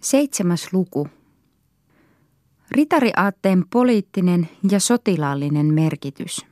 Seitsemäs 0.00 0.72
luku. 0.72 1.08
Ritariaatteen 2.70 3.64
poliittinen 3.70 4.48
ja 4.70 4.80
sotilaallinen 4.80 5.66
merkitys. 5.74 6.46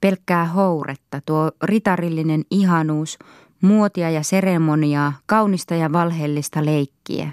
Pelkkää 0.00 0.46
houretta 0.46 1.20
tuo 1.26 1.52
ritarillinen 1.62 2.44
ihanuus, 2.50 3.18
muotia 3.60 4.10
ja 4.10 4.22
seremoniaa, 4.22 5.12
kaunista 5.26 5.74
ja 5.74 5.92
valheellista 5.92 6.64
leikkiä. 6.64 7.30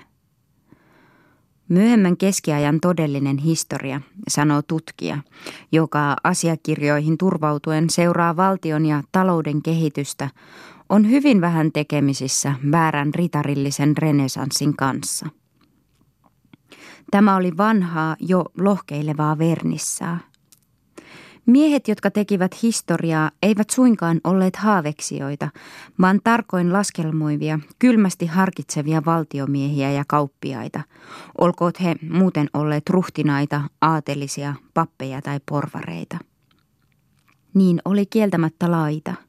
Myöhemmän 1.68 2.18
keskiajan 2.18 2.80
todellinen 2.80 3.38
historia, 3.38 4.02
sanoo 4.28 4.62
tutkija, 4.62 5.18
joka 5.72 6.16
asiakirjoihin 6.24 7.18
turvautuen 7.18 7.90
seuraa 7.90 8.36
valtion 8.36 8.86
ja 8.86 9.04
talouden 9.12 9.62
kehitystä, 9.62 10.30
on 10.90 11.10
hyvin 11.10 11.42
vähän 11.42 11.72
tekemisissä 11.72 12.54
väärän 12.72 13.14
ritarillisen 13.14 13.98
renesanssin 13.98 14.76
kanssa. 14.76 15.28
Tämä 17.12 17.36
oli 17.36 17.58
vanhaa, 17.58 18.16
jo 18.20 18.46
lohkeilevaa 18.58 19.38
vernissaa. 19.38 20.20
Miehet, 21.46 21.88
jotka 21.88 22.12
tekivät 22.12 22.64
historiaa, 22.64 23.32
eivät 23.44 23.70
suinkaan 23.70 24.22
olleet 24.24 24.56
haaveksijoita, 24.56 25.50
vaan 26.02 26.20
tarkoin 26.24 26.74
laskelmoivia, 26.74 27.60
kylmästi 27.80 28.26
harkitsevia 28.26 29.06
valtiomiehiä 29.06 29.92
ja 29.92 30.04
kauppiaita, 30.08 30.82
olkoot 31.38 31.82
he 31.82 31.96
muuten 32.10 32.50
olleet 32.54 32.90
ruhtinaita, 32.90 33.62
aatelisia, 33.82 34.54
pappeja 34.74 35.22
tai 35.22 35.40
porvareita. 35.50 36.18
Niin 37.54 37.82
oli 37.86 38.06
kieltämättä 38.06 38.72
laita– 38.72 39.14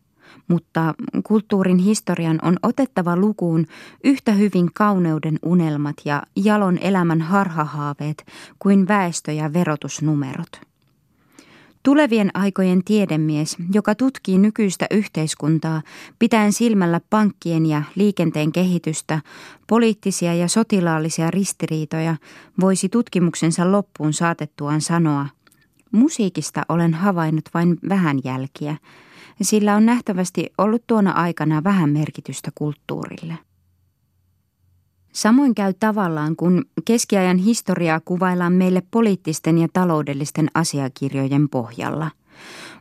mutta 0.49 0.95
kulttuurin 1.25 1.79
historian 1.79 2.39
on 2.43 2.57
otettava 2.63 3.17
lukuun 3.17 3.67
yhtä 4.05 4.33
hyvin 4.33 4.71
kauneuden 4.75 5.39
unelmat 5.43 5.97
ja 6.05 6.23
jalon 6.37 6.79
elämän 6.79 7.21
harhahaaveet 7.21 8.27
kuin 8.59 8.89
väestö- 8.89 9.33
ja 9.33 9.53
verotusnumerot. 9.53 10.61
Tulevien 11.83 12.31
aikojen 12.35 12.85
tiedemies, 12.85 13.57
joka 13.73 13.95
tutkii 13.95 14.39
nykyistä 14.39 14.87
yhteiskuntaa, 14.91 15.83
pitäen 16.19 16.53
silmällä 16.53 17.01
pankkien 17.11 17.67
ja 17.67 17.83
liikenteen 17.95 18.53
kehitystä, 18.53 19.21
poliittisia 19.67 20.35
ja 20.35 20.49
sotilaallisia 20.49 21.31
ristiriitoja, 21.31 22.17
voisi 22.61 22.89
tutkimuksensa 22.89 23.73
loppuun 23.73 24.13
saatettuaan 24.13 24.81
sanoa, 24.81 25.27
musiikista 25.93 26.63
olen 26.69 26.95
havainnut 26.95 27.49
vain 27.55 27.79
vähän 27.89 28.19
jälkiä, 28.25 28.77
sillä 29.43 29.77
on 29.77 29.87
nähtävästi 29.87 30.47
ollut 30.59 30.83
tuona 30.87 31.11
aikana 31.11 31.65
vähän 31.65 31.91
merkitystä 31.91 32.51
kulttuurille. 32.55 33.39
Samoin 35.13 35.55
käy 35.55 35.75
tavallaan, 35.81 36.37
kun 36.37 36.65
keskiajan 36.85 37.39
historiaa 37.39 38.01
kuvaillaan 38.05 38.53
meille 38.53 38.83
poliittisten 38.91 39.59
ja 39.59 39.69
taloudellisten 39.73 40.49
asiakirjojen 40.55 41.49
pohjalla. 41.49 42.11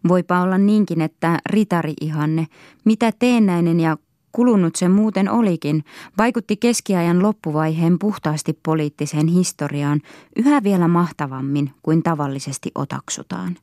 Voipa 0.07 0.41
olla 0.41 0.57
niinkin, 0.57 1.01
että 1.01 1.39
ritari-ihanne, 1.49 2.47
mitä 2.85 3.11
teennäinen 3.19 3.79
ja 3.79 3.97
kulunut 4.31 4.75
se 4.75 4.89
muuten 4.89 5.31
olikin, 5.31 5.83
vaikutti 6.17 6.57
keskiajan 6.57 7.23
loppuvaiheen 7.23 7.99
puhtaasti 7.99 8.59
poliittiseen 8.63 9.27
historiaan 9.27 10.01
yhä 10.35 10.63
vielä 10.63 10.87
mahtavammin 10.87 11.71
kuin 11.83 12.03
tavallisesti 12.03 12.71
otaksutaan. 12.75 13.57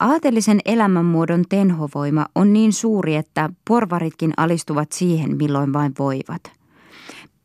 Aatelisen 0.00 0.60
elämänmuodon 0.64 1.44
tenhovoima 1.48 2.26
on 2.34 2.52
niin 2.52 2.72
suuri, 2.72 3.16
että 3.16 3.50
porvaritkin 3.68 4.32
alistuvat 4.36 4.92
siihen 4.92 5.36
milloin 5.36 5.72
vain 5.72 5.92
voivat. 5.98 6.42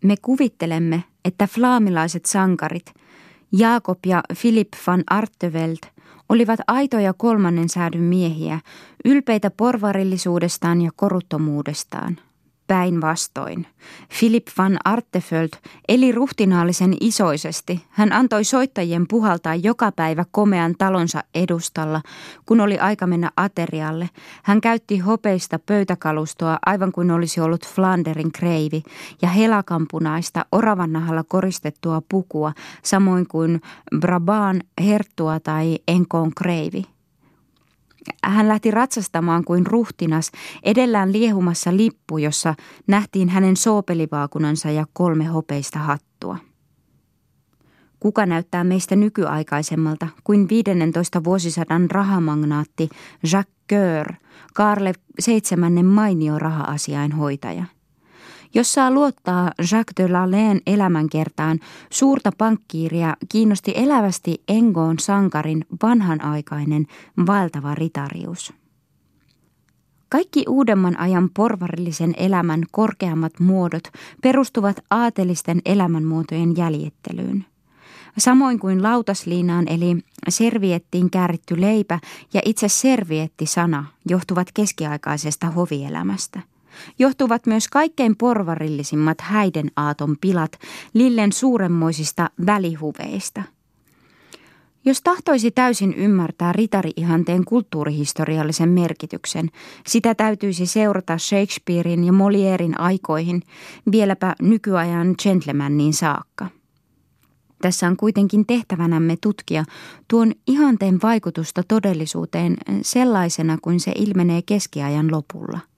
Me 0.03 0.15
kuvittelemme, 0.21 1.03
että 1.25 1.47
flaamilaiset 1.47 2.25
sankarit, 2.25 2.93
Jaakob 3.51 3.99
ja 4.05 4.23
Philip 4.41 4.67
van 4.87 5.03
Arteveld, 5.07 5.77
olivat 6.29 6.59
aitoja 6.67 7.13
kolmannen 7.13 7.69
säädyn 7.69 8.01
miehiä, 8.01 8.59
ylpeitä 9.05 9.51
porvarillisuudestaan 9.51 10.81
ja 10.81 10.91
koruttomuudestaan– 10.95 12.17
Päinvastoin. 12.73 13.67
Philip 14.19 14.47
van 14.57 14.77
Arteföld 14.85 15.49
eli 15.87 16.11
ruhtinaallisen 16.11 16.93
isoisesti. 17.01 17.85
Hän 17.89 18.11
antoi 18.11 18.43
soittajien 18.43 19.07
puhaltaa 19.07 19.55
joka 19.55 19.91
päivä 19.91 20.25
komean 20.31 20.75
talonsa 20.77 21.23
edustalla, 21.35 22.01
kun 22.45 22.61
oli 22.61 22.79
aika 22.79 23.07
mennä 23.07 23.31
aterialle. 23.37 24.09
Hän 24.43 24.61
käytti 24.61 24.97
hopeista 24.97 25.59
pöytäkalustoa 25.59 26.57
aivan 26.65 26.91
kuin 26.91 27.11
olisi 27.11 27.41
ollut 27.41 27.67
Flanderin 27.67 28.31
kreivi 28.31 28.83
ja 29.21 29.29
helakampunaista 29.29 30.45
oravannahalla 30.51 31.23
koristettua 31.23 32.01
pukua, 32.09 32.53
samoin 32.83 33.27
kuin 33.27 33.61
Brabaan 33.99 34.61
herttua 34.81 35.39
tai 35.39 35.79
Enkoon 35.87 36.31
kreivi. 36.35 36.92
Hän 38.23 38.47
lähti 38.47 38.71
ratsastamaan 38.71 39.43
kuin 39.43 39.67
ruhtinas, 39.67 40.31
edellään 40.63 41.13
liehumassa 41.13 41.77
lippu, 41.77 42.17
jossa 42.17 42.55
nähtiin 42.87 43.29
hänen 43.29 43.57
soopelivaakunansa 43.57 44.71
ja 44.71 44.85
kolme 44.93 45.25
hopeista 45.25 45.79
hattua. 45.79 46.37
Kuka 47.99 48.25
näyttää 48.25 48.63
meistä 48.63 48.95
nykyaikaisemmalta 48.95 50.07
kuin 50.23 50.49
15 50.49 51.23
vuosisadan 51.23 51.91
rahamagnaatti 51.91 52.89
Jacques 53.31 53.53
Coeur, 53.69 54.13
Karle 54.53 54.93
seitsemännen 55.19 55.85
mainio 55.85 56.39
raha-asiainhoitaja– 56.39 57.65
jos 58.53 58.73
saa 58.73 58.91
luottaa 58.91 59.51
Jacques 59.71 59.93
de 59.97 60.07
Lalleen 60.07 60.61
elämänkertaan, 60.67 61.59
suurta 61.89 62.31
pankkiiria 62.37 63.17
kiinnosti 63.29 63.73
elävästi 63.75 64.43
Engoon 64.47 64.99
sankarin 64.99 65.65
vanhanaikainen 65.83 66.85
valtava 67.27 67.75
ritarius. 67.75 68.53
Kaikki 70.09 70.45
uudemman 70.49 70.99
ajan 70.99 71.29
porvarillisen 71.33 72.13
elämän 72.17 72.63
korkeammat 72.71 73.39
muodot 73.39 73.83
perustuvat 74.21 74.79
aatelisten 74.89 75.61
elämänmuotojen 75.65 76.57
jäljittelyyn. 76.57 77.45
Samoin 78.17 78.59
kuin 78.59 78.83
lautasliinaan 78.83 79.67
eli 79.67 79.97
serviettiin 80.29 81.09
kääritty 81.09 81.61
leipä 81.61 81.99
ja 82.33 82.41
itse 82.45 82.67
servietti-sana 82.67 83.85
johtuvat 84.09 84.47
keskiaikaisesta 84.53 85.47
hovielämästä– 85.47 86.41
johtuvat 86.99 87.45
myös 87.45 87.67
kaikkein 87.67 88.15
porvarillisimmat 88.15 89.21
häiden 89.21 89.71
aaton 89.75 90.15
pilat 90.21 90.59
Lillen 90.93 91.31
suuremmoisista 91.31 92.29
välihuveista. 92.45 93.43
Jos 94.85 95.01
tahtoisi 95.01 95.51
täysin 95.51 95.93
ymmärtää 95.93 96.53
ritari-ihanteen 96.53 97.45
kulttuurihistoriallisen 97.45 98.69
merkityksen, 98.69 99.49
sitä 99.87 100.15
täytyisi 100.15 100.65
seurata 100.65 101.17
Shakespearein 101.17 102.03
ja 102.03 102.13
Molierin 102.13 102.79
aikoihin, 102.79 103.41
vieläpä 103.91 104.35
nykyajan 104.41 105.15
gentlemanin 105.23 105.93
saakka. 105.93 106.47
Tässä 107.61 107.87
on 107.87 107.97
kuitenkin 107.97 108.45
tehtävänämme 108.45 109.17
tutkia 109.21 109.65
tuon 110.07 110.31
ihanteen 110.47 110.99
vaikutusta 111.03 111.63
todellisuuteen 111.67 112.57
sellaisena 112.81 113.57
kuin 113.61 113.79
se 113.79 113.91
ilmenee 113.95 114.41
keskiajan 114.41 115.11
lopulla– 115.11 115.59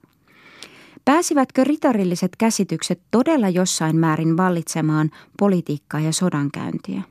Pääsivätkö 1.06 1.64
ritarilliset 1.64 2.32
käsitykset 2.38 3.02
todella 3.12 3.50
jossain 3.50 3.96
määrin 3.96 4.38
vallitsemaan 4.38 5.12
politiikkaa 5.40 6.00
ja 6.00 6.14
sodankäyntiä? 6.14 7.02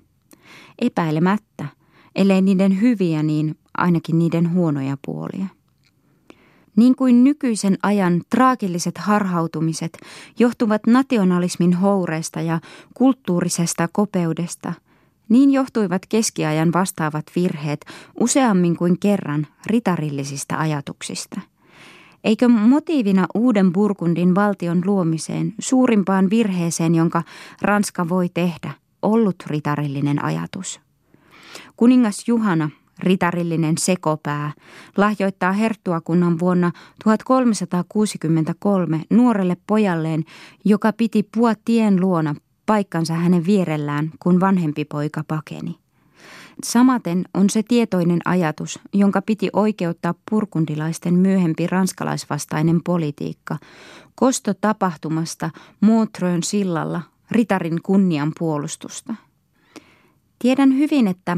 Epäilemättä, 0.79 1.67
ellei 2.15 2.43
niiden 2.43 2.81
hyviä, 2.81 3.23
niin 3.23 3.59
ainakin 3.79 4.19
niiden 4.19 4.53
huonoja 4.53 4.97
puolia. 5.07 5.47
Niin 6.77 6.97
kuin 6.97 7.25
nykyisen 7.25 7.79
ajan 7.83 8.23
traagilliset 8.31 8.99
harhautumiset 8.99 9.99
johtuvat 10.39 10.87
nationalismin 10.87 11.73
houreesta 11.73 12.41
ja 12.41 12.61
kulttuurisesta 12.95 13.89
kopeudesta, 13.93 14.73
niin 15.29 15.51
johtuivat 15.51 16.03
keskiajan 16.09 16.73
vastaavat 16.73 17.25
virheet 17.37 17.87
useammin 18.21 18.77
kuin 18.77 18.99
kerran 18.99 19.47
ritarillisista 19.67 20.57
ajatuksista– 20.57 21.41
Eikö 22.25 22.49
motiivina 22.49 23.27
uuden 23.35 23.73
Burgundin 23.73 24.35
valtion 24.35 24.83
luomiseen, 24.87 25.55
suurimpaan 25.59 26.31
virheeseen, 26.31 26.95
jonka 26.95 27.23
Ranska 27.63 28.09
voi 28.09 28.29
tehdä, 28.35 28.71
ollut 29.03 29.37
ritarillinen 29.47 30.25
ajatus? 30.25 30.81
Kuningas 31.77 32.29
Juhana, 32.29 32.71
ritarillinen 33.01 33.79
sekopää, 33.79 34.53
lahjoittaa 34.97 35.53
herttuakunnan 35.53 36.39
vuonna 36.39 36.73
1363 37.05 39.01
nuorelle 39.11 39.57
pojalleen, 39.67 40.25
joka 40.65 40.93
piti 40.93 41.29
Puotien 41.37 42.01
luona 42.01 42.35
paikkansa 42.67 43.15
hänen 43.15 43.47
vierellään, 43.47 44.11
kun 44.19 44.41
vanhempi 44.41 44.85
poika 44.85 45.25
pakeni. 45.29 45.84
Samaten 46.63 47.25
on 47.35 47.51
se 47.51 47.63
tietoinen 47.63 48.21
ajatus, 48.25 48.79
jonka 48.93 49.23
piti 49.23 49.51
oikeuttaa 49.53 50.15
purkundilaisten 50.31 51.15
myöhempi 51.15 51.67
ranskalaisvastainen 51.67 52.81
politiikka, 52.83 53.57
kosto 54.15 54.55
tapahtumasta 54.55 55.51
Montrön 55.81 56.43
sillalla 56.43 57.03
ritarin 57.31 57.83
kunnian 57.83 58.33
puolustusta. 58.39 59.15
Tiedän 60.39 60.79
hyvin, 60.79 61.09
että 61.09 61.37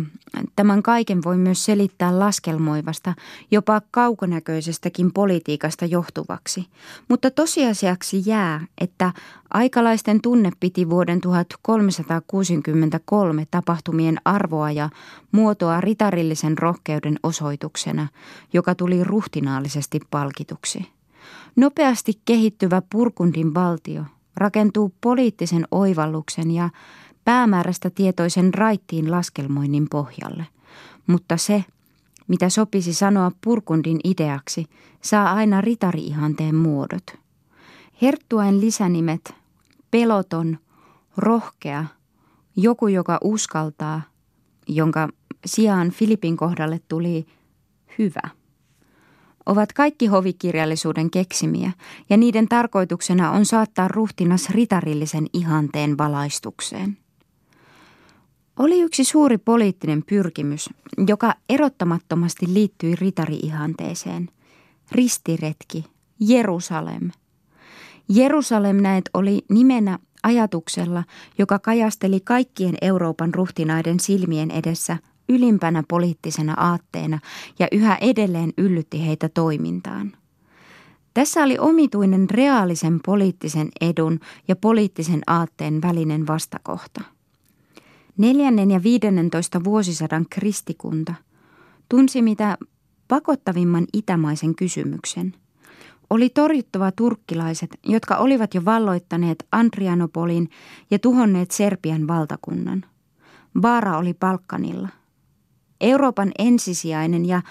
tämän 0.56 0.82
kaiken 0.82 1.24
voi 1.24 1.36
myös 1.36 1.64
selittää 1.64 2.18
laskelmoivasta, 2.18 3.14
jopa 3.50 3.82
kaukonäköisestäkin 3.90 5.12
politiikasta 5.12 5.84
johtuvaksi, 5.84 6.66
mutta 7.08 7.30
tosiasiaksi 7.30 8.22
jää, 8.26 8.66
että 8.80 9.12
aikalaisten 9.50 10.20
tunne 10.20 10.50
piti 10.60 10.90
vuoden 10.90 11.20
1363 11.20 13.46
tapahtumien 13.50 14.16
arvoa 14.24 14.70
ja 14.70 14.90
muotoa 15.32 15.80
ritarillisen 15.80 16.58
rohkeuden 16.58 17.18
osoituksena, 17.22 18.08
joka 18.52 18.74
tuli 18.74 19.04
ruhtinaallisesti 19.04 20.00
palkituksi. 20.10 20.88
Nopeasti 21.56 22.12
kehittyvä 22.24 22.82
Purkundin 22.90 23.54
valtio 23.54 24.04
rakentuu 24.36 24.94
poliittisen 25.00 25.66
oivalluksen 25.70 26.50
ja 26.50 26.70
päämäärästä 27.26 27.90
tietoisen 27.90 28.54
raittiin 28.54 29.10
laskelmoinnin 29.10 29.86
pohjalle. 29.90 30.46
Mutta 31.06 31.36
se, 31.36 31.64
mitä 32.28 32.48
sopisi 32.48 32.94
sanoa 32.94 33.32
Purkundin 33.44 34.00
ideaksi, 34.04 34.66
saa 35.02 35.32
aina 35.32 35.60
ritari-ihanteen 35.60 36.54
muodot. 36.54 37.02
Herttuain 38.02 38.60
lisänimet, 38.60 39.34
peloton, 39.90 40.58
rohkea, 41.16 41.84
joku, 42.56 42.88
joka 42.88 43.18
uskaltaa, 43.24 44.02
jonka 44.68 45.08
sijaan 45.46 45.90
Filipin 45.90 46.36
kohdalle 46.36 46.80
tuli 46.88 47.26
hyvä 47.98 48.30
ovat 49.46 49.72
kaikki 49.72 50.06
hovikirjallisuuden 50.06 51.10
keksimiä, 51.10 51.72
ja 52.10 52.16
niiden 52.16 52.48
tarkoituksena 52.48 53.30
on 53.30 53.44
saattaa 53.44 53.88
ruhtinas 53.88 54.50
ritarillisen 54.50 55.26
ihanteen 55.32 55.98
valaistukseen. 55.98 57.05
Oli 58.58 58.80
yksi 58.80 59.04
suuri 59.04 59.38
poliittinen 59.38 60.02
pyrkimys, 60.08 60.70
joka 61.06 61.34
erottamattomasti 61.48 62.46
liittyi 62.48 62.94
ritari-ihanteeseen. 62.96 64.28
Ristiretki, 64.92 65.84
Jerusalem. 66.20 67.10
Jerusalem 68.08 68.76
näet 68.76 69.10
oli 69.14 69.44
nimenä 69.48 69.98
ajatuksella, 70.22 71.04
joka 71.38 71.58
kajasteli 71.58 72.20
kaikkien 72.20 72.74
Euroopan 72.82 73.34
ruhtinaiden 73.34 74.00
silmien 74.00 74.50
edessä 74.50 74.96
ylimpänä 75.28 75.82
poliittisena 75.88 76.54
aatteena 76.56 77.18
ja 77.58 77.68
yhä 77.72 77.98
edelleen 78.00 78.52
yllytti 78.58 79.06
heitä 79.06 79.28
toimintaan. 79.28 80.12
Tässä 81.14 81.42
oli 81.42 81.58
omituinen 81.58 82.30
reaalisen 82.30 83.00
poliittisen 83.06 83.68
edun 83.80 84.20
ja 84.48 84.56
poliittisen 84.56 85.20
aatteen 85.26 85.82
välinen 85.82 86.26
vastakohta– 86.26 87.00
Neljännen 88.16 88.70
ja 88.70 88.82
viidennentoista 88.82 89.64
vuosisadan 89.64 90.26
kristikunta 90.30 91.14
tunsi 91.88 92.22
mitä 92.22 92.58
pakottavimman 93.08 93.86
itämaisen 93.92 94.54
kysymyksen. 94.54 95.34
Oli 96.10 96.28
torjuttava 96.28 96.92
turkkilaiset, 96.92 97.78
jotka 97.86 98.16
olivat 98.16 98.54
jo 98.54 98.64
valloittaneet 98.64 99.46
Andrianopolin 99.52 100.50
ja 100.90 100.98
tuhonneet 100.98 101.50
Serbian 101.50 102.08
valtakunnan. 102.08 102.84
Vaara 103.62 103.98
oli 103.98 104.14
Balkanilla. 104.14 104.88
Euroopan 105.80 106.32
ensisijainen 106.38 107.26
ja 107.26 107.42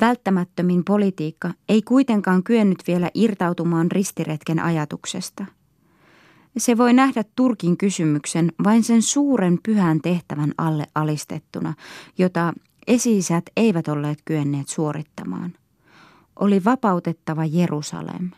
välttämättömin 0.00 0.84
politiikka 0.84 1.50
ei 1.68 1.82
kuitenkaan 1.82 2.42
kyennyt 2.42 2.82
vielä 2.86 3.10
irtautumaan 3.14 3.90
ristiretken 3.90 4.60
ajatuksesta– 4.60 5.46
se 6.58 6.78
voi 6.78 6.92
nähdä 6.92 7.24
Turkin 7.36 7.76
kysymyksen 7.76 8.52
vain 8.64 8.82
sen 8.82 9.02
suuren 9.02 9.58
pyhän 9.62 10.00
tehtävän 10.00 10.52
alle 10.58 10.86
alistettuna, 10.94 11.74
jota 12.18 12.52
esiisät 12.86 13.44
eivät 13.56 13.88
olleet 13.88 14.18
kyenneet 14.24 14.68
suorittamaan. 14.68 15.52
Oli 16.40 16.64
vapautettava 16.64 17.44
Jerusalem. 17.44 18.30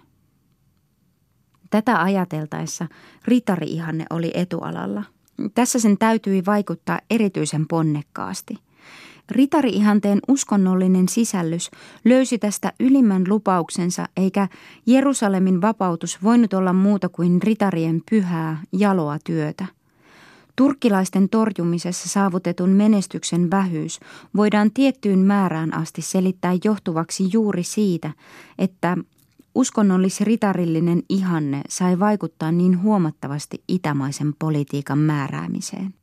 Tätä 1.71 2.03
ajateltaessa 2.03 2.87
ritari-ihanne 3.25 4.07
oli 4.11 4.31
etualalla. 4.35 5.05
Tässä 5.55 5.79
sen 5.79 5.99
täytyi 5.99 6.43
vaikuttaa 6.47 7.01
erityisen 7.11 7.67
ponnekkaasti– 7.69 8.59
Ritari-ihanteen 9.31 10.20
uskonnollinen 10.28 11.08
sisällys 11.08 11.70
löysi 12.05 12.38
tästä 12.38 12.73
ylimmän 12.81 13.25
lupauksensa, 13.28 14.08
eikä 14.17 14.49
Jerusalemin 14.87 15.61
vapautus 15.61 16.23
voinut 16.23 16.52
olla 16.52 16.73
muuta 16.73 17.08
kuin 17.08 17.43
ritarien 17.43 18.02
pyhää, 18.11 18.62
jaloa 18.73 19.19
työtä. 19.25 19.67
Turkkilaisten 20.56 21.28
torjumisessa 21.28 22.08
saavutetun 22.08 22.70
menestyksen 22.70 23.50
vähyys 23.50 24.00
voidaan 24.37 24.70
tiettyyn 24.70 25.19
määrään 25.19 25.75
asti 25.75 26.02
selittää 26.02 26.52
johtuvaksi 26.64 27.29
juuri 27.32 27.62
siitä, 27.62 28.11
että 28.58 28.96
uskonnollis-ritarillinen 29.55 31.02
ihanne 31.08 31.62
sai 31.69 31.99
vaikuttaa 31.99 32.52
niin 32.52 32.82
huomattavasti 32.82 33.62
itämaisen 33.69 34.34
politiikan 34.38 34.99
määräämiseen. 34.99 35.94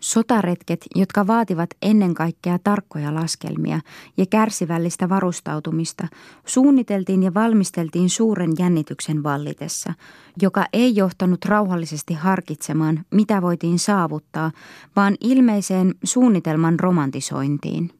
Sotaretket, 0.00 0.86
jotka 0.94 1.26
vaativat 1.26 1.70
ennen 1.82 2.14
kaikkea 2.14 2.58
tarkkoja 2.64 3.14
laskelmia 3.14 3.80
ja 4.16 4.26
kärsivällistä 4.26 5.08
varustautumista, 5.08 6.08
suunniteltiin 6.46 7.22
ja 7.22 7.34
valmisteltiin 7.34 8.10
suuren 8.10 8.50
jännityksen 8.58 9.22
vallitessa, 9.22 9.94
joka 10.42 10.66
ei 10.72 10.96
johtanut 10.96 11.44
rauhallisesti 11.44 12.14
harkitsemaan, 12.14 13.04
mitä 13.10 13.42
voitiin 13.42 13.78
saavuttaa, 13.78 14.52
vaan 14.96 15.16
ilmeiseen 15.20 15.94
suunnitelman 16.04 16.80
romantisointiin. 16.80 17.90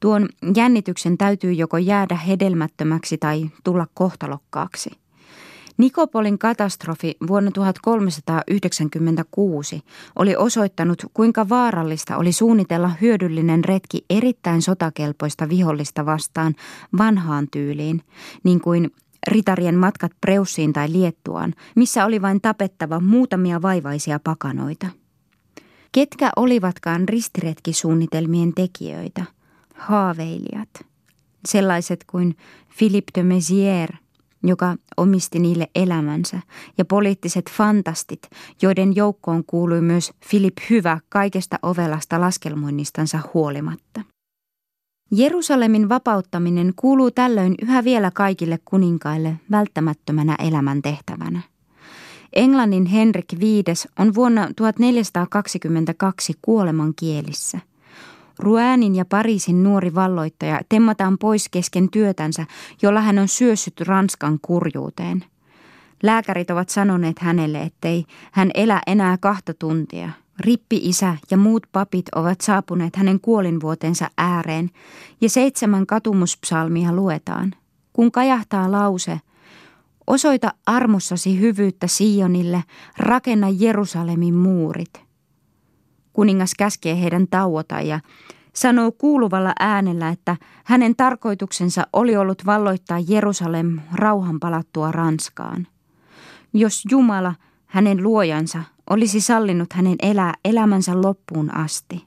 Tuon 0.00 0.28
jännityksen 0.56 1.18
täytyy 1.18 1.52
joko 1.52 1.78
jäädä 1.78 2.16
hedelmättömäksi 2.16 3.18
tai 3.18 3.50
tulla 3.64 3.86
kohtalokkaaksi. 3.94 4.90
Nikopolin 5.80 6.38
katastrofi 6.38 7.16
vuonna 7.28 7.50
1396 7.50 9.82
oli 10.16 10.36
osoittanut, 10.36 11.02
kuinka 11.14 11.48
vaarallista 11.48 12.16
oli 12.16 12.32
suunnitella 12.32 12.90
hyödyllinen 13.00 13.64
retki 13.64 14.04
erittäin 14.10 14.62
sotakelpoista 14.62 15.48
vihollista 15.48 16.06
vastaan 16.06 16.54
vanhaan 16.98 17.48
tyyliin, 17.50 18.02
niin 18.44 18.60
kuin 18.60 18.90
ritarien 19.28 19.74
matkat 19.74 20.12
Preussiin 20.20 20.72
tai 20.72 20.92
Liettuaan, 20.92 21.54
missä 21.76 22.06
oli 22.06 22.22
vain 22.22 22.40
tapettava 22.40 23.00
muutamia 23.00 23.62
vaivaisia 23.62 24.20
pakanoita. 24.24 24.86
Ketkä 25.92 26.30
olivatkaan 26.36 27.08
ristiretkisuunnitelmien 27.08 28.54
tekijöitä? 28.54 29.24
Haaveilijat. 29.74 30.70
Sellaiset 31.48 32.04
kuin 32.06 32.36
Philippe 32.78 33.10
de 33.14 33.22
Mézières– 33.22 33.96
joka 34.42 34.76
omisti 34.96 35.38
niille 35.38 35.70
elämänsä, 35.74 36.40
ja 36.78 36.84
poliittiset 36.84 37.50
fantastit, 37.50 38.22
joiden 38.62 38.96
joukkoon 38.96 39.44
kuului 39.46 39.80
myös 39.80 40.12
Filip 40.26 40.56
Hyvä 40.70 41.00
kaikesta 41.08 41.58
ovelasta 41.62 42.20
laskelmoinnistansa 42.20 43.18
huolimatta. 43.34 44.00
Jerusalemin 45.10 45.88
vapauttaminen 45.88 46.72
kuuluu 46.76 47.10
tällöin 47.10 47.54
yhä 47.62 47.84
vielä 47.84 48.10
kaikille 48.10 48.58
kuninkaille 48.64 49.40
välttämättömänä 49.50 50.36
elämäntehtävänä. 50.38 51.40
Englannin 52.32 52.86
Henrik 52.86 53.26
V 53.40 53.42
on 53.98 54.14
vuonna 54.14 54.48
1422 54.56 56.32
kuoleman 56.42 56.92
kielissä– 56.96 57.58
Ruäänin 58.40 58.94
ja 58.94 59.04
Pariisin 59.04 59.62
nuori 59.62 59.94
valloittaja 59.94 60.60
temmataan 60.68 61.18
pois 61.18 61.48
kesken 61.48 61.90
työtänsä, 61.90 62.46
jolla 62.82 63.00
hän 63.00 63.18
on 63.18 63.28
syössyt 63.28 63.80
Ranskan 63.80 64.38
kurjuuteen. 64.42 65.24
Lääkärit 66.02 66.50
ovat 66.50 66.68
sanoneet 66.68 67.18
hänelle, 67.18 67.62
ettei 67.62 68.04
hän 68.32 68.50
elä 68.54 68.80
enää 68.86 69.18
kahta 69.18 69.54
tuntia. 69.54 70.10
Rippi-isä 70.38 71.16
ja 71.30 71.36
muut 71.36 71.66
papit 71.72 72.06
ovat 72.14 72.40
saapuneet 72.40 72.96
hänen 72.96 73.20
kuolinvuotensa 73.20 74.10
ääreen 74.18 74.70
ja 75.20 75.28
seitsemän 75.28 75.86
katumuspsalmia 75.86 76.92
luetaan. 76.92 77.54
Kun 77.92 78.12
kajahtaa 78.12 78.72
lause, 78.72 79.20
osoita 80.06 80.54
armossasi 80.66 81.40
hyvyyttä 81.40 81.86
Sionille, 81.86 82.64
rakenna 82.98 83.48
Jerusalemin 83.48 84.34
muurit– 84.34 84.90
Kuningas 86.20 86.52
käskee 86.58 87.00
heidän 87.00 87.26
tauota 87.28 87.80
ja 87.80 88.00
sanoo 88.52 88.92
kuuluvalla 88.92 89.52
äänellä, 89.60 90.08
että 90.08 90.36
hänen 90.64 90.96
tarkoituksensa 90.96 91.86
oli 91.92 92.16
ollut 92.16 92.46
valloittaa 92.46 92.98
Jerusalem 93.08 93.78
rauhan 93.92 94.40
palattua 94.40 94.92
Ranskaan. 94.92 95.66
Jos 96.52 96.82
Jumala, 96.90 97.34
hänen 97.66 98.02
luojansa, 98.02 98.62
olisi 98.90 99.20
sallinut 99.20 99.72
hänen 99.72 99.96
elää 100.02 100.34
elämänsä 100.44 101.02
loppuun 101.02 101.54
asti. 101.54 102.06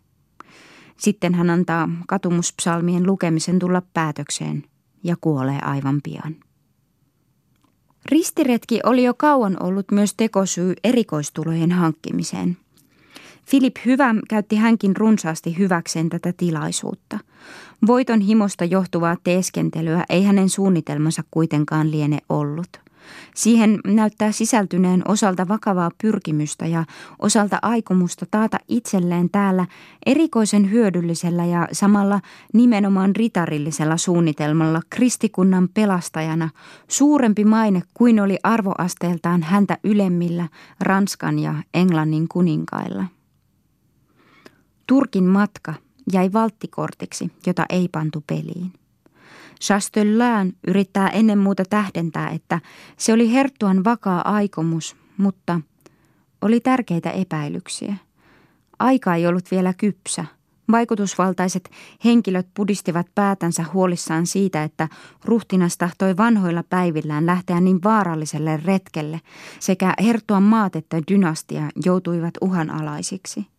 Sitten 0.97 1.33
hän 1.35 1.49
antaa 1.49 1.89
katumuspsalmien 2.07 3.07
lukemisen 3.07 3.59
tulla 3.59 3.81
päätökseen 3.93 4.63
ja 5.03 5.15
kuolee 5.21 5.59
aivan 5.61 6.01
pian. 6.03 6.35
Ristiretki 8.05 8.79
oli 8.83 9.03
jo 9.03 9.13
kauan 9.13 9.63
ollut 9.63 9.91
myös 9.91 10.13
tekosyy 10.13 10.73
erikoistulojen 10.83 11.71
hankkimiseen. 11.71 12.62
Filip 13.45 13.75
Hyvä 13.85 14.15
käytti 14.29 14.55
hänkin 14.55 14.95
runsaasti 14.95 15.57
hyväkseen 15.57 16.09
tätä 16.09 16.33
tilaisuutta. 16.37 17.19
Voiton 17.87 18.21
himosta 18.21 18.65
johtuvaa 18.65 19.17
teeskentelyä 19.23 20.03
ei 20.09 20.23
hänen 20.23 20.49
suunnitelmansa 20.49 21.23
kuitenkaan 21.31 21.91
liene 21.91 22.17
ollut. 22.29 22.83
Siihen 23.35 23.79
näyttää 23.87 24.31
sisältyneen 24.31 25.01
osalta 25.07 25.47
vakavaa 25.47 25.91
pyrkimystä 26.01 26.67
ja 26.67 26.85
osalta 27.19 27.59
aikomusta 27.61 28.25
taata 28.31 28.57
itselleen 28.67 29.29
täällä 29.29 29.65
erikoisen 30.05 30.71
hyödyllisellä 30.71 31.45
ja 31.45 31.67
samalla 31.71 32.19
nimenomaan 32.53 33.15
ritarillisella 33.15 33.97
suunnitelmalla 33.97 34.81
kristikunnan 34.89 35.69
pelastajana 35.73 36.49
suurempi 36.87 37.45
maine 37.45 37.81
kuin 37.93 38.19
oli 38.19 38.37
arvoasteeltaan 38.43 39.43
häntä 39.43 39.77
ylemmillä 39.83 40.47
Ranskan 40.79 41.39
ja 41.39 41.55
Englannin 41.73 42.27
kuninkailla. 42.27 43.05
Turkin 44.93 45.23
matka 45.23 45.73
jäi 46.13 46.33
valttikortiksi, 46.33 47.31
jota 47.47 47.65
ei 47.69 47.87
pantu 47.87 48.23
peliin. 48.27 48.73
Chastellan 49.61 50.53
yrittää 50.67 51.09
ennen 51.09 51.39
muuta 51.39 51.63
tähdentää, 51.69 52.29
että 52.29 52.61
se 52.97 53.13
oli 53.13 53.33
Herttuan 53.33 53.83
vakaa 53.83 54.33
aikomus, 54.33 54.95
mutta 55.17 55.61
oli 56.41 56.59
tärkeitä 56.59 57.11
epäilyksiä. 57.11 57.95
Aika 58.79 59.15
ei 59.15 59.27
ollut 59.27 59.51
vielä 59.51 59.73
kypsä. 59.73 60.25
Vaikutusvaltaiset 60.71 61.71
henkilöt 62.05 62.47
pudistivat 62.53 63.07
päätänsä 63.15 63.65
huolissaan 63.73 64.27
siitä, 64.27 64.63
että 64.63 64.89
ruhtinas 65.25 65.77
tahtoi 65.77 66.17
vanhoilla 66.17 66.63
päivillään 66.63 67.25
lähteä 67.25 67.59
niin 67.59 67.83
vaaralliselle 67.83 68.57
retkelle, 68.65 69.21
sekä 69.59 69.93
Herttuan 70.03 70.43
maat 70.43 70.75
että 70.75 71.01
dynastia 71.11 71.69
joutuivat 71.85 72.33
uhanalaisiksi. 72.41 73.52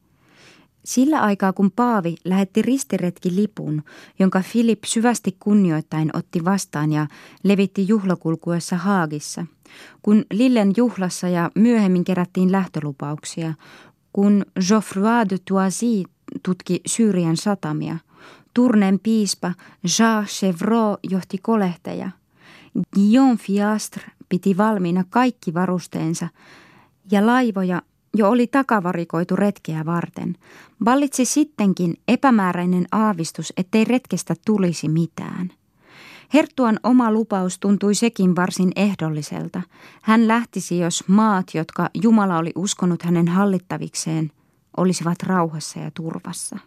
Sillä 0.84 1.20
aikaa 1.20 1.52
kun 1.52 1.70
Paavi 1.70 2.14
lähetti 2.24 2.62
ristiretki 2.62 3.36
lipun, 3.36 3.82
jonka 4.18 4.40
Filip 4.40 4.84
syvästi 4.84 5.36
kunnioittain 5.40 6.10
otti 6.16 6.44
vastaan 6.44 6.92
ja 6.92 7.06
levitti 7.42 7.88
juhlakulkuessa 7.88 8.76
Haagissa, 8.76 9.46
kun 10.02 10.24
Lillen 10.32 10.72
juhlassa 10.76 11.28
ja 11.28 11.50
myöhemmin 11.54 12.04
kerättiin 12.04 12.52
lähtölupauksia, 12.52 13.54
kun 14.12 14.46
Geoffroy 14.68 15.28
de 15.30 15.36
Toisy 15.48 16.02
tutki 16.42 16.80
Syyrian 16.86 17.36
satamia, 17.36 17.96
Turnen 18.54 18.98
piispa 19.02 19.52
Jacques 19.98 20.38
Chevreau 20.38 20.96
johti 21.10 21.38
kolehteja, 21.38 22.10
Guillaume 22.94 23.36
Fiastre 23.36 24.04
piti 24.28 24.56
valmiina 24.56 25.04
kaikki 25.10 25.54
varusteensa 25.54 26.28
ja 27.10 27.26
laivoja 27.26 27.82
jo 28.14 28.30
oli 28.30 28.46
takavarikoitu 28.46 29.36
retkeä 29.36 29.84
varten. 29.84 30.36
Vallitsi 30.84 31.24
sittenkin 31.24 31.94
epämääräinen 32.08 32.86
aavistus, 32.92 33.52
ettei 33.56 33.84
retkestä 33.84 34.34
tulisi 34.46 34.88
mitään. 34.88 35.52
Herttuan 36.34 36.80
oma 36.82 37.12
lupaus 37.12 37.58
tuntui 37.58 37.94
sekin 37.94 38.36
varsin 38.36 38.72
ehdolliselta. 38.76 39.62
Hän 40.02 40.28
lähtisi, 40.28 40.78
jos 40.78 41.04
maat, 41.08 41.46
jotka 41.54 41.90
Jumala 42.02 42.38
oli 42.38 42.52
uskonut 42.54 43.02
hänen 43.02 43.28
hallittavikseen, 43.28 44.30
olisivat 44.76 45.22
rauhassa 45.22 45.78
ja 45.80 45.90
turvassa. 45.90 46.58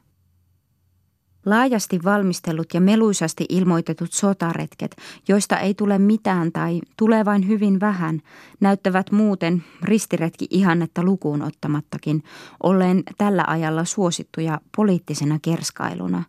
Laajasti 1.48 2.00
valmistellut 2.04 2.74
ja 2.74 2.82
meluisasti 2.82 3.46
ilmoitetut 3.50 4.14
sotaretket, 4.14 4.96
joista 5.28 5.60
ei 5.60 5.74
tule 5.74 5.98
mitään 5.98 6.52
tai 6.52 6.82
tulee 6.98 7.26
vain 7.26 7.48
hyvin 7.48 7.80
vähän, 7.80 8.22
näyttävät 8.60 9.12
muuten 9.12 9.64
ristiretki 9.84 10.48
ihannetta 10.50 11.04
lukuun 11.04 11.42
ottamattakin 11.42 12.24
olleen 12.64 13.04
tällä 13.18 13.44
ajalla 13.48 13.86
suosittuja 13.86 14.62
poliittisena 14.78 15.40
kerskailuna. 15.42 16.24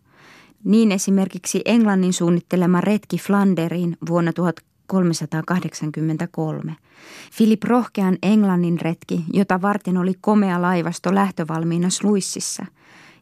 Niin 0.63 0.91
esimerkiksi 0.91 1.61
Englannin 1.65 2.13
suunnittelema 2.13 2.81
retki 2.81 3.17
Flanderiin 3.17 3.97
vuonna 4.09 4.33
1383. 4.33 6.75
Philip 7.37 7.63
Rohkean 7.63 8.17
Englannin 8.23 8.81
retki, 8.81 9.25
jota 9.33 9.61
varten 9.61 9.97
oli 9.97 10.13
komea 10.21 10.61
laivasto 10.61 11.15
lähtövalmiina 11.15 11.89
Sluississa– 11.89 12.65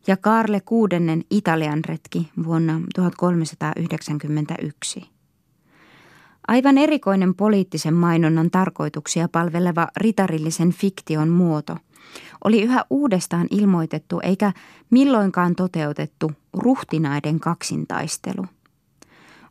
ja 0.07 0.17
Karle 0.17 0.61
kuudennen 0.61 1.23
Italian 1.31 1.85
retki 1.85 2.29
vuonna 2.43 2.81
1391. 2.95 5.09
Aivan 6.47 6.77
erikoinen 6.77 7.35
poliittisen 7.35 7.93
mainonnan 7.93 8.51
tarkoituksia 8.51 9.29
palveleva 9.31 9.87
ritarillisen 9.97 10.71
fiktion 10.71 11.29
muoto 11.29 11.77
oli 12.43 12.61
yhä 12.61 12.85
uudestaan 12.89 13.47
ilmoitettu 13.51 14.19
eikä 14.23 14.53
milloinkaan 14.89 15.55
toteutettu 15.55 16.31
ruhtinaiden 16.53 17.39
kaksintaistelu. 17.39 18.45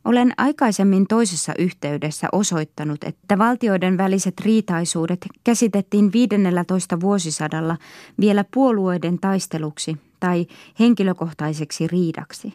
Olen 0.07 0.33
aikaisemmin 0.37 1.07
toisessa 1.07 1.53
yhteydessä 1.59 2.27
osoittanut, 2.31 3.03
että 3.03 3.37
valtioiden 3.37 3.97
väliset 3.97 4.39
riitaisuudet 4.39 5.27
käsitettiin 5.43 6.13
15 6.13 6.99
vuosisadalla 6.99 7.77
vielä 8.19 8.45
puolueiden 8.53 9.19
taisteluksi 9.19 9.97
tai 10.19 10.47
henkilökohtaiseksi 10.79 11.87
riidaksi. 11.87 12.53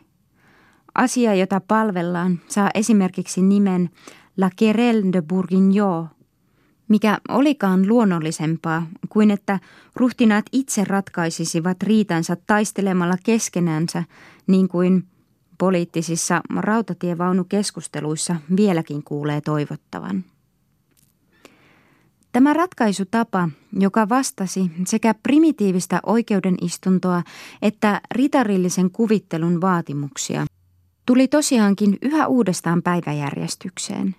Asia, 0.95 1.35
jota 1.35 1.61
palvellaan, 1.61 2.41
saa 2.49 2.71
esimerkiksi 2.75 3.43
nimen 3.43 3.91
La 4.37 4.51
Querelle 4.63 5.13
de 5.13 5.23
Bourguignon, 5.23 6.09
mikä 6.89 7.19
olikaan 7.29 7.89
luonnollisempaa 7.89 8.87
kuin 9.09 9.31
että 9.31 9.59
ruhtinaat 9.97 10.45
itse 10.53 10.85
ratkaisisivat 10.85 11.83
riitansa 11.83 12.37
taistelemalla 12.47 13.17
keskenänsä, 13.25 14.05
niin 14.47 14.69
kuin 14.69 15.12
poliittisissa 15.63 16.41
rautatievaunukeskusteluissa 16.57 18.37
vieläkin 18.57 19.03
kuulee 19.03 19.41
toivottavan. 19.41 20.25
Tämä 22.33 22.53
ratkaisutapa, 22.53 23.49
joka 23.73 24.09
vastasi 24.09 24.71
sekä 24.87 25.15
primitiivistä 25.23 26.01
oikeudenistuntoa 26.07 27.23
että 27.63 28.01
ritarillisen 28.15 28.91
kuvittelun 28.91 29.61
vaatimuksia, 29.61 30.47
tuli 31.07 31.29
tosiaankin 31.29 31.99
yhä 32.03 32.27
uudestaan 32.27 32.83
päiväjärjestykseen. 32.83 34.15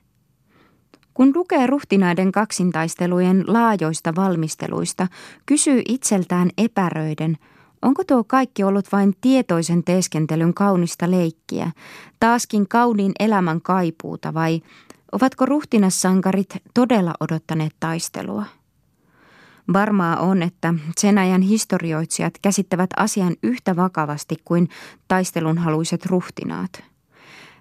Kun 1.13 1.31
lukee 1.35 1.67
ruhtinaiden 1.67 2.31
kaksintaistelujen 2.31 3.43
laajoista 3.47 4.15
valmisteluista, 4.15 5.07
kysyy 5.45 5.81
itseltään 5.87 6.49
epäröiden, 6.57 7.37
onko 7.83 8.03
tuo 8.03 8.23
kaikki 8.23 8.63
ollut 8.63 8.91
vain 8.91 9.13
tietoisen 9.21 9.83
teeskentelyn 9.83 10.53
kaunista 10.53 11.11
leikkiä, 11.11 11.71
taaskin 12.19 12.67
kauniin 12.67 13.11
elämän 13.19 13.61
kaipuuta 13.61 14.33
vai– 14.33 14.61
Ovatko 15.13 15.45
ruhtinassankarit 15.45 16.57
todella 16.73 17.13
odottaneet 17.19 17.73
taistelua? 17.79 18.45
Varmaa 19.73 20.17
on, 20.17 20.41
että 20.43 20.73
sen 20.97 21.17
ajan 21.17 21.41
historioitsijat 21.41 22.33
käsittävät 22.41 22.89
asian 22.97 23.35
yhtä 23.43 23.75
vakavasti 23.75 24.35
kuin 24.45 24.69
taistelun 25.07 25.57
haluiset 25.57 26.05
ruhtinaat. 26.05 26.83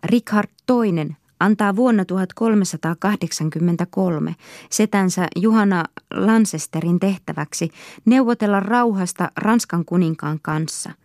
Richard 0.05 0.49
II 0.71 1.17
antaa 1.45 1.77
vuonna 1.77 2.05
1383 2.05 4.35
setänsä 4.71 5.27
Juhana 5.37 5.85
Lancesterin 6.15 7.01
tehtäväksi 7.01 7.71
neuvotella 8.05 8.61
rauhasta 8.61 9.31
Ranskan 9.37 9.85
kuninkaan 9.85 10.39
kanssa– 10.43 10.91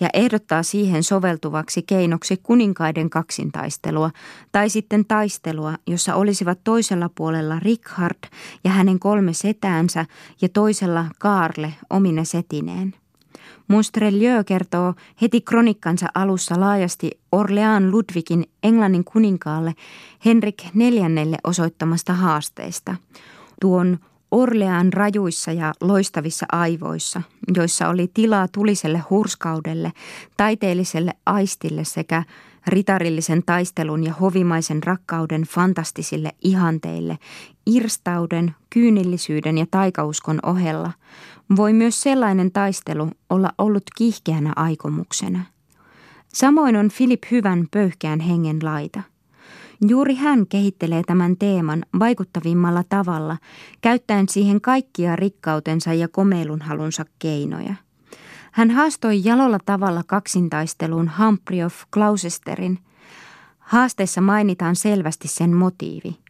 ja 0.00 0.08
ehdottaa 0.12 0.62
siihen 0.62 1.02
soveltuvaksi 1.02 1.82
keinoksi 1.82 2.36
kuninkaiden 2.36 3.10
kaksintaistelua 3.10 4.10
tai 4.52 4.70
sitten 4.70 5.04
taistelua, 5.04 5.74
jossa 5.86 6.14
olisivat 6.14 6.58
toisella 6.64 7.10
puolella 7.14 7.58
Richard 7.58 8.18
ja 8.64 8.70
hänen 8.70 8.98
kolme 8.98 9.32
setäänsä 9.32 10.06
ja 10.40 10.48
toisella 10.48 11.06
Kaarle 11.18 11.74
omine 11.90 12.24
setineen. 12.24 12.94
Monstrelieu 13.68 14.44
kertoo 14.44 14.94
heti 15.22 15.40
kronikkansa 15.40 16.06
alussa 16.14 16.60
laajasti 16.60 17.10
Orlean 17.32 17.90
Ludwigin 17.90 18.44
Englannin 18.62 19.04
kuninkaalle 19.04 19.74
Henrik 20.24 20.62
neljännelle 20.74 21.36
osoittamasta 21.44 22.12
haasteesta. 22.12 22.94
Tuon 23.60 23.98
Orlean 24.30 24.92
rajuissa 24.92 25.52
ja 25.52 25.72
loistavissa 25.80 26.46
aivoissa, 26.52 27.22
joissa 27.56 27.88
oli 27.88 28.10
tilaa 28.14 28.48
tuliselle 28.48 29.02
hurskaudelle, 29.10 29.92
taiteelliselle 30.36 31.12
aistille 31.26 31.84
sekä 31.84 32.22
ritarillisen 32.66 33.42
taistelun 33.46 34.04
ja 34.04 34.12
hovimaisen 34.12 34.82
rakkauden 34.82 35.42
fantastisille 35.42 36.30
ihanteille, 36.42 37.18
irstauden, 37.66 38.54
kyynillisyyden 38.70 39.58
ja 39.58 39.66
taikauskon 39.70 40.40
ohella, 40.42 40.92
voi 41.56 41.72
myös 41.72 42.02
sellainen 42.02 42.52
taistelu 42.52 43.10
olla 43.30 43.52
ollut 43.58 43.84
kiihkeänä 43.96 44.52
aikomuksena– 44.56 45.44
Samoin 46.34 46.76
on 46.76 46.90
Philip 46.96 47.22
Hyvän 47.30 47.66
pöyhkään 47.70 48.20
hengen 48.20 48.58
laita. 48.62 49.02
Juuri 49.88 50.14
hän 50.14 50.46
kehittelee 50.46 51.02
tämän 51.06 51.36
teeman 51.36 51.84
vaikuttavimmalla 51.98 52.84
tavalla, 52.88 53.36
käyttäen 53.80 54.28
siihen 54.28 54.60
kaikkia 54.60 55.16
rikkautensa 55.16 55.94
ja 55.94 56.08
komeilunhalunsa 56.08 57.04
keinoja. 57.18 57.74
Hän 58.52 58.70
haastoi 58.70 59.20
jalolla 59.24 59.58
tavalla 59.66 60.02
kaksintaisteluun 60.06 61.10
Humphrey 61.18 61.62
of 61.62 61.74
Gloucesterin. 61.92 62.78
Haasteessa 63.58 64.20
mainitaan 64.20 64.76
selvästi 64.76 65.28
sen 65.28 65.54
motiivi– 65.54 66.16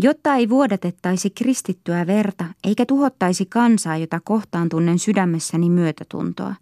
Jotta 0.00 0.34
ei 0.34 0.48
vuodatettaisi 0.48 1.30
kristittyä 1.30 2.06
verta 2.06 2.44
eikä 2.64 2.86
tuhottaisi 2.86 3.46
kansaa, 3.46 3.96
jota 3.96 4.20
kohtaan 4.24 4.68
tunnen 4.68 4.98
sydämessäni 4.98 5.70
myötätuntoa. 5.70 6.54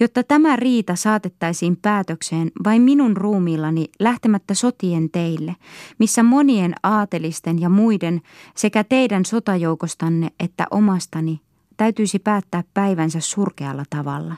Jotta 0.00 0.22
tämä 0.22 0.56
riita 0.56 0.96
saatettaisiin 0.96 1.76
päätökseen 1.76 2.50
vain 2.64 2.82
minun 2.82 3.16
ruumiillani 3.16 3.86
lähtemättä 3.98 4.54
sotien 4.54 5.10
teille, 5.10 5.56
missä 5.98 6.22
monien 6.22 6.74
aatelisten 6.82 7.60
ja 7.60 7.68
muiden 7.68 8.20
sekä 8.56 8.84
teidän 8.84 9.24
sotajoukostanne 9.24 10.30
että 10.40 10.66
omastani 10.70 11.40
täytyisi 11.76 12.18
päättää 12.18 12.64
päivänsä 12.74 13.20
surkealla 13.20 13.84
tavalla. 13.90 14.34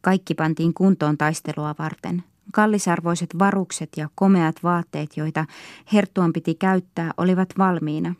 Kaikki 0.00 0.34
pantiin 0.34 0.74
kuntoon 0.74 1.18
taistelua 1.18 1.74
varten– 1.78 2.22
Kallisarvoiset 2.52 3.38
varukset 3.38 3.88
ja 3.96 4.08
komeat 4.14 4.62
vaatteet, 4.62 5.16
joita 5.16 5.44
herttuan 5.92 6.32
piti 6.32 6.54
käyttää, 6.54 7.10
olivat 7.16 7.48
valmiina. 7.58 8.14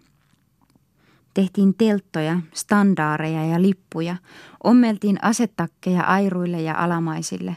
Tehtiin 1.34 1.74
telttoja, 1.74 2.40
standaareja 2.54 3.46
ja 3.46 3.62
lippuja, 3.62 4.16
ommeltiin 4.64 5.18
asettakkeja 5.22 6.02
airuille 6.02 6.62
ja 6.62 6.74
alamaisille, 6.84 7.56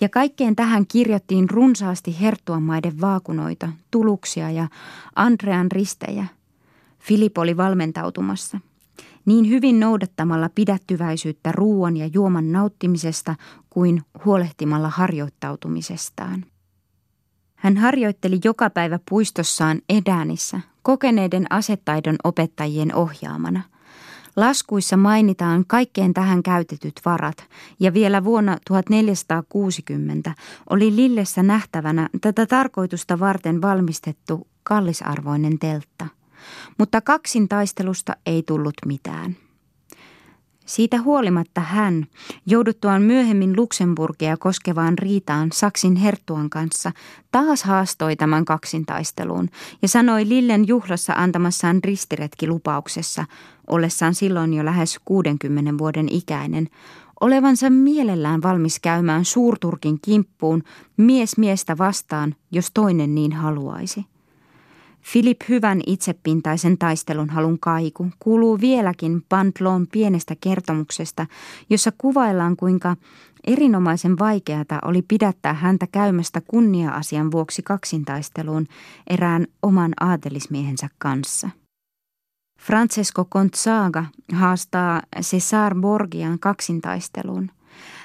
ja 0.00 0.08
kaikkeen 0.08 0.56
tähän 0.56 0.86
kirjattiin 0.86 1.50
runsaasti 1.50 2.20
herttuamaiden 2.20 3.00
vaakunoita, 3.00 3.68
tuluksia 3.90 4.50
ja 4.50 4.68
Andrean 5.16 5.72
ristejä. 5.72 6.26
Filip 6.98 7.38
oli 7.38 7.56
valmentautumassa– 7.56 8.60
niin 9.24 9.48
hyvin 9.48 9.80
noudattamalla 9.80 10.50
pidättyväisyyttä 10.54 11.52
ruoan 11.52 11.96
ja 11.96 12.06
juoman 12.06 12.52
nauttimisesta 12.52 13.34
kuin 13.70 14.02
huolehtimalla 14.24 14.88
harjoittautumisestaan. 14.88 16.44
Hän 17.54 17.76
harjoitteli 17.76 18.40
joka 18.44 18.70
päivä 18.70 18.98
puistossaan 19.10 19.80
Edäänissä, 19.88 20.60
kokeneiden 20.82 21.46
asetaidon 21.50 22.16
opettajien 22.24 22.94
ohjaamana. 22.94 23.62
Laskuissa 24.36 24.96
mainitaan 24.96 25.64
kaikkeen 25.66 26.14
tähän 26.14 26.42
käytetyt 26.42 27.00
varat, 27.04 27.36
ja 27.80 27.94
vielä 27.94 28.24
vuonna 28.24 28.58
1460 28.66 30.34
oli 30.70 30.96
Lillessä 30.96 31.42
nähtävänä 31.42 32.08
tätä 32.20 32.46
tarkoitusta 32.46 33.20
varten 33.20 33.62
valmistettu 33.62 34.46
kallisarvoinen 34.62 35.58
teltta– 35.58 36.06
mutta 36.78 37.00
kaksin 37.00 37.48
taistelusta 37.48 38.16
ei 38.26 38.42
tullut 38.42 38.74
mitään. 38.86 39.36
Siitä 40.66 41.00
huolimatta 41.00 41.60
hän, 41.60 42.06
jouduttuaan 42.46 43.02
myöhemmin 43.02 43.56
Luxemburgia 43.56 44.36
koskevaan 44.36 44.98
riitaan 44.98 45.52
Saksin 45.52 45.96
herttuan 45.96 46.50
kanssa, 46.50 46.92
taas 47.32 47.62
haastoi 47.62 48.16
tämän 48.16 48.44
kaksintaisteluun 48.44 49.48
ja 49.82 49.88
sanoi 49.88 50.28
Lillen 50.28 50.68
juhlassa 50.68 51.12
antamassaan 51.12 51.80
ristiretkilupauksessa, 51.84 53.24
ollessaan 53.66 54.14
silloin 54.14 54.54
jo 54.54 54.64
lähes 54.64 55.00
60 55.04 55.78
vuoden 55.78 56.08
ikäinen, 56.08 56.68
olevansa 57.20 57.70
mielellään 57.70 58.42
valmis 58.42 58.80
käymään 58.80 59.24
suurturkin 59.24 59.98
kimppuun 60.02 60.62
mies 60.96 61.38
miestä 61.38 61.78
vastaan, 61.78 62.34
jos 62.50 62.70
toinen 62.74 63.14
niin 63.14 63.32
haluaisi. 63.32 64.11
Philip 65.12 65.40
Hyvän 65.48 65.80
itsepintaisen 65.86 66.78
taistelun 66.78 67.30
halun 67.30 67.58
kaiku 67.58 68.06
kuuluu 68.18 68.60
vieläkin 68.60 69.22
Pantlon 69.28 69.86
pienestä 69.92 70.36
kertomuksesta, 70.40 71.26
jossa 71.70 71.92
kuvaillaan 71.98 72.56
kuinka 72.56 72.96
erinomaisen 73.46 74.18
vaikeata 74.18 74.78
oli 74.84 75.02
pidättää 75.02 75.54
häntä 75.54 75.86
käymästä 75.92 76.40
kunnia-asian 76.40 77.32
vuoksi 77.32 77.62
kaksintaisteluun 77.62 78.66
erään 79.06 79.46
oman 79.62 79.92
aatelismiehensä 80.00 80.88
kanssa. 80.98 81.50
Francesco 82.60 83.24
Gonzaga 83.24 84.04
haastaa 84.32 85.02
Cesar 85.20 85.74
Borgian 85.74 86.38
kaksintaisteluun. 86.38 87.50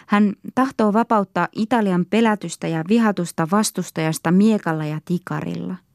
Hän 0.07 0.33
tahtoo 0.55 0.93
vapauttaa 0.93 1.47
Italian 1.55 2.05
pelätystä 2.09 2.67
ja 2.67 2.83
vihatusta 2.89 3.47
vastustajasta 3.51 4.31
miekalla 4.31 4.85
ja 4.85 4.99
tikarilla– 5.05 5.75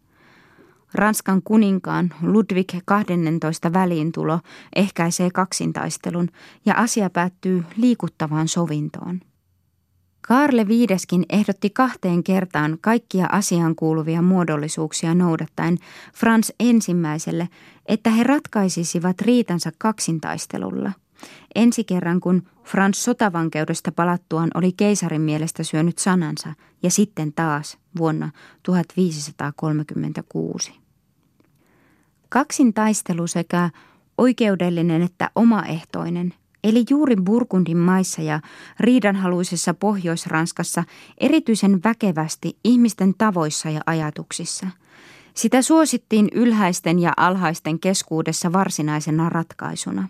Ranskan 0.95 1.43
kuninkaan 1.45 2.15
Ludwig 2.23 2.73
XII 2.73 3.73
väliintulo 3.73 4.41
ehkäisee 4.77 5.31
kaksintaistelun 5.31 6.29
ja 6.67 6.75
asia 6.75 7.11
päättyy 7.11 7.65
liikuttavaan 7.77 8.49
sovintoon. 8.49 9.21
Karle 10.29 10.69
Viideskin 10.69 11.25
ehdotti 11.31 11.71
kahteen 11.71 12.25
kertaan 12.25 12.79
kaikkia 12.81 13.27
asiaan 13.33 13.77
kuuluvia 13.77 14.23
muodollisuuksia 14.23 15.15
noudattaen 15.15 15.79
Frans 16.15 16.53
ensimmäiselle, 16.61 17.49
että 17.87 18.11
he 18.11 18.25
ratkaisisivat 18.25 19.21
riitansa 19.21 19.71
kaksintaistelulla. 19.79 20.93
Ensi 21.55 21.85
kerran, 21.85 22.21
kun 22.21 22.43
Frans 22.65 23.05
sotavankeudesta 23.05 23.93
palattuaan 23.93 24.51
oli 24.55 24.73
keisarin 24.73 25.23
mielestä 25.23 25.63
syönyt 25.63 25.99
sanansa, 25.99 26.55
ja 26.83 26.91
sitten 26.91 27.33
taas 27.33 27.79
vuonna 27.99 28.31
1536. 28.63 30.82
Kaksin 32.33 32.75
taistelu 32.75 33.27
sekä 33.27 33.71
oikeudellinen 34.18 35.03
että 35.03 35.31
omaehtoinen, 35.35 36.35
eli 36.64 36.85
juuri 36.90 37.16
Burgundin 37.16 37.77
maissa 37.77 38.23
ja 38.23 38.40
riidanhaluisessa 38.81 39.75
Pohjois-Ranskassa 39.75 40.85
erityisen 41.18 41.81
väkevästi 41.85 42.59
ihmisten 42.64 43.14
tavoissa 43.18 43.71
ja 43.71 43.81
ajatuksissa. 43.87 44.66
Sitä 45.35 45.62
suosittiin 45.62 46.29
ylhäisten 46.35 46.99
ja 46.99 47.12
alhaisten 47.16 47.81
keskuudessa 47.81 48.53
varsinaisena 48.53 49.29
ratkaisuna. 49.29 50.09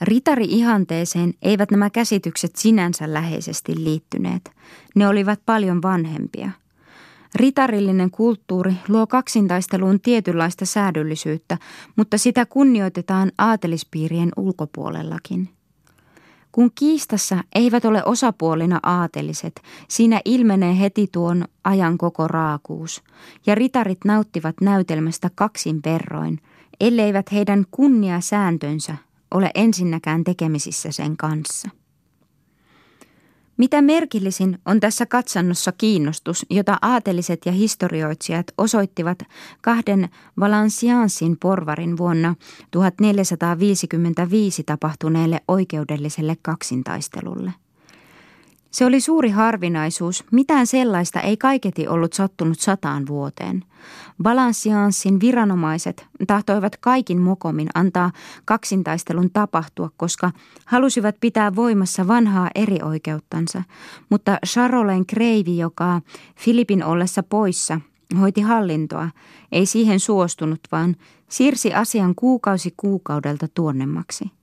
Ritari-ihanteeseen 0.00 1.34
eivät 1.42 1.70
nämä 1.70 1.90
käsitykset 1.90 2.56
sinänsä 2.56 3.12
läheisesti 3.12 3.84
liittyneet. 3.84 4.50
Ne 4.94 5.08
olivat 5.08 5.40
paljon 5.46 5.82
vanhempia– 5.82 6.50
Ritarillinen 7.34 8.10
kulttuuri 8.10 8.74
luo 8.88 9.06
kaksintaisteluun 9.06 10.00
tietynlaista 10.00 10.66
säädöllisyyttä, 10.66 11.58
mutta 11.96 12.18
sitä 12.18 12.46
kunnioitetaan 12.46 13.32
aatelispiirien 13.38 14.28
ulkopuolellakin. 14.36 15.48
Kun 16.52 16.70
kiistassa 16.74 17.44
eivät 17.54 17.84
ole 17.84 18.04
osapuolina 18.04 18.80
aateliset, 18.82 19.62
siinä 19.88 20.20
ilmenee 20.24 20.78
heti 20.78 21.08
tuon 21.12 21.44
ajan 21.64 21.98
koko 21.98 22.28
raakuus, 22.28 23.02
ja 23.46 23.54
ritarit 23.54 23.98
nauttivat 24.04 24.56
näytelmästä 24.60 25.30
kaksin 25.34 25.80
verroin, 25.84 26.38
elleivät 26.80 27.32
heidän 27.32 27.64
kunniasääntönsä 27.70 28.96
ole 29.30 29.50
ensinnäkään 29.54 30.24
tekemisissä 30.24 30.92
sen 30.92 31.16
kanssa. 31.16 31.68
Mitä 33.56 33.82
merkillisin 33.82 34.58
on 34.66 34.80
tässä 34.80 35.06
katsannossa 35.06 35.72
kiinnostus, 35.72 36.46
jota 36.50 36.78
aateliset 36.82 37.46
ja 37.46 37.52
historioitsijat 37.52 38.46
osoittivat 38.58 39.18
kahden 39.60 40.08
Valenciansin 40.40 41.36
porvarin 41.42 41.96
vuonna 41.96 42.34
1455 42.70 44.64
tapahtuneelle 44.64 45.40
oikeudelliselle 45.48 46.36
kaksintaistelulle. 46.42 47.52
Se 48.72 48.84
oli 48.84 49.00
suuri 49.00 49.30
harvinaisuus, 49.30 50.24
mitään 50.30 50.66
sellaista 50.66 51.20
ei 51.20 51.36
kaiketi 51.36 51.88
ollut 51.88 52.12
sattunut 52.12 52.60
sataan 52.60 53.06
vuoteen. 53.06 53.64
Balanssianssin 54.22 55.20
viranomaiset 55.20 56.06
tahtoivat 56.26 56.76
kaikin 56.76 57.20
mokomin 57.20 57.68
antaa 57.74 58.12
kaksintaistelun 58.44 59.30
tapahtua, 59.32 59.90
koska 59.96 60.30
halusivat 60.64 61.16
pitää 61.20 61.56
voimassa 61.56 62.08
vanhaa 62.08 62.50
erioikeuttansa, 62.54 63.62
mutta 64.10 64.38
Charolin 64.46 65.06
kreivi, 65.06 65.58
joka 65.58 66.00
Filipin 66.36 66.84
ollessa 66.84 67.22
poissa 67.22 67.80
hoiti 68.20 68.40
hallintoa, 68.40 69.10
ei 69.52 69.66
siihen 69.66 70.00
suostunut, 70.00 70.60
vaan 70.72 70.96
siirsi 71.28 71.74
asian 71.74 72.14
kuukausi 72.14 72.74
kuukaudelta 72.76 73.48
tuonnemmaksi. 73.54 74.41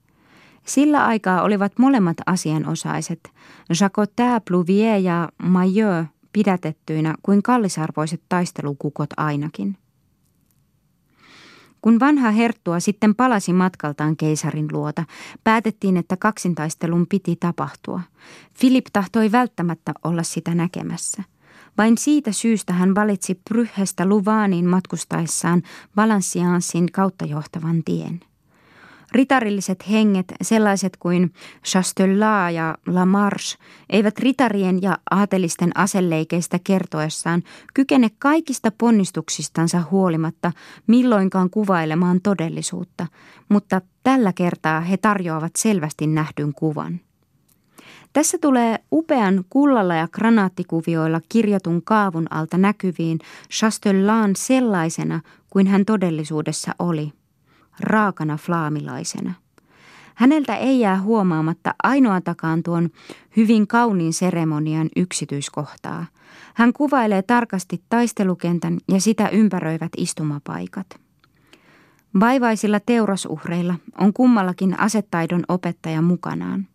Sillä 0.69 1.05
aikaa 1.05 1.41
olivat 1.41 1.79
molemmat 1.79 2.17
asianosaiset, 2.25 3.19
Jacotin, 3.81 4.25
Pluvier 4.47 4.99
ja 4.99 5.29
Maillot, 5.43 6.05
pidätettyinä 6.33 7.15
kuin 7.23 7.43
kallisarvoiset 7.43 8.21
taistelukukot 8.29 9.09
ainakin. 9.17 9.77
Kun 11.81 11.99
vanha 11.99 12.31
herttua 12.31 12.79
sitten 12.79 13.15
palasi 13.15 13.53
matkaltaan 13.53 14.17
keisarin 14.17 14.67
luota, 14.71 15.03
päätettiin, 15.43 15.97
että 15.97 16.17
kaksintaistelun 16.17 17.07
piti 17.07 17.35
tapahtua. 17.35 18.01
Filip 18.53 18.85
tahtoi 18.93 19.31
välttämättä 19.31 19.93
olla 20.03 20.23
sitä 20.23 20.55
näkemässä. 20.55 21.23
Vain 21.77 21.97
siitä 21.97 22.31
syystä 22.31 22.73
hän 22.73 22.95
valitsi 22.95 23.41
Pryhestä 23.49 24.05
Luvaaniin 24.05 24.65
matkustaessaan 24.65 25.63
Valensiansin 25.95 26.91
kautta 26.91 27.25
johtavan 27.25 27.83
tien. 27.83 28.28
Ritarilliset 29.11 29.89
henget, 29.89 30.33
sellaiset 30.41 30.97
kuin 30.97 31.33
Chastelat 31.65 32.53
ja 32.53 32.77
La 32.87 33.05
Marche, 33.05 33.57
eivät 33.89 34.19
ritarien 34.19 34.81
ja 34.81 34.97
aatelisten 35.11 35.77
aseleikeistä 35.77 36.59
kertoessaan 36.63 37.43
kykene 37.73 38.09
kaikista 38.19 38.71
ponnistuksistansa 38.77 39.83
huolimatta 39.91 40.51
milloinkaan 40.87 41.49
kuvailemaan 41.49 42.21
todellisuutta, 42.21 43.07
mutta 43.49 43.81
tällä 44.03 44.33
kertaa 44.33 44.81
he 44.81 44.97
tarjoavat 44.97 45.55
selvästi 45.55 46.07
nähdyn 46.07 46.53
kuvan. 46.53 46.99
Tässä 48.13 48.37
tulee 48.41 48.79
upean 48.91 49.45
kullalla 49.49 49.95
ja 49.95 50.07
granaattikuvioilla 50.07 51.21
kirjatun 51.29 51.81
kaavun 51.83 52.27
alta 52.29 52.57
näkyviin 52.57 53.19
Chastellan 53.51 54.35
sellaisena 54.35 55.21
kuin 55.49 55.67
hän 55.67 55.85
todellisuudessa 55.85 56.71
oli– 56.79 57.11
raakana 57.79 58.37
flaamilaisena. 58.37 59.33
Häneltä 60.15 60.55
ei 60.55 60.79
jää 60.79 61.01
huomaamatta 61.01 61.73
ainoatakaan 61.83 62.63
tuon 62.63 62.89
hyvin 63.37 63.67
kauniin 63.67 64.13
seremonian 64.13 64.89
yksityiskohtaa. 64.95 66.05
Hän 66.53 66.73
kuvailee 66.73 67.21
tarkasti 67.21 67.81
taistelukentän 67.89 68.77
ja 68.91 69.01
sitä 69.01 69.29
ympäröivät 69.29 69.91
istumapaikat. 69.97 70.87
Vaivaisilla 72.19 72.79
teurasuhreilla 72.79 73.75
on 73.97 74.13
kummallakin 74.13 74.79
asetaidon 74.79 75.43
opettaja 75.47 76.01
mukanaan. 76.01 76.67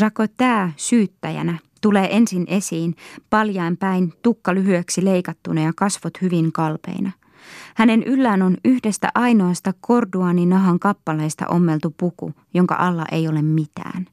Jacotin 0.00 0.72
syyttäjänä 0.76 1.58
tulee 1.80 2.16
ensin 2.16 2.44
esiin 2.48 2.94
paljain 3.30 3.76
päin 3.76 4.12
tukka 4.22 4.54
lyhyeksi 4.54 5.04
leikattuna 5.04 5.60
ja 5.60 5.72
kasvot 5.76 6.20
hyvin 6.22 6.52
kalpeina– 6.52 7.12
hänen 7.74 8.02
yllään 8.02 8.42
on 8.42 8.56
yhdestä 8.64 9.08
ainoasta 9.14 9.72
nahan 10.46 10.78
kappaleista 10.78 11.46
ommeltu 11.46 11.94
puku, 11.96 12.32
jonka 12.54 12.74
alla 12.74 13.04
ei 13.12 13.28
ole 13.28 13.42
mitään. 13.42 14.06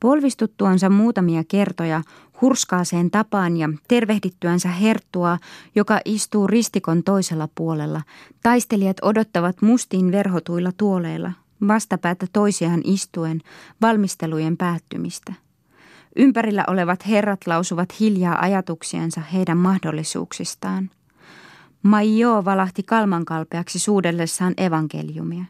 Polvistuttuansa 0.00 0.88
muutamia 0.88 1.44
kertoja 1.48 2.02
hurskaaseen 2.40 3.10
tapaan 3.10 3.56
ja 3.56 3.68
tervehdittyänsä 3.88 4.68
herttua, 4.68 5.38
joka 5.74 6.00
istuu 6.04 6.46
ristikon 6.46 7.02
toisella 7.02 7.48
puolella, 7.54 8.02
taistelijat 8.42 8.96
odottavat 9.02 9.62
mustiin 9.62 10.12
verhotuilla 10.12 10.72
tuoleilla, 10.76 11.32
vastapäätä 11.68 12.26
toisiaan 12.32 12.80
istuen, 12.84 13.40
valmistelujen 13.80 14.56
päättymistä. 14.56 15.32
Ympärillä 16.16 16.64
olevat 16.66 17.06
herrat 17.08 17.46
lausuvat 17.46 18.00
hiljaa 18.00 18.40
ajatuksiansa 18.40 19.20
heidän 19.20 19.58
mahdollisuuksistaan– 19.58 20.90
Maio 21.82 22.44
valahti 22.44 22.82
kalmankalpeaksi 22.82 23.78
suudellessaan 23.78 24.54
evankeliumia. 24.56 25.44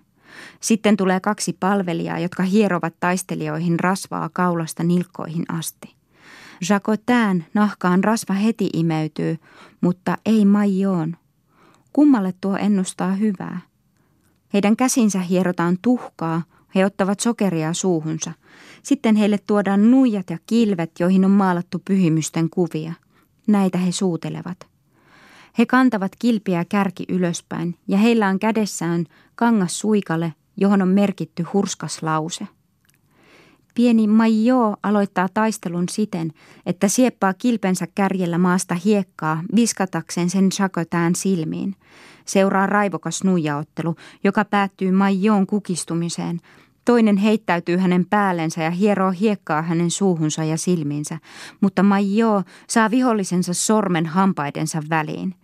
Sitten 0.61 0.97
tulee 0.97 1.21
kaksi 1.21 1.57
palvelijaa, 1.61 2.19
jotka 2.19 2.43
hierovat 2.43 2.95
taistelijoihin 3.01 3.81
rasvaa 3.81 4.31
kaulasta 4.33 4.83
nilkkoihin 4.83 5.45
asti. 5.49 5.95
Jacotin 6.69 7.45
nahkaan 7.55 8.05
rasva 8.05 8.35
heti 8.35 8.71
imeytyy, 8.73 9.39
mutta 9.81 10.19
ei 10.27 10.45
Maijoon. 10.45 11.17
Kummalle 11.93 12.35
tuo 12.41 12.57
ennustaa 12.57 13.13
hyvää? 13.13 13.61
Heidän 14.53 14.77
käsinsä 14.77 15.21
hierotaan 15.21 15.79
tuhkaa, 15.83 16.43
he 16.75 16.85
ottavat 16.85 17.21
sokeria 17.21 17.73
suuhunsa. 17.73 18.33
Sitten 18.83 19.17
heille 19.17 19.39
tuodaan 19.39 19.91
nuijat 19.91 20.31
ja 20.31 20.39
kilvet, 20.47 21.01
joihin 21.01 21.25
on 21.25 21.31
maalattu 21.31 21.83
pyhimysten 21.85 22.51
kuvia. 22.51 22.93
Näitä 23.47 23.79
he 23.79 23.93
suutelevat. 23.93 24.72
He 25.59 25.67
kantavat 25.67 26.13
kilpiä 26.19 26.65
kärki 26.69 27.05
ylöspäin 27.09 27.75
ja 27.89 27.99
heillä 27.99 28.29
on 28.29 28.39
kädessään 28.39 29.07
kangas 29.35 29.79
suikale, 29.79 30.35
johon 30.57 30.83
on 30.83 30.89
merkitty 30.89 31.43
hurskas 31.43 32.03
lause. 32.03 32.47
Pieni 33.75 34.07
Majo 34.07 34.77
aloittaa 34.83 35.29
taistelun 35.35 35.89
siten, 35.89 36.33
että 36.67 36.89
sieppaa 36.89 37.35
kilpensä 37.35 37.87
kärjellä 37.95 38.39
maasta 38.39 38.75
hiekkaa 38.75 39.43
viskatakseen 39.55 40.31
sen 40.31 40.51
Chacotään 40.51 41.15
silmiin. 41.15 41.75
Seuraa 42.25 42.67
raivokas 42.67 43.25
nuijaottelu, 43.25 43.97
joka 44.25 44.45
päättyy 44.45 44.91
Majoon 44.91 45.47
kukistumiseen. 45.47 46.41
Toinen 46.85 47.17
heittäytyy 47.17 47.77
hänen 47.77 48.07
päällensä 48.11 48.63
ja 48.63 48.71
hieroo 48.71 49.11
hiekkaa 49.11 49.63
hänen 49.63 49.91
suuhunsa 49.91 50.45
ja 50.45 50.57
silmiinsä, 50.57 51.19
mutta 51.61 51.83
Majo 51.83 52.43
saa 52.69 52.91
vihollisensa 52.91 53.55
sormen 53.55 54.07
hampaidensa 54.07 54.83
väliin. 54.91 55.35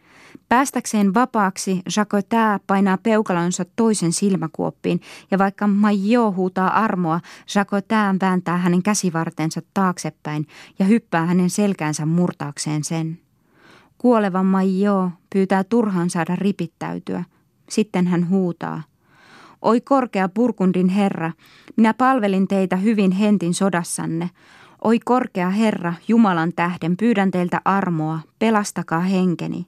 Päästäkseen 0.49 1.15
vapaaksi 1.15 1.83
Jacotin 1.97 2.39
painaa 2.67 2.99
peukalonsa 2.99 3.65
toisen 3.77 4.13
silmäkuoppiin 4.13 5.01
ja 5.31 5.39
vaikka 5.39 5.67
Majo 5.67 6.33
huutaa 6.33 6.85
armoa, 6.85 7.21
Jacotin 7.55 8.21
vääntää 8.21 8.57
hänen 8.57 8.83
käsivartensa 8.83 9.63
taaksepäin 9.75 10.47
ja 10.79 10.85
hyppää 10.85 11.27
hänen 11.27 11.51
selkäänsä 11.51 12.07
murtaakseen 12.07 12.85
sen. 12.85 13.19
Kuoleva 13.99 14.43
Majo 14.43 15.11
pyytää 15.33 15.65
turhaan 15.65 16.11
saada 16.11 16.37
ripittäytyä. 16.37 17.25
Sitten 17.71 18.07
hän 18.07 18.29
huutaa. 18.29 18.83
Oi 19.63 19.81
korkea 19.81 20.29
Purkundin 20.29 20.89
herra, 20.89 21.33
minä 21.77 21.95
palvelin 21.95 22.49
teitä 22.49 22.77
hyvin 22.77 23.11
hentin 23.11 23.55
sodassanne. 23.55 24.31
Oi 24.85 24.99
korkea 24.99 25.51
herra, 25.51 25.95
Jumalan 26.09 26.53
tähden, 26.57 26.97
pyydän 26.97 27.31
teiltä 27.31 27.61
armoa, 27.65 28.21
pelastakaa 28.39 29.01
henkeni. 29.01 29.67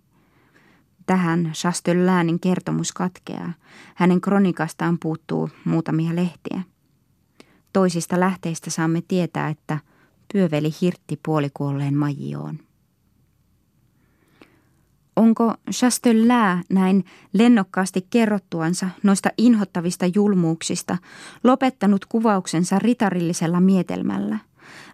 Tähän 1.10 1.50
Chastelläänin 1.54 2.40
kertomus 2.40 2.92
katkeaa. 2.92 3.52
Hänen 3.94 4.20
kronikastaan 4.20 4.98
puuttuu 4.98 5.50
muutamia 5.64 6.16
lehtiä. 6.16 6.62
Toisista 7.72 8.20
lähteistä 8.20 8.70
saamme 8.70 9.02
tietää, 9.08 9.48
että 9.48 9.78
pyöveli 10.32 10.70
hirtti 10.80 11.20
puolikuolleen 11.24 11.96
Majioon. 11.96 12.58
Onko 15.16 15.54
Chastellää 15.70 16.62
näin 16.68 17.04
lennokkaasti 17.32 18.06
kerrottuansa 18.10 18.88
noista 19.02 19.30
inhottavista 19.38 20.06
julmuuksista 20.14 20.98
lopettanut 21.44 22.06
kuvauksensa 22.06 22.78
ritarillisella 22.78 23.60
mietelmällä? 23.60 24.38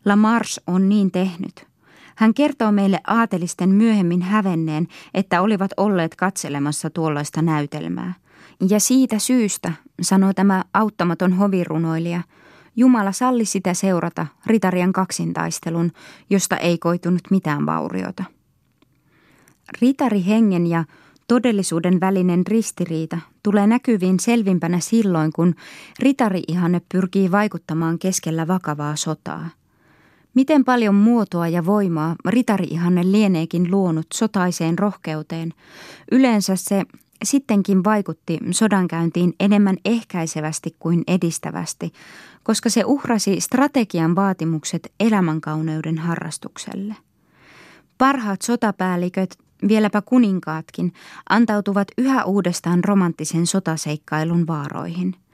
La 0.05 0.17
Marche 0.17 0.63
on 0.67 0.89
niin 0.89 1.11
tehnyt– 1.11 1.67
hän 2.17 2.35
kertoo 2.35 2.73
meille 2.73 3.01
aatelisten 3.07 3.69
myöhemmin 3.69 4.23
hävenneen, 4.23 4.89
että 5.15 5.43
olivat 5.43 5.71
olleet 5.77 6.17
katselemassa 6.17 6.91
tuollaista 6.91 7.43
näytelmää. 7.43 8.15
Ja 8.69 8.81
siitä 8.81 9.19
syystä, 9.19 9.73
sanoo 10.03 10.33
tämä 10.33 10.65
auttamaton 10.75 11.33
hovirunoilija, 11.33 12.21
Jumala 12.79 13.13
salli 13.13 13.45
sitä 13.45 13.75
seurata 13.75 14.27
ritarien 14.47 14.93
kaksintaistelun, 14.93 15.93
josta 16.31 16.57
ei 16.57 16.79
koitunut 16.79 17.21
mitään 17.31 17.67
vauriota. 17.67 18.25
Ritarihengen 19.81 20.67
ja 20.67 20.85
todellisuuden 21.29 22.01
välinen 22.01 22.47
ristiriita 22.47 23.19
tulee 23.43 23.67
näkyviin 23.67 24.21
selvimpänä 24.21 24.81
silloin, 24.81 25.33
kun 25.33 25.55
ritari-ihanne 25.99 26.81
pyrkii 26.93 27.31
vaikuttamaan 27.31 27.99
keskellä 27.99 28.47
vakavaa 28.47 28.97
sotaa– 28.97 29.49
Miten 30.37 30.65
paljon 30.65 30.95
muotoa 30.95 31.49
ja 31.49 31.67
voimaa 31.67 32.17
ritari-ihanne 32.27 33.13
lieneekin 33.13 33.71
luonut 33.71 34.07
sotaiseen 34.15 34.79
rohkeuteen. 34.79 35.55
Yleensä 36.13 36.57
se 36.57 36.83
sittenkin 37.25 37.85
vaikutti 37.85 38.39
sodankäyntiin 38.51 39.35
enemmän 39.41 39.77
ehkäisevästi 39.85 40.77
kuin 40.79 41.03
edistävästi, 41.07 41.93
koska 42.43 42.71
se 42.71 42.85
uhrasi 42.85 43.41
strategian 43.41 44.17
vaatimukset 44.17 44.93
elämänkauneuden 45.01 45.99
harrastukselle. 45.99 46.97
Parhaat 47.99 48.43
sotapäälliköt, 48.43 49.39
vieläpä 49.69 50.03
kuninkaatkin, 50.03 50.93
antautuvat 51.29 51.89
yhä 51.99 52.25
uudestaan 52.25 52.85
romanttisen 52.85 53.47
sotaseikkailun 53.47 54.47
vaaroihin– 54.47 55.15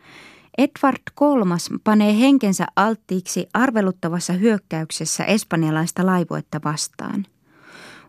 Edward 0.58 0.98
III 1.20 1.78
panee 1.84 2.18
henkensä 2.18 2.66
alttiiksi 2.76 3.46
arveluttavassa 3.54 4.32
hyökkäyksessä 4.32 5.24
espanjalaista 5.24 6.06
laivuetta 6.06 6.60
vastaan. 6.64 7.26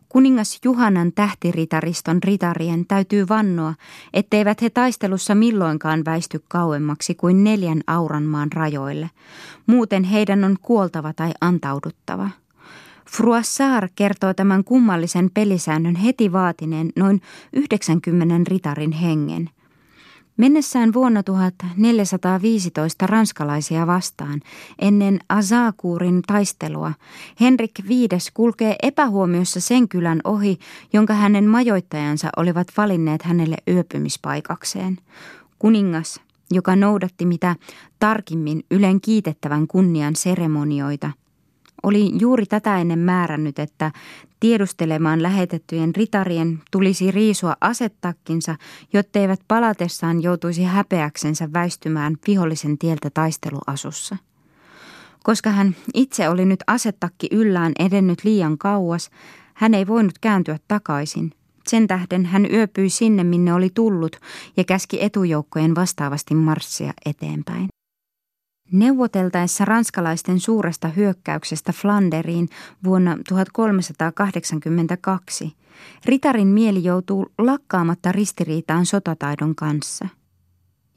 Kuningas 0.10 0.60
Juhanan 0.66 1.12
tähtiritariston 1.14 2.24
ritarien 2.24 2.86
täytyy 2.88 3.30
vannoa, 3.30 3.74
etteivät 4.14 4.62
he 4.62 4.70
taistelussa 4.70 5.36
milloinkaan 5.36 6.06
väisty 6.06 6.44
kauemmaksi 6.48 7.16
kuin 7.16 7.44
neljän 7.44 7.82
auranmaan 7.88 8.52
rajoille. 8.52 9.10
Muuten 9.68 10.04
heidän 10.04 10.44
on 10.44 10.56
kuoltava 10.62 11.14
tai 11.14 11.32
antauduttava. 11.42 12.30
Fruassar 13.10 13.90
kertoo 13.96 14.34
tämän 14.34 14.64
kummallisen 14.64 15.30
pelisäännön 15.34 15.96
heti 15.96 16.32
vaatineen 16.32 16.90
noin 16.96 17.22
90 17.54 18.50
ritarin 18.52 18.92
hengen– 18.92 19.50
Mennessään 20.38 20.94
vuonna 20.94 21.24
1415 21.24 23.08
ranskalaisia 23.08 23.88
vastaan 23.88 24.42
ennen 24.80 25.20
Azakurin 25.30 26.22
taistelua 26.28 26.94
Henrik 27.42 27.72
V 27.88 27.90
kulkee 28.34 28.76
epähuomiossa 28.84 29.62
sen 29.62 29.90
kylän 29.90 30.22
ohi, 30.24 30.58
jonka 30.94 31.14
hänen 31.14 31.46
majoittajansa 31.46 32.30
olivat 32.38 32.68
valinneet 32.78 33.22
hänelle 33.22 33.58
yöpymispaikakseen. 33.68 34.98
Kuningas, 35.60 36.22
joka 36.52 36.76
noudatti 36.76 37.26
mitä 37.26 37.56
tarkimmin 38.00 38.64
Ylen 38.72 39.02
kiitettävän 39.02 39.68
kunnian 39.68 40.16
seremonioita– 40.16 41.12
oli 41.84 42.12
juuri 42.20 42.46
tätä 42.46 42.78
ennen 42.78 43.00
määrännyt, 43.00 43.60
että 43.60 43.92
tiedustelemaan 44.40 45.24
lähetettyjen 45.24 45.96
ritarien 45.96 46.62
tulisi 46.72 47.12
riisua 47.12 47.56
asettakkinsa, 47.62 48.56
jotteivät 48.94 49.40
palatessaan 49.48 50.24
joutuisi 50.24 50.64
häpeäksensä 50.64 51.54
väistymään 51.54 52.18
vihollisen 52.28 52.78
tieltä 52.78 53.10
taisteluasussa. 53.14 54.18
Koska 55.24 55.50
hän 55.50 55.76
itse 55.94 56.30
oli 56.30 56.46
nyt 56.46 56.64
asettakki 56.68 57.28
yllään 57.32 57.72
edennyt 57.80 58.24
liian 58.24 58.58
kauas, 58.58 59.10
hän 59.54 59.74
ei 59.74 59.88
voinut 59.88 60.20
kääntyä 60.22 60.60
takaisin. 60.68 61.32
Sen 61.68 61.88
tähden 61.88 62.26
hän 62.26 62.48
yöpyi 62.54 62.90
sinne, 62.90 63.24
minne 63.24 63.54
oli 63.54 63.70
tullut, 63.74 64.16
ja 64.58 64.64
käski 64.64 65.04
etujoukkojen 65.04 65.76
vastaavasti 65.76 66.36
marssia 66.36 66.94
eteenpäin. 67.06 67.73
Neuvoteltaessa 68.72 69.66
ranskalaisten 69.66 70.40
suuresta 70.40 70.88
hyökkäyksestä 70.88 71.72
Flanderiin 71.72 72.50
vuonna 72.84 73.18
1382 73.30 75.56
ritarin 76.06 76.48
mieli 76.48 76.84
joutuu 76.84 77.26
lakkaamatta 77.38 78.12
ristiriitaan 78.12 78.86
sotataidon 78.86 79.56
kanssa. 79.56 80.08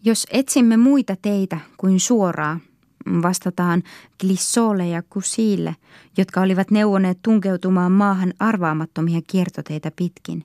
Jos 0.04 0.26
etsimme 0.30 0.76
muita 0.76 1.16
teitä 1.22 1.58
kuin 1.76 2.00
suoraa, 2.00 2.60
vastataan 3.22 3.82
Glissolle 4.20 4.88
ja 4.88 5.02
Kusille, 5.10 5.76
jotka 6.18 6.40
olivat 6.40 6.70
neuvoneet 6.70 7.18
tunkeutumaan 7.22 7.92
maahan 7.92 8.34
arvaamattomia 8.38 9.20
kiertoteitä 9.26 9.90
pitkin. 9.96 10.44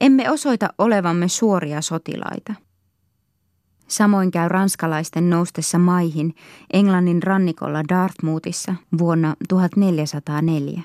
Emme 0.00 0.30
osoita 0.30 0.68
olevamme 0.78 1.28
suoria 1.28 1.80
sotilaita– 1.80 2.54
Samoin 3.88 4.30
käy 4.30 4.48
ranskalaisten 4.48 5.30
noustessa 5.30 5.78
maihin 5.78 6.34
Englannin 6.72 7.22
rannikolla 7.22 7.82
Dartmouthissa 7.88 8.74
vuonna 8.98 9.36
1404. 9.48 10.82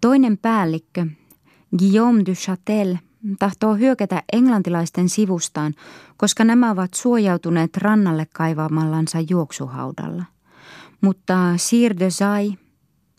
Toinen 0.00 0.38
päällikkö, 0.38 1.06
Guillaume 1.78 2.22
du 2.26 2.32
Châtel, 2.32 2.96
tahtoo 3.38 3.74
hyökätä 3.74 4.22
englantilaisten 4.32 5.08
sivustaan, 5.08 5.74
koska 6.16 6.44
nämä 6.44 6.70
ovat 6.70 6.94
suojautuneet 6.94 7.76
rannalle 7.76 8.26
kaivaamallansa 8.34 9.18
juoksuhaudalla. 9.30 10.24
Mutta 11.00 11.36
Sir 11.56 11.94
de 11.98 12.10
Zay 12.10 12.52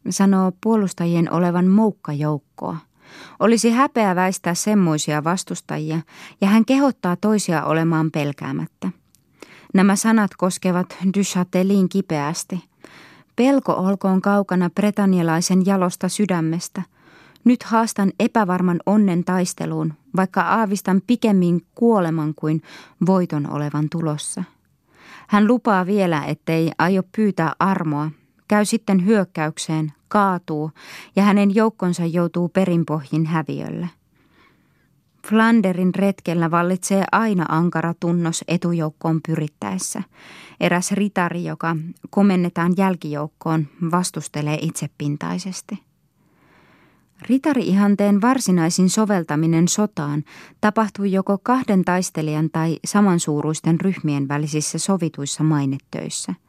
sanoo 0.10 0.52
puolustajien 0.62 1.32
olevan 1.34 1.68
moukkajoukkoa– 1.68 2.78
olisi 3.40 3.72
häpeä 3.72 4.16
väistää 4.16 4.54
semmoisia 4.54 5.24
vastustajia, 5.24 6.00
ja 6.42 6.48
hän 6.48 6.66
kehottaa 6.66 7.16
toisia 7.16 7.64
olemaan 7.64 8.12
pelkäämättä. 8.12 8.90
Nämä 9.74 9.96
sanat 9.96 10.32
koskevat 10.38 10.98
Duchatelin 11.18 11.90
kipeästi. 11.90 12.64
Pelko 13.36 13.74
olkoon 13.74 14.22
kaukana 14.22 14.70
bretanialaisen 14.70 15.66
jalosta 15.66 16.10
sydämestä. 16.10 16.82
Nyt 17.44 17.64
haastan 17.64 18.12
epävarman 18.20 18.80
onnen 18.86 19.24
taisteluun, 19.24 19.94
vaikka 20.16 20.42
aavistan 20.42 21.02
pikemmin 21.08 21.66
kuoleman 21.76 22.34
kuin 22.36 22.62
voiton 23.06 23.52
olevan 23.52 23.88
tulossa. 23.92 24.44
Hän 25.28 25.48
lupaa 25.48 25.86
vielä, 25.86 26.24
ettei 26.26 26.72
aio 26.78 27.04
pyytää 27.16 27.54
armoa, 27.60 28.12
käy 28.48 28.66
sitten 28.66 29.06
hyökkäykseen, 29.06 29.94
kaatuu 30.08 30.72
ja 31.16 31.24
hänen 31.24 31.56
joukkonsa 31.56 32.06
joutuu 32.06 32.50
perinpohjin 32.50 33.26
häviölle. 33.26 33.90
Flanderin 35.28 35.96
retkellä 35.96 36.52
vallitsee 36.52 37.04
aina 37.12 37.46
ankara 37.50 37.94
tunnos 38.00 38.44
etujoukkoon 38.48 39.20
pyrittäessä. 39.28 40.04
Eräs 40.60 40.92
ritari, 40.92 41.44
joka 41.44 41.76
komennetaan 42.10 42.74
jälkijoukkoon, 42.78 43.68
vastustelee 43.92 44.58
itsepintaisesti. 44.62 45.84
Ritari-ihanteen 47.22 48.22
varsinaisin 48.22 48.90
soveltaminen 48.90 49.68
sotaan 49.68 50.24
tapahtui 50.62 51.12
joko 51.12 51.38
kahden 51.38 51.86
taistelijan 51.86 52.50
tai 52.50 52.80
samansuuruisten 52.86 53.82
ryhmien 53.82 54.28
välisissä 54.28 54.78
sovituissa 54.78 55.44
mainettöissä– 55.44 56.34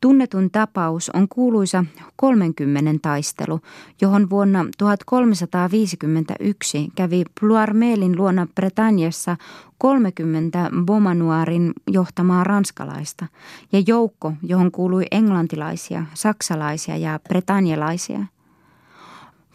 Tunnetun 0.00 0.50
tapaus 0.50 1.10
on 1.10 1.28
kuuluisa 1.28 1.84
30 2.16 2.90
taistelu, 3.02 3.60
johon 4.00 4.30
vuonna 4.30 4.66
1351 4.78 6.88
kävi 6.94 7.24
Pluarmelin 7.40 8.16
luona 8.16 8.46
Bretagnessa 8.54 9.36
30 9.78 10.70
Beaumanoirin 10.84 11.72
johtamaa 11.86 12.44
ranskalaista 12.44 13.26
ja 13.72 13.82
joukko, 13.86 14.32
johon 14.42 14.70
kuului 14.70 15.04
englantilaisia, 15.10 16.06
saksalaisia 16.14 16.96
ja 16.96 17.20
bretanialaisia. 17.28 18.20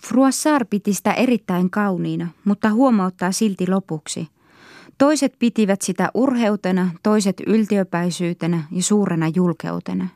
Froissart 0.07 0.69
piti 0.69 0.93
sitä 0.93 1.13
erittäin 1.13 1.69
kauniina, 1.69 2.27
mutta 2.45 2.69
huomauttaa 2.69 3.31
silti 3.31 3.67
lopuksi– 3.67 4.27
Toiset 4.97 5.33
pitivät 5.39 5.81
sitä 5.81 6.11
urheutena, 6.13 6.89
toiset 7.03 7.35
yltiöpäisyytenä 7.47 8.63
ja 8.71 8.83
suurena 8.83 9.27
julkeutena. 9.35 10.07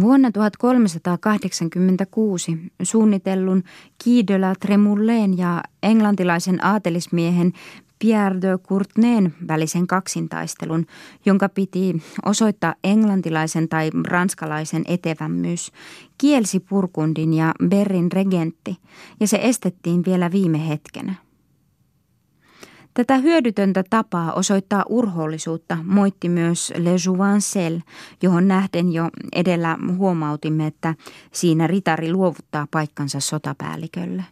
Vuonna 0.00 0.30
1386 0.30 2.58
suunnitellun 2.82 3.62
Guy 4.04 4.22
Tremoulen 4.60 5.38
ja 5.38 5.62
englantilaisen 5.82 6.64
aatelismiehen 6.64 7.52
Pierre 7.98 8.40
de 8.40 8.58
Courtenayn 8.68 9.34
välisen 9.48 9.86
kaksintaistelun, 9.86 10.86
jonka 11.26 11.48
piti 11.48 12.02
osoittaa 12.24 12.74
englantilaisen 12.84 13.68
tai 13.68 13.90
ranskalaisen 14.06 14.84
etevämyys, 14.88 15.72
kielsi 16.18 16.60
Purkundin 16.60 17.34
ja 17.34 17.54
Berrin 17.68 18.12
regentti, 18.12 18.76
ja 19.20 19.28
se 19.28 19.38
estettiin 19.42 20.02
vielä 20.06 20.32
viime 20.32 20.68
hetkenä. 20.68 21.25
Tätä 22.96 23.16
hyödytöntä 23.16 23.84
tapaa 23.90 24.32
osoittaa 24.32 24.84
urhoollisuutta 24.88 25.78
moitti 25.84 26.28
myös 26.28 26.72
Le 26.76 26.90
Jouvencel, 27.06 27.80
johon 28.22 28.48
nähden 28.48 28.92
jo 28.92 29.08
edellä 29.34 29.78
huomautimme, 29.96 30.66
että 30.66 30.94
siinä 31.32 31.66
ritari 31.66 32.12
luovuttaa 32.12 32.66
paikkansa 32.70 33.20
sotapäällikölle. 33.20 34.24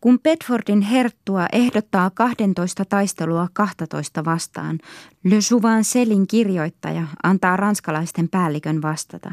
Kun 0.00 0.20
Bedfordin 0.20 0.80
herttua 0.80 1.46
ehdottaa 1.52 2.10
12 2.10 2.84
taistelua 2.84 3.48
12 3.52 4.24
vastaan, 4.24 4.78
Le 5.24 5.36
Jouvencelin 5.50 6.26
kirjoittaja 6.26 7.06
antaa 7.22 7.56
ranskalaisten 7.56 8.28
päällikön 8.28 8.82
vastata. 8.82 9.32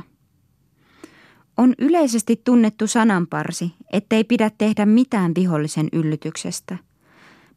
On 1.58 1.74
yleisesti 1.80 2.42
tunnettu 2.44 2.88
sananparsi, 2.88 3.74
ettei 3.94 4.24
pidä 4.24 4.52
tehdä 4.58 4.86
mitään 4.86 5.32
vihollisen 5.36 5.88
yllytyksestä– 5.94 6.78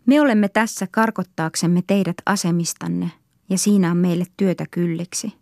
me 0.06 0.20
olemme 0.20 0.48
tässä 0.48 0.86
karkottaaksemme 0.90 1.82
teidät 1.86 2.16
asemistanne, 2.26 3.10
ja 3.50 3.58
siinä 3.58 3.90
on 3.90 3.96
meille 3.96 4.24
työtä 4.36 4.64
kylliksi. 4.70 5.32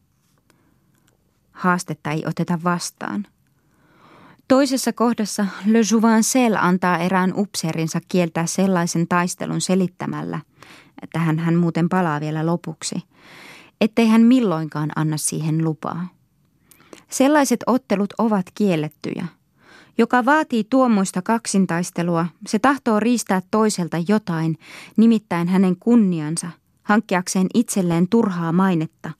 Haastetta 1.52 2.10
ei 2.10 2.22
oteta 2.26 2.58
vastaan. 2.64 3.26
Toisessa 4.48 4.92
kohdassa 4.92 5.46
Le 5.66 5.78
Jouvencel 5.92 6.56
antaa 6.60 6.98
erään 6.98 7.32
upseerinsa 7.36 8.00
kieltää 8.08 8.46
sellaisen 8.46 9.08
taistelun 9.08 9.60
selittämällä, 9.60 10.40
tähän 11.12 11.38
hän 11.38 11.54
muuten 11.54 11.88
palaa 11.88 12.20
vielä 12.20 12.46
lopuksi, 12.46 12.94
ettei 13.80 14.06
hän 14.06 14.22
milloinkaan 14.22 14.90
anna 14.96 15.16
siihen 15.16 15.64
lupaa. 15.64 16.08
Sellaiset 17.10 17.60
ottelut 17.66 18.14
ovat 18.18 18.46
kiellettyjä– 18.54 19.26
joka 19.98 20.24
vaatii 20.24 20.64
tuommoista 20.64 21.22
kaksintaistelua, 21.22 22.26
se 22.46 22.58
tahtoo 22.58 23.00
riistää 23.00 23.42
toiselta 23.50 23.96
jotain, 24.08 24.58
nimittäin 24.96 25.48
hänen 25.48 25.76
kunniansa, 25.76 26.50
hankkiakseen 26.82 27.46
itselleen 27.54 28.08
turhaa 28.08 28.52
mainetta, 28.52 29.10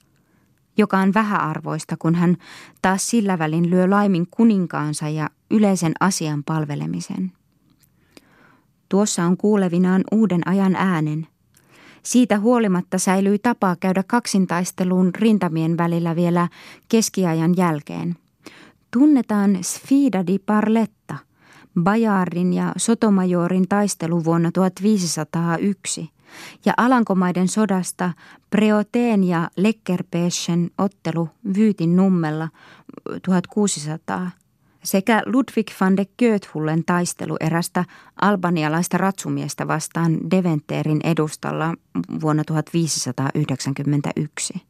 joka 0.77 0.99
on 0.99 1.15
vähäarvoista, 1.15 1.97
kun 1.99 2.15
hän 2.15 2.37
taas 2.83 3.11
sillä 3.11 3.39
välin 3.39 3.71
lyö 3.71 3.91
laimin 3.91 4.27
kuninkaansa 4.31 5.09
ja 5.09 5.31
yleisen 5.51 5.93
asian 6.01 6.45
palvelemisen. 6.45 7.33
Tuossa 8.89 9.25
on 9.25 9.37
kuulevinaan 9.37 10.05
uuden 10.13 10.49
ajan 10.49 10.77
äänen. 10.77 11.27
Siitä 12.03 12.39
huolimatta 12.39 12.99
säilyi 12.99 13.39
tapaa 13.39 13.77
käydä 13.77 14.03
kaksintaisteluun 14.07 15.15
rintamien 15.15 15.79
välillä 15.79 16.17
vielä 16.17 16.49
keskiajan 16.89 17.57
jälkeen– 17.57 18.17
tunnetaan 18.91 19.59
Sfida 19.63 20.27
di 20.27 20.39
Parletta, 20.39 21.15
Bajardin 21.83 22.53
ja 22.53 22.73
Sotomajorin 22.77 23.69
taistelu 23.69 24.25
vuonna 24.25 24.53
1501, 24.53 26.11
ja 26.65 26.75
Alankomaiden 26.77 27.49
sodasta 27.49 28.13
Preoteen 28.51 29.25
ja 29.25 29.51
Leckerpeschen 29.57 30.71
ottelu 30.79 31.29
Vyytin 31.55 31.97
nummella 31.97 32.49
1600 33.23 34.31
sekä 34.85 35.23
Ludwig 35.27 35.71
van 35.81 35.97
de 35.97 36.07
Goethullen 36.19 36.85
taistelu 36.85 37.37
erästä 37.41 37.85
albanialaista 38.21 38.99
ratsumiestä 38.99 39.69
vastaan 39.69 40.31
Deventerin 40.31 41.01
edustalla 41.05 41.75
vuonna 42.21 42.45
1591. 42.45 44.63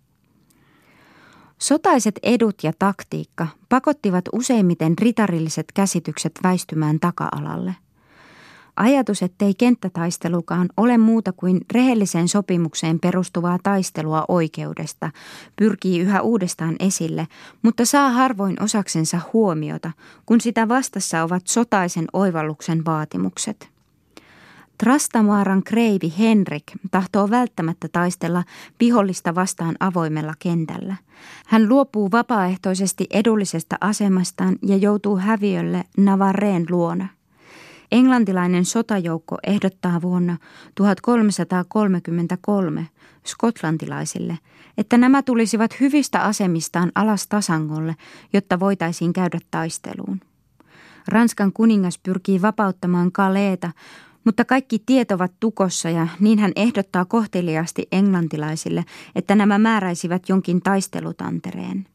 Sotaiset 1.58 2.18
edut 2.22 2.56
ja 2.62 2.72
taktiikka 2.78 3.46
pakottivat 3.68 4.24
useimmiten 4.32 4.98
ritarilliset 4.98 5.66
käsitykset 5.74 6.32
väistymään 6.42 7.00
taka-alalle– 7.00 7.74
Ajatus, 8.78 9.22
ettei 9.22 9.54
kenttätaistelukaan 9.54 10.68
ole 10.76 10.98
muuta 10.98 11.32
kuin 11.32 11.60
rehelliseen 11.72 12.28
sopimukseen 12.28 13.00
perustuvaa 13.00 13.58
taistelua 13.62 14.24
oikeudesta, 14.28 15.10
pyrkii 15.56 16.00
yhä 16.00 16.20
uudestaan 16.20 16.76
esille, 16.80 17.28
mutta 17.62 17.84
saa 17.84 18.10
harvoin 18.10 18.62
osaksensa 18.62 19.20
huomiota, 19.32 19.90
kun 20.26 20.40
sitä 20.40 20.68
vastassa 20.68 21.22
ovat 21.22 21.46
sotaisen 21.46 22.06
oivalluksen 22.12 22.84
vaatimukset. 22.84 23.77
Trastamaaran 24.78 25.62
kreivi 25.62 26.14
Henrik 26.18 26.62
tahtoo 26.90 27.30
välttämättä 27.30 27.88
taistella 27.92 28.44
vihollista 28.80 29.34
vastaan 29.34 29.76
avoimella 29.80 30.34
kentällä. 30.38 30.96
Hän 31.46 31.68
luopuu 31.68 32.12
vapaaehtoisesti 32.12 33.06
edullisesta 33.10 33.76
asemastaan 33.80 34.56
ja 34.62 34.76
joutuu 34.76 35.16
häviölle 35.16 35.84
Navarreen 35.96 36.66
luona. 36.70 37.08
Englantilainen 37.92 38.64
sotajoukko 38.64 39.38
ehdottaa 39.46 40.02
vuonna 40.02 40.36
1333 40.74 42.88
skotlantilaisille, 43.26 44.38
että 44.78 44.98
nämä 44.98 45.22
tulisivat 45.22 45.80
hyvistä 45.80 46.20
asemistaan 46.20 46.92
alas 46.94 47.26
tasangolle, 47.26 47.96
jotta 48.32 48.60
voitaisiin 48.60 49.12
käydä 49.12 49.38
taisteluun. 49.50 50.20
Ranskan 51.08 51.52
kuningas 51.52 51.98
pyrkii 51.98 52.42
vapauttamaan 52.42 53.12
Kaleeta, 53.12 53.70
mutta 54.28 54.44
kaikki 54.44 54.78
tiet 54.86 55.10
ovat 55.10 55.32
tukossa 55.40 55.90
ja 55.90 56.08
niin 56.20 56.38
hän 56.38 56.52
ehdottaa 56.56 57.04
kohteliaasti 57.04 57.88
englantilaisille, 57.92 58.84
että 59.14 59.34
nämä 59.34 59.58
määräisivät 59.58 60.28
jonkin 60.28 60.62
taistelutantereen. 60.62 61.86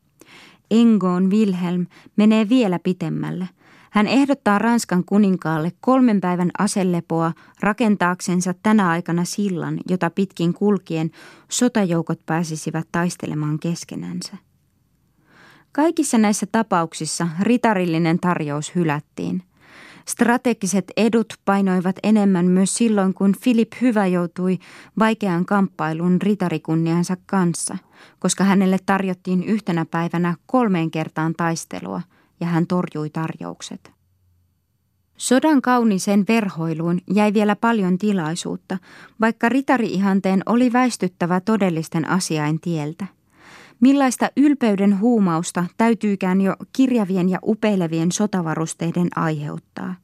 Engoon 0.72 1.30
Wilhelm 1.30 1.88
menee 2.15 2.50
vielä 2.50 2.80
pitemmälle– 2.80 3.50
hän 3.89 4.08
ehdottaa 4.08 4.60
Ranskan 4.60 5.04
kuninkaalle 5.06 5.72
kolmen 5.82 6.22
päivän 6.22 6.52
aselepoa 6.58 7.34
rakentaaksensa 7.60 8.54
tänä 8.63 8.89
aikana 8.89 9.26
sillan, 9.26 9.80
jota 9.89 10.10
pitkin 10.10 10.54
kulkien 10.54 11.12
sotajoukot 11.50 12.19
pääsisivät 12.26 12.88
taistelemaan 12.91 13.60
keskenänsä. 13.60 14.38
Kaikissa 15.72 16.17
näissä 16.17 16.46
tapauksissa 16.52 17.28
ritarillinen 17.41 18.19
tarjous 18.19 18.76
hylättiin. 18.76 19.43
Strategiset 20.07 20.85
edut 20.97 21.33
painoivat 21.45 21.95
enemmän 22.03 22.45
myös 22.45 22.75
silloin, 22.75 23.13
kun 23.13 23.35
Philip 23.43 23.71
Hyvä 23.81 24.07
joutui 24.07 24.59
vaikeaan 24.99 25.45
kamppailuun 25.45 26.21
ritarikunniansa 26.21 27.17
kanssa, 27.25 27.77
koska 28.19 28.43
hänelle 28.43 28.77
tarjottiin 28.85 29.43
yhtenä 29.43 29.85
päivänä 29.85 30.35
kolmeen 30.45 30.91
kertaan 30.91 31.33
taistelua– 31.37 32.01
ja 32.43 32.47
hän 32.47 32.67
torjui 32.67 33.09
tarjoukset. 33.09 33.91
Sodan 35.17 35.61
kaunisen 35.61 36.25
verhoiluun 36.27 36.99
jäi 37.13 37.33
vielä 37.33 37.55
paljon 37.55 37.97
tilaisuutta, 37.97 38.77
vaikka 39.21 39.49
ritari-ihanteen 39.49 40.43
oli 40.45 40.73
väistyttävä 40.73 41.39
todellisten 41.39 42.09
asiain 42.09 42.59
tieltä. 42.59 43.05
Millaista 43.84 44.30
ylpeyden 44.38 45.00
huumausta 45.00 45.65
täytyykään 45.78 46.41
jo 46.41 46.56
kirjavien 46.74 47.30
ja 47.30 47.39
upeilevien 47.46 48.12
sotavarusteiden 48.12 49.08
aiheuttaa. 49.15 49.96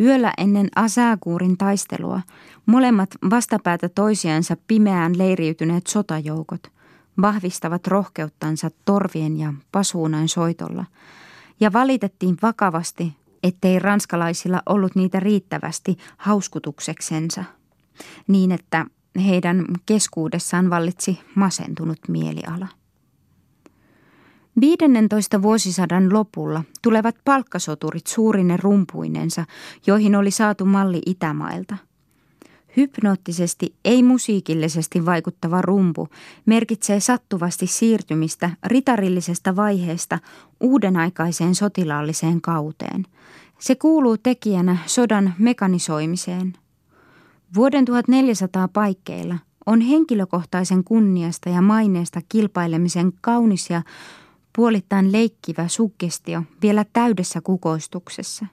Yöllä 0.00 0.32
ennen 0.38 0.68
Asakuurin 0.76 1.56
taistelua 1.56 2.20
molemmat 2.66 3.10
vastapäätä 3.30 3.88
toisiansa 3.88 4.56
pimeään 4.66 5.18
leiriytyneet 5.18 5.86
sotajoukot 5.86 6.72
vahvistavat 7.20 7.86
rohkeuttansa 7.86 8.70
torvien 8.84 9.38
ja 9.38 9.52
pasuunain 9.72 10.28
soitolla– 10.28 10.84
ja 11.60 11.72
valitettiin 11.72 12.36
vakavasti, 12.42 13.16
ettei 13.42 13.78
ranskalaisilla 13.78 14.62
ollut 14.66 14.94
niitä 14.94 15.20
riittävästi 15.20 15.96
hauskutukseksensa, 16.16 17.44
niin 18.28 18.52
että 18.52 18.86
heidän 19.18 19.64
keskuudessaan 19.86 20.70
vallitsi 20.70 21.20
masentunut 21.34 21.98
mieliala. 22.08 22.68
15 24.60 25.42
vuosisadan 25.42 26.12
lopulla 26.12 26.64
tulevat 26.82 27.16
palkkasoturit 27.24 28.06
suurine 28.06 28.56
rumpuinensa, 28.56 29.44
joihin 29.86 30.16
oli 30.16 30.30
saatu 30.30 30.64
malli 30.64 31.02
Itämailta– 31.06 31.76
Hypnoottisesti, 32.76 33.74
ei 33.84 34.02
musiikillisesti 34.02 35.06
vaikuttava 35.06 35.62
rumpu 35.62 36.08
merkitsee 36.46 37.00
sattuvasti 37.00 37.66
siirtymistä 37.66 38.50
ritarillisesta 38.64 39.56
vaiheesta 39.56 40.18
uudenaikaiseen 40.60 41.54
sotilaalliseen 41.54 42.40
kauteen. 42.40 43.06
Se 43.58 43.74
kuuluu 43.74 44.18
tekijänä 44.18 44.76
sodan 44.86 45.34
mekanisoimiseen. 45.38 46.52
Vuoden 47.54 47.84
1400 47.84 48.68
paikkeilla 48.68 49.38
on 49.66 49.80
henkilökohtaisen 49.80 50.84
kunniasta 50.84 51.48
ja 51.48 51.62
maineesta 51.62 52.20
kilpailemisen 52.28 53.12
kaunis 53.20 53.70
ja 53.70 53.82
puolittain 54.56 55.12
leikkivä 55.12 55.68
suggestio 55.68 56.42
vielä 56.62 56.84
täydessä 56.92 57.40
kukoistuksessa. 57.40 58.46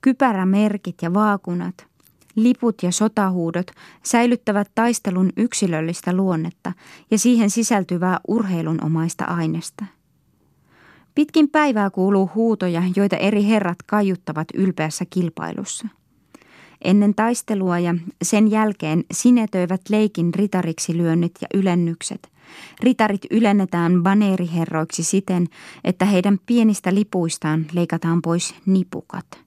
Kypärämerkit 0.00 0.96
ja 1.02 1.14
vaakunat– 1.14 1.74
Liput 2.34 2.82
ja 2.82 2.92
sotahuudot 2.92 3.70
säilyttävät 4.02 4.70
taistelun 4.74 5.32
yksilöllistä 5.36 6.12
luonnetta 6.12 6.72
ja 7.10 7.18
siihen 7.18 7.50
sisältyvää 7.50 8.20
urheilunomaista 8.28 9.24
aineesta. 9.24 9.84
Pitkin 11.14 11.50
päivää 11.50 11.90
kuuluu 11.90 12.30
huutoja, 12.34 12.82
joita 12.96 13.16
eri 13.16 13.46
herrat 13.46 13.78
kaiuttavat 13.86 14.48
ylpeässä 14.54 15.04
kilpailussa. 15.10 15.88
Ennen 16.84 17.14
taistelua 17.14 17.78
ja 17.78 17.94
sen 18.22 18.50
jälkeen 18.50 19.04
sinetöivät 19.12 19.80
leikin 19.88 20.34
ritariksi 20.34 20.96
lyönnit 20.96 21.32
ja 21.40 21.48
ylennykset. 21.54 22.28
Ritarit 22.80 23.22
ylennetään 23.30 24.02
baneeriherroiksi 24.02 25.02
siten, 25.02 25.46
että 25.84 26.04
heidän 26.04 26.38
pienistä 26.46 26.94
lipuistaan 26.94 27.66
leikataan 27.72 28.22
pois 28.22 28.54
nipukat– 28.66 29.26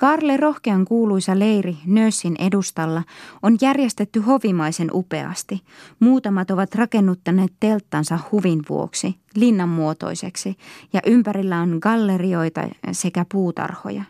Karle 0.00 0.36
Rohkean 0.36 0.84
kuuluisa 0.84 1.38
leiri 1.38 1.76
Nössin 1.86 2.36
edustalla 2.38 3.02
on 3.42 3.56
järjestetty 3.60 4.20
hovimaisen 4.20 4.90
upeasti. 4.92 5.60
Muutamat 6.00 6.50
ovat 6.50 6.74
rakennuttaneet 6.74 7.52
telttansa 7.60 8.18
huvin 8.32 8.62
vuoksi, 8.68 9.14
linnanmuotoiseksi, 9.34 10.56
ja 10.92 11.00
ympärillä 11.06 11.60
on 11.60 11.78
gallerioita 11.82 12.68
sekä 12.92 13.26
puutarhoja. 13.32 14.04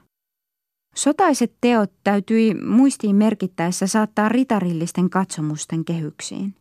Sotaiset 0.94 1.52
teot 1.60 1.92
täytyi 2.04 2.54
muistiin 2.54 3.16
merkittäessä 3.16 3.86
saattaa 3.86 4.28
ritarillisten 4.28 5.10
katsomusten 5.10 5.84
kehyksiin. 5.84 6.54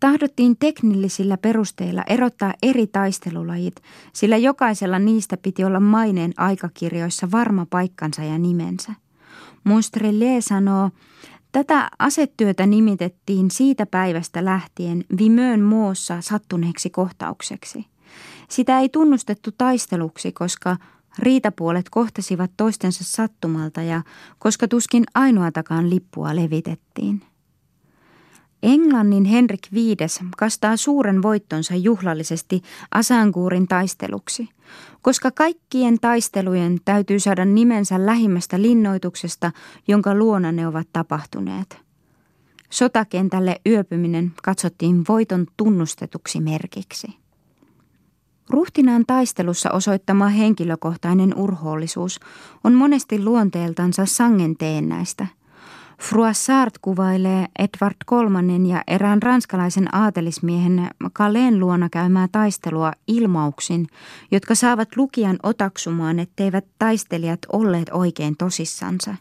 Tahdottiin 0.00 0.56
teknillisillä 0.56 1.38
perusteilla 1.38 2.02
erottaa 2.06 2.54
eri 2.62 2.86
taistelulajit, 2.86 3.82
sillä 4.12 4.36
jokaisella 4.36 4.98
niistä 4.98 5.36
piti 5.36 5.64
olla 5.64 5.80
maineen 5.80 6.32
aikakirjoissa 6.36 7.30
varma 7.30 7.66
paikkansa 7.70 8.22
ja 8.22 8.38
nimensä. 8.38 8.92
Monstrellier 9.64 10.42
sanoo, 10.42 10.90
Tätä 11.52 11.90
asetyötä 11.98 12.66
nimitettiin 12.66 13.50
siitä 13.50 13.86
päivästä 13.86 14.44
lähtien 14.44 15.04
Vimöön 15.18 15.60
moossa 15.60 16.20
sattuneeksi 16.20 16.90
kohtaukseksi. 16.90 17.86
Sitä 18.48 18.80
ei 18.80 18.88
tunnustettu 18.88 19.50
taisteluksi, 19.58 20.32
koska 20.32 20.76
riitapuolet 21.18 21.88
kohtasivat 21.90 22.50
toistensa 22.56 23.04
sattumalta 23.04 23.82
ja 23.82 24.02
koska 24.38 24.68
tuskin 24.68 25.04
ainoatakaan 25.14 25.90
lippua 25.90 26.36
levitettiin. 26.36 27.22
Englannin 28.62 29.24
Henrik 29.24 29.60
V 29.74 29.76
kastaa 30.36 30.76
suuren 30.76 31.22
voittonsa 31.22 31.74
juhlallisesti 31.74 32.62
Asankuurin 32.90 33.68
taisteluksi, 33.68 34.48
koska 35.02 35.30
kaikkien 35.30 36.00
taistelujen 36.00 36.78
täytyy 36.84 37.20
saada 37.20 37.44
nimensä 37.44 38.06
lähimmästä 38.06 38.62
linnoituksesta, 38.62 39.52
jonka 39.88 40.14
luona 40.14 40.52
ne 40.52 40.66
ovat 40.66 40.88
tapahtuneet. 40.92 41.82
Sotakentälle 42.70 43.60
yöpyminen 43.66 44.32
katsottiin 44.42 45.04
voiton 45.08 45.46
tunnustetuksi 45.56 46.40
merkiksi. 46.40 47.21
Ruhtinaan 48.52 49.04
taistelussa 49.06 49.70
osoittama 49.70 50.28
henkilökohtainen 50.28 51.34
urhoollisuus 51.38 52.20
on 52.64 52.74
monesti 52.74 53.24
luonteeltansa 53.24 54.06
sangen 54.06 54.56
teennäistä– 54.56 55.26
Froissart 56.02 56.78
kuvailee 56.78 57.46
Edward 57.58 57.96
kolmannen 58.06 58.66
ja 58.66 58.82
erään 58.86 59.22
ranskalaisen 59.22 59.94
aatelismiehen 59.94 60.90
Kaleen 61.12 61.60
luona 61.60 61.88
käymää 61.88 62.28
taistelua 62.32 62.92
ilmauksin, 63.06 63.86
jotka 64.30 64.54
saavat 64.54 64.96
lukijan 64.96 65.36
otaksumaan, 65.42 66.18
etteivät 66.18 66.64
taistelijat 66.78 67.38
olleet 67.52 67.90
oikein 67.92 68.36
tosissansa. 68.36 69.14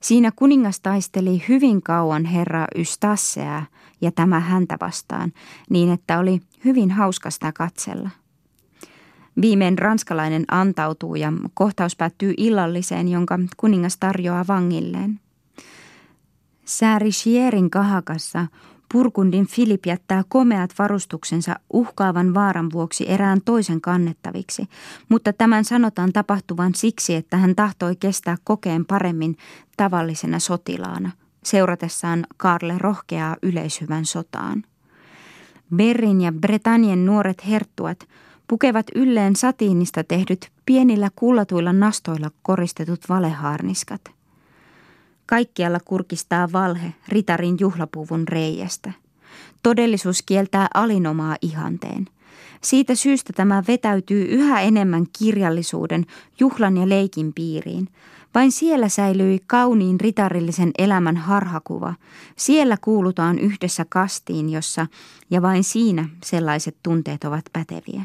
Siinä 0.00 0.32
kuningas 0.36 0.80
taisteli 0.80 1.44
hyvin 1.48 1.82
kauan 1.82 2.24
herra 2.24 2.66
Ystasseää 2.76 3.66
ja 4.00 4.12
tämä 4.12 4.40
häntä 4.40 4.76
vastaan, 4.80 5.32
niin 5.70 5.90
että 5.92 6.18
oli 6.18 6.40
hyvin 6.64 6.90
hauskasta 6.90 7.52
katsella. 7.52 8.10
Viimein 9.40 9.78
ranskalainen 9.78 10.44
antautuu 10.50 11.14
ja 11.14 11.32
kohtaus 11.54 11.96
päättyy 11.96 12.34
illalliseen, 12.36 13.08
jonka 13.08 13.38
kuningas 13.56 13.96
tarjoaa 13.96 14.44
vangilleen. 14.48 15.20
Säärichierin 16.64 17.70
kahakassa 17.70 18.46
Purkundin 18.92 19.46
Filip 19.46 19.86
jättää 19.86 20.22
komeat 20.28 20.70
varustuksensa 20.78 21.56
uhkaavan 21.72 22.34
vaaran 22.34 22.72
vuoksi 22.72 23.10
erään 23.10 23.40
toisen 23.44 23.80
kannettaviksi, 23.80 24.68
mutta 25.08 25.32
tämän 25.32 25.64
sanotaan 25.64 26.12
tapahtuvan 26.12 26.74
siksi, 26.74 27.14
että 27.14 27.36
hän 27.36 27.56
tahtoi 27.56 27.96
kestää 27.96 28.36
kokeen 28.44 28.86
paremmin 28.86 29.36
tavallisena 29.76 30.38
sotilaana, 30.38 31.10
seuratessaan 31.42 32.26
Karle 32.36 32.78
rohkeaa 32.78 33.36
yleishyvän 33.42 34.04
sotaan. 34.04 34.62
Berrin 35.76 36.20
ja 36.20 36.32
Bretannien 36.32 37.06
nuoret 37.06 37.46
herttuat 37.46 38.08
pukevat 38.48 38.86
ylleen 38.94 39.36
satiinista 39.36 40.04
tehdyt 40.04 40.50
pienillä 40.66 41.10
kullatuilla 41.16 41.72
nastoilla 41.72 42.30
koristetut 42.42 43.00
valeharniskat– 43.08 44.00
Kaikkialla 45.30 45.78
kurkistaa 45.84 46.52
valhe 46.52 46.94
ritarin 47.08 47.56
juhlapuvun 47.60 48.28
reiästä. 48.28 48.92
Todellisuus 49.62 50.22
kieltää 50.22 50.68
alinomaa 50.74 51.36
ihanteen. 51.42 52.06
Siitä 52.60 52.94
syystä 52.94 53.32
tämä 53.32 53.62
vetäytyy 53.68 54.24
yhä 54.24 54.60
enemmän 54.60 55.06
kirjallisuuden, 55.18 56.06
juhlan 56.40 56.76
ja 56.76 56.88
leikin 56.88 57.32
piiriin. 57.32 57.88
Vain 58.34 58.52
siellä 58.52 58.88
säilyi 58.88 59.38
kauniin 59.46 60.00
ritarillisen 60.00 60.70
elämän 60.78 61.16
harhakuva. 61.16 61.94
Siellä 62.36 62.76
kuulutaan 62.80 63.38
yhdessä 63.38 63.86
kastiin, 63.88 64.50
jossa 64.50 64.86
ja 65.30 65.42
vain 65.42 65.64
siinä 65.64 66.08
sellaiset 66.24 66.76
tunteet 66.82 67.24
ovat 67.24 67.44
päteviä. 67.52 68.02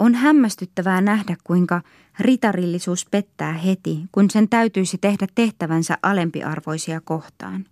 On 0.00 0.14
hämmästyttävää 0.14 1.00
nähdä, 1.00 1.36
kuinka 1.44 1.82
ritarillisuus 2.18 3.06
pettää 3.10 3.52
heti, 3.52 3.98
kun 4.12 4.30
sen 4.30 4.48
täytyisi 4.48 4.98
tehdä 4.98 5.26
tehtävänsä 5.34 5.98
alempiarvoisia 6.02 7.00
kohtaan. 7.00 7.64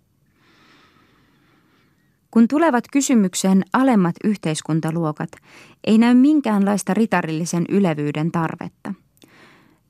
Kun 2.31 2.47
tulevat 2.47 2.83
kysymykseen 2.91 3.63
alemmat 3.73 4.15
yhteiskuntaluokat, 4.23 5.29
ei 5.83 5.97
näy 5.97 6.13
minkäänlaista 6.13 6.93
ritarillisen 6.93 7.65
ylevyyden 7.69 8.31
tarvetta– 8.31 8.93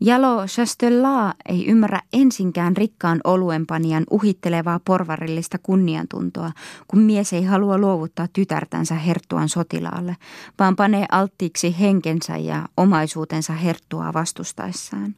Jalo 0.02 0.46
Chastellaa 0.46 1.34
ei 1.46 1.68
ymmärrä 1.68 2.02
ensinkään 2.14 2.78
rikkaan 2.78 3.22
oluenpanijan 3.24 4.04
uhittelevaa 4.12 4.80
porvarillista 4.86 5.58
kunniantuntoa, 5.64 6.52
kun 6.88 7.00
mies 7.00 7.34
ei 7.34 7.44
halua 7.44 7.78
luovuttaa 7.78 8.28
tytärtänsä 8.34 8.96
herttuan 8.96 9.50
sotilaalle, 9.50 10.18
vaan 10.60 10.76
panee 10.76 11.06
alttiiksi 11.12 11.76
henkensä 11.80 12.38
ja 12.38 12.70
omaisuutensa 12.78 13.54
herttua 13.54 14.14
vastustaessaan. 14.14 15.16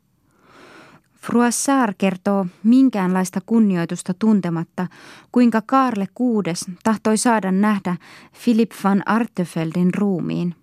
Froissart 1.21 1.97
kertoo 1.97 2.45
minkäänlaista 2.63 3.39
kunnioitusta 3.45 4.13
tuntematta, 4.13 4.87
kuinka 5.31 5.61
Karle 5.65 6.07
kuudes 6.13 6.65
tahtoi 6.83 7.17
saada 7.17 7.51
nähdä 7.51 7.95
Philip 8.43 8.71
van 8.83 9.07
Artefeldin 9.07 9.93
ruumiin. 9.93 10.55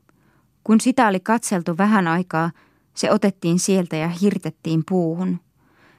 Kun 0.64 0.80
sitä 0.80 1.08
oli 1.08 1.20
katseltu 1.20 1.78
vähän 1.78 2.08
aikaa– 2.08 2.50
se 2.98 3.12
otettiin 3.12 3.58
sieltä 3.58 3.96
ja 3.96 4.08
hirtettiin 4.08 4.82
puuhun. 4.88 5.40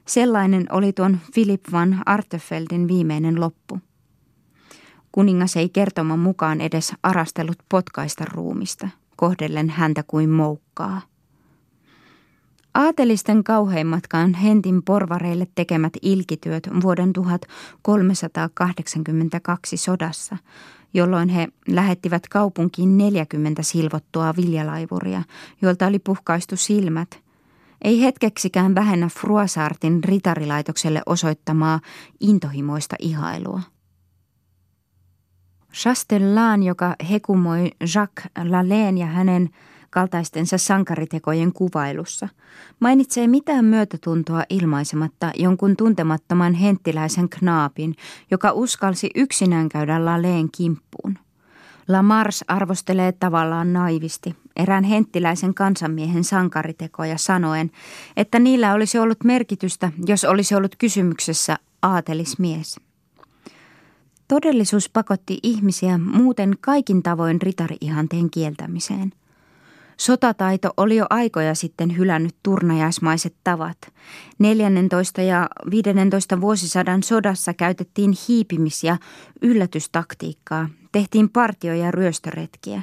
Sellainen 0.07 0.65
oli 0.71 0.93
tuon 0.93 1.19
Philip 1.33 1.61
van 1.71 2.03
Artefeldin 2.05 2.87
viimeinen 2.87 3.39
loppu. 3.39 3.79
Kuningas 5.11 5.55
ei 5.55 5.69
kertoman 5.69 6.19
mukaan 6.19 6.61
edes 6.61 6.93
arastellut 7.03 7.57
potkaista 7.69 8.25
ruumista, 8.33 8.89
kohdellen 9.15 9.69
häntä 9.69 10.03
kuin 10.07 10.29
moukkaa. 10.29 11.01
Aatelisten 12.73 13.43
kauheimmatkaan 13.43 14.33
Hentin 14.33 14.83
porvareille 14.83 15.47
tekemät 15.55 15.93
ilkityöt 16.01 16.69
vuoden 16.81 17.13
1382 17.13 19.77
sodassa 19.77 20.37
jolloin 20.93 21.29
he 21.29 21.47
lähettivät 21.67 22.27
kaupunkiin 22.27 22.97
40 22.97 23.63
silvottua 23.63 24.33
viljalaivuria, 24.37 25.23
joilta 25.61 25.87
oli 25.87 25.99
puhkaistu 25.99 26.55
silmät. 26.55 27.23
Ei 27.81 28.01
hetkeksikään 28.01 28.75
vähennä 28.75 29.09
Fruasartin 29.09 30.03
ritarilaitokselle 30.03 31.01
osoittamaa 31.05 31.79
intohimoista 32.19 32.95
ihailua. 32.99 33.61
Chastellan, 35.73 36.63
joka 36.63 36.95
hekumoi 37.09 37.71
Jacques 37.95 38.31
Lalleen 38.49 38.97
ja 38.97 39.05
hänen 39.05 39.49
kaltaistensa 39.89 40.57
sankaritekojen 40.57 41.53
kuvailussa, 41.53 42.29
mainitsee 42.79 43.27
mitään 43.27 43.65
myötätuntoa 43.65 44.43
ilmaisematta 44.49 45.31
jonkun 45.35 45.77
tuntemattoman 45.77 46.53
henttiläisen 46.53 47.29
knaapin, 47.29 47.95
joka 48.31 48.51
uskalsi 48.51 49.09
yksinään 49.15 49.69
käydä 49.69 50.05
Laleen 50.05 50.49
kimppuun. 50.57 51.17
Lamars 51.87 52.43
arvostelee 52.47 53.11
tavallaan 53.11 53.73
naivisti 53.73 54.35
erään 54.55 54.83
henttiläisen 54.83 55.53
kansanmiehen 55.53 56.23
sankaritekoja 56.23 57.17
sanoen, 57.17 57.71
että 58.17 58.39
niillä 58.39 58.73
olisi 58.73 58.99
ollut 58.99 59.23
merkitystä, 59.23 59.91
jos 60.05 60.25
olisi 60.25 60.55
ollut 60.55 60.75
kysymyksessä 60.75 61.57
aatelismies. 61.81 62.79
Todellisuus 64.27 64.89
pakotti 64.89 65.39
ihmisiä 65.43 65.97
muuten 65.97 66.57
kaikin 66.61 67.03
tavoin 67.03 67.41
ritariihanteen 67.41 68.29
kieltämiseen. 68.29 69.11
Sotataito 69.99 70.73
oli 70.77 70.95
jo 70.95 71.05
aikoja 71.09 71.55
sitten 71.55 71.97
hylännyt 71.97 72.35
turnajaismaiset 72.43 73.35
tavat. 73.43 73.77
14 74.39 75.21
ja 75.21 75.49
15 75.71 76.41
vuosisadan 76.41 77.03
sodassa 77.03 77.53
käytettiin 77.53 78.13
hiipimis- 78.27 78.83
ja 78.83 78.97
yllätystaktiikkaa, 79.41 80.69
tehtiin 80.91 81.29
partio- 81.29 81.73
ja 81.73 81.91
ryöstöretkiä. 81.91 82.81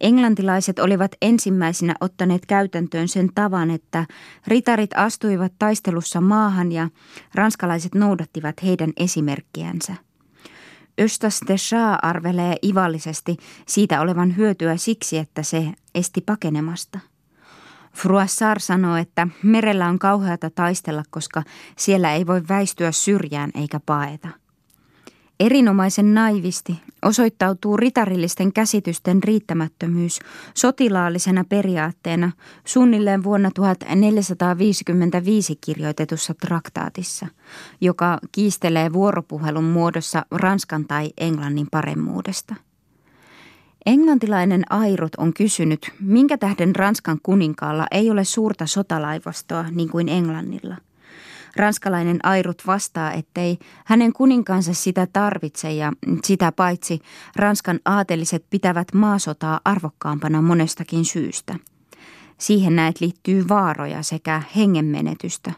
Englantilaiset 0.00 0.78
olivat 0.78 1.12
ensimmäisinä 1.22 1.94
ottaneet 2.00 2.46
käytäntöön 2.46 3.08
sen 3.08 3.30
tavan, 3.34 3.70
että 3.70 4.06
ritarit 4.46 4.90
astuivat 4.96 5.52
taistelussa 5.58 6.20
maahan 6.20 6.72
ja 6.72 6.88
ranskalaiset 7.34 7.94
noudattivat 7.94 8.62
heidän 8.62 8.92
esimerkkiänsä. 8.96 9.94
Östas 11.00 11.40
de 11.48 11.58
Shah 11.58 11.98
arvelee 12.02 12.56
ivallisesti 12.64 13.36
siitä 13.66 14.00
olevan 14.00 14.36
hyötyä 14.36 14.76
siksi, 14.76 15.18
että 15.18 15.42
se 15.42 15.72
esti 15.94 16.20
pakenemasta. 16.20 16.98
Fruassar 17.94 18.60
sanoo, 18.60 18.96
että 18.96 19.28
merellä 19.42 19.88
on 19.88 19.98
kauheata 19.98 20.50
taistella, 20.50 21.02
koska 21.10 21.42
siellä 21.76 22.12
ei 22.12 22.26
voi 22.26 22.42
väistyä 22.48 22.92
syrjään 22.92 23.50
eikä 23.54 23.80
paeta– 23.86 24.28
Erinomaisen 25.40 26.14
naivisti 26.14 26.80
osoittautuu 27.02 27.76
ritarillisten 27.76 28.52
käsitysten 28.52 29.22
riittämättömyys 29.22 30.18
sotilaallisena 30.54 31.44
periaatteena 31.48 32.32
suunnilleen 32.64 33.24
vuonna 33.24 33.50
1455 33.54 35.58
kirjoitetussa 35.60 36.34
traktaatissa, 36.34 37.26
joka 37.80 38.18
kiistelee 38.32 38.92
vuoropuhelun 38.92 39.64
muodossa 39.64 40.26
Ranskan 40.30 40.84
tai 40.84 41.10
Englannin 41.18 41.66
paremmuudesta. 41.70 42.54
Englantilainen 43.86 44.72
Airut 44.72 45.14
on 45.14 45.34
kysynyt, 45.34 45.90
minkä 46.00 46.38
tähden 46.38 46.76
Ranskan 46.76 47.18
kuninkaalla 47.22 47.86
ei 47.90 48.10
ole 48.10 48.24
suurta 48.24 48.66
sotalaivastoa 48.66 49.64
niin 49.70 49.88
kuin 49.88 50.08
Englannilla– 50.08 50.76
Ranskalainen 51.56 52.18
Airut 52.22 52.62
vastaa, 52.66 53.12
ettei 53.12 53.58
hänen 53.84 54.12
kuninkaansa 54.12 54.74
sitä 54.74 55.06
tarvitse 55.12 55.72
ja 55.72 55.92
sitä 56.24 56.52
paitsi 56.52 57.00
Ranskan 57.36 57.80
aateliset 57.84 58.44
pitävät 58.50 58.88
maasotaa 58.94 59.60
arvokkaampana 59.64 60.42
monestakin 60.42 61.04
syystä. 61.04 61.54
Siihen 62.38 62.76
näet 62.76 63.00
liittyy 63.00 63.48
vaaroja 63.48 64.02
sekä 64.02 64.42
hengenmenetystä. 64.56 65.52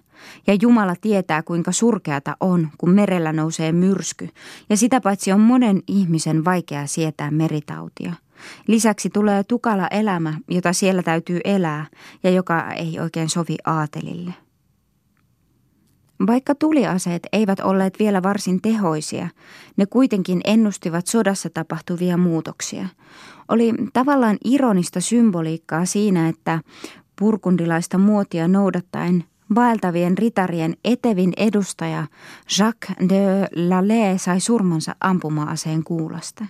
Ja 0.46 0.56
Jumala 0.62 0.94
tietää, 1.00 1.42
kuinka 1.42 1.72
surkeata 1.72 2.36
on, 2.40 2.68
kun 2.78 2.90
merellä 2.90 3.32
nousee 3.32 3.72
myrsky, 3.72 4.28
ja 4.70 4.76
sitä 4.76 5.00
paitsi 5.00 5.32
on 5.32 5.40
monen 5.40 5.82
ihmisen 5.88 6.44
vaikea 6.44 6.86
sietää 6.86 7.30
meritautia. 7.30 8.12
Lisäksi 8.66 9.10
tulee 9.10 9.44
tukala 9.44 9.88
elämä, 9.88 10.34
jota 10.50 10.72
siellä 10.72 11.02
täytyy 11.02 11.40
elää 11.44 11.86
ja 12.22 12.30
joka 12.30 12.72
ei 12.72 13.00
oikein 13.00 13.28
sovi 13.28 13.56
aatelille. 13.66 14.45
Vaikka 16.26 16.54
tuliaseet 16.54 17.22
eivät 17.32 17.60
olleet 17.60 17.98
vielä 17.98 18.22
varsin 18.22 18.62
tehoisia, 18.62 19.28
ne 19.76 19.86
kuitenkin 19.86 20.40
ennustivat 20.44 21.06
sodassa 21.06 21.50
tapahtuvia 21.50 22.16
muutoksia. 22.16 22.88
Oli 23.48 23.74
tavallaan 23.92 24.36
ironista 24.44 25.00
symboliikkaa 25.00 25.84
siinä, 25.84 26.28
että 26.28 26.60
purkundilaista 27.18 27.98
muotia 27.98 28.48
noudattaen 28.48 29.24
vaeltavien 29.54 30.18
ritarien 30.18 30.76
etevin 30.84 31.32
edustaja 31.36 32.06
Jacques 32.58 33.08
de 33.08 33.48
Lallée 33.54 34.18
sai 34.18 34.40
surmansa 34.40 34.94
ampuma-aseen 35.00 35.84
kuulasta. 35.84 36.46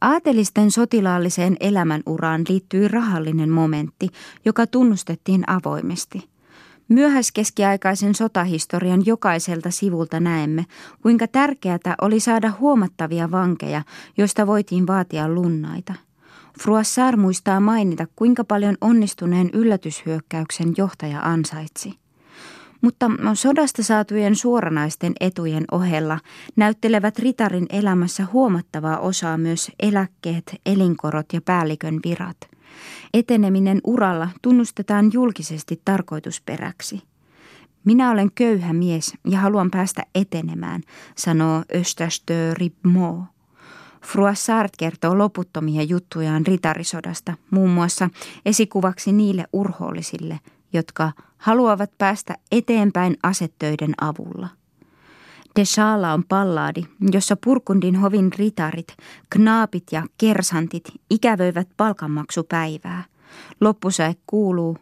Aatelisten 0.00 0.70
sotilaalliseen 0.70 1.56
elämänuraan 1.60 2.44
liittyi 2.48 2.88
rahallinen 2.88 3.50
momentti, 3.50 4.08
joka 4.44 4.66
tunnustettiin 4.66 5.44
avoimesti– 5.50 6.28
Myöhäiskeskiaikaisen 6.88 8.14
sotahistorian 8.14 9.06
jokaiselta 9.06 9.70
sivulta 9.70 10.20
näemme, 10.20 10.66
kuinka 11.02 11.26
tärkeää 11.26 11.94
oli 12.00 12.20
saada 12.20 12.52
huomattavia 12.60 13.30
vankeja, 13.30 13.82
joista 14.16 14.46
voitiin 14.46 14.86
vaatia 14.86 15.28
lunnaita. 15.28 15.94
Fruassar 16.60 17.16
muistaa 17.16 17.60
mainita, 17.60 18.06
kuinka 18.16 18.44
paljon 18.44 18.76
onnistuneen 18.80 19.50
yllätyshyökkäyksen 19.52 20.74
johtaja 20.76 21.20
ansaitsi. 21.20 21.98
Mutta 22.80 23.10
sodasta 23.34 23.82
saatujen 23.82 24.36
suoranaisten 24.36 25.12
etujen 25.20 25.64
ohella 25.72 26.18
näyttelevät 26.56 27.18
ritarin 27.18 27.66
elämässä 27.70 28.26
huomattavaa 28.32 28.98
osaa 28.98 29.38
myös 29.38 29.70
eläkkeet, 29.80 30.60
elinkorot 30.66 31.32
ja 31.32 31.40
päällikön 31.40 32.00
virat– 32.04 32.36
Eteneminen 33.14 33.80
uralla 33.84 34.28
tunnustetaan 34.42 35.10
julkisesti 35.12 35.80
tarkoitusperäksi. 35.84 37.02
Minä 37.84 38.10
olen 38.10 38.30
köyhä 38.34 38.72
mies 38.72 39.14
ja 39.24 39.38
haluan 39.38 39.70
päästä 39.70 40.02
etenemään, 40.14 40.82
sanoo 41.16 41.62
Österstö 41.74 42.54
Ribmo. 42.54 43.24
Fruassart 44.04 44.72
kertoo 44.78 45.18
loputtomia 45.18 45.82
juttujaan 45.82 46.46
ritarisodasta, 46.46 47.34
muun 47.50 47.70
muassa 47.70 48.10
esikuvaksi 48.46 49.12
niille 49.12 49.44
urhoollisille, 49.52 50.40
jotka 50.72 51.12
haluavat 51.36 51.90
päästä 51.98 52.34
eteenpäin 52.52 53.16
asettöiden 53.22 53.94
avulla. 54.00 54.48
Deshala 55.56 56.12
on 56.12 56.24
pallaadi, 56.24 56.82
jossa 57.12 57.36
Purkundin 57.44 57.96
hovin 57.96 58.32
ritarit, 58.38 58.86
knaapit 59.30 59.84
ja 59.92 60.02
kersantit 60.18 60.84
ikävöivät 61.10 61.68
palkanmaksupäivää. 61.76 63.04
Loppusäe 63.60 64.16
kuuluu, 64.26 64.78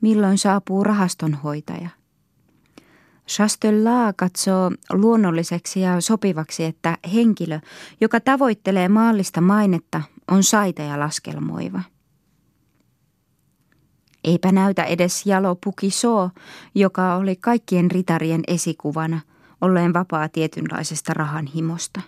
milloin 0.00 0.38
saapuu 0.38 0.84
rahastonhoitaja. 0.84 1.88
Chastellaa 3.28 4.12
katsoo 4.12 4.70
luonnolliseksi 4.92 5.80
ja 5.80 6.00
sopivaksi, 6.00 6.64
että 6.64 6.98
henkilö, 7.14 7.60
joka 8.00 8.20
tavoittelee 8.20 8.88
maallista 8.88 9.40
mainetta, 9.40 10.02
on 10.28 10.42
saitaja 10.42 11.00
laskelmoiva. 11.00 11.82
Eipä 14.24 14.52
näytä 14.52 14.84
edes 14.84 15.26
Jalo 15.26 15.56
Pukiso, 15.64 16.30
joka 16.74 17.16
oli 17.16 17.36
kaikkien 17.36 17.90
ritarien 17.90 18.42
esikuvana– 18.48 19.20
olleen 19.60 19.92
vapaa 19.92 20.28
tietynlaisesta 20.28 21.14
rahan 21.14 21.46
himosta. 21.46 22.00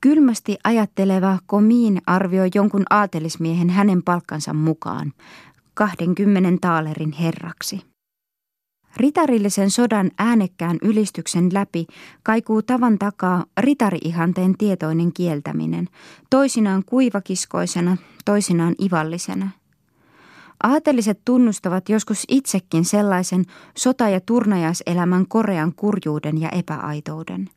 Kylmästi 0.00 0.56
ajatteleva 0.64 1.38
Komiin 1.46 2.02
arvioi 2.06 2.48
jonkun 2.54 2.82
aatelismiehen 2.90 3.70
hänen 3.70 4.02
palkkansa 4.02 4.52
mukaan 4.52 5.12
20 5.74 6.58
taalerin 6.60 7.12
herraksi. 7.12 7.80
Ritarillisen 8.96 9.70
sodan 9.70 10.10
äänekkään 10.18 10.78
ylistyksen 10.82 11.48
läpi 11.52 11.86
kaikuu 12.22 12.62
tavan 12.62 12.98
takaa 12.98 13.44
ritariihanteen 13.60 14.58
tietoinen 14.58 15.12
kieltäminen, 15.12 15.88
toisinaan 16.30 16.82
kuivakiskoisena, 16.86 17.96
toisinaan 18.24 18.74
ivallisena– 18.80 19.50
Aateliset 20.62 21.20
tunnustavat 21.24 21.88
joskus 21.88 22.24
itsekin 22.28 22.84
sellaisen 22.84 23.44
sota- 23.78 24.08
ja 24.08 24.20
turnajaiselämän 24.20 25.28
korean 25.28 25.72
kurjuuden 25.76 26.40
ja 26.40 26.48
epäaitouden. 26.48 27.48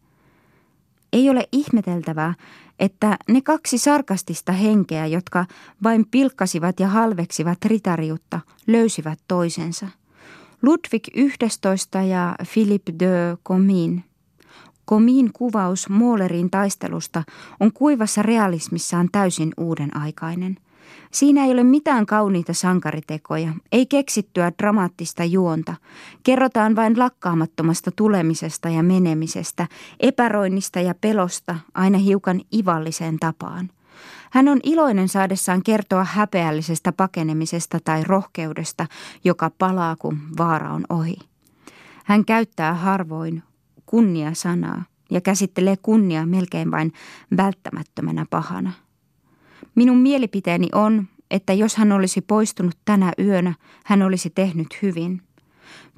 Ei 1.14 1.30
ole 1.30 1.48
ihmeteltävää, 1.52 2.34
että 2.80 3.18
ne 3.28 3.42
kaksi 3.42 3.78
sarkastista 3.78 4.52
henkeä, 4.52 5.06
jotka 5.06 5.46
vain 5.84 6.06
pilkkasivat 6.12 6.80
ja 6.80 6.88
halveksivat 6.88 7.66
ritariutta, 7.66 8.40
löysivät 8.68 9.20
toisensa. 9.28 9.88
Ludwig 10.62 11.04
XI 11.04 12.10
ja 12.10 12.36
Philippe 12.54 12.94
de 13.00 13.38
Comin. 13.46 14.04
Comin 14.90 15.34
kuvaus 15.34 15.90
Moolerin 15.90 16.50
taistelusta 16.50 17.24
on 17.60 17.74
kuivassa 17.74 18.24
realismissaan 18.24 19.10
täysin 19.12 19.54
uuden 19.58 19.98
aikainen– 19.98 20.58
Siinä 21.12 21.46
ei 21.46 21.52
ole 21.52 21.64
mitään 21.64 22.06
kauniita 22.06 22.54
sankaritekoja, 22.54 23.54
ei 23.72 23.86
keksittyä 23.86 24.52
dramaattista 24.60 25.24
juonta. 25.24 25.76
Kerrotaan 26.24 26.76
vain 26.76 27.00
lakkaamattomasta 27.00 27.92
tulemisesta 27.92 28.70
ja 28.70 28.84
menemisestä, 28.84 29.68
epäroinnista 30.00 30.80
ja 30.80 30.96
pelosta 31.02 31.56
aina 31.74 31.98
hiukan 31.98 32.42
ivalliseen 32.54 33.20
tapaan. 33.20 33.70
Hän 34.32 34.48
on 34.48 34.60
iloinen 34.64 35.10
saadessaan 35.10 35.64
kertoa 35.64 36.04
häpeällisestä 36.04 36.92
pakenemisesta 36.92 37.80
tai 37.86 38.04
rohkeudesta, 38.04 38.88
joka 39.24 39.52
palaa, 39.58 39.96
kun 39.96 40.18
vaara 40.38 40.74
on 40.74 40.86
ohi. 40.90 41.16
Hän 42.06 42.26
käyttää 42.26 42.74
harvoin 42.74 43.44
kunnia-sanaa 43.86 44.84
ja 45.12 45.22
käsittelee 45.22 45.78
kunnia 45.82 46.26
melkein 46.26 46.72
vain 46.72 46.94
välttämättömänä 47.38 48.26
pahana– 48.30 48.72
Minun 49.76 49.98
mielipiteeni 49.98 50.68
on, 50.76 51.08
että 51.32 51.54
jos 51.54 51.76
hän 51.76 51.92
olisi 51.92 52.22
poistunut 52.22 52.78
tänä 52.86 53.14
yönä, 53.20 53.54
hän 53.86 54.02
olisi 54.02 54.30
tehnyt 54.30 54.68
hyvin. 54.82 55.22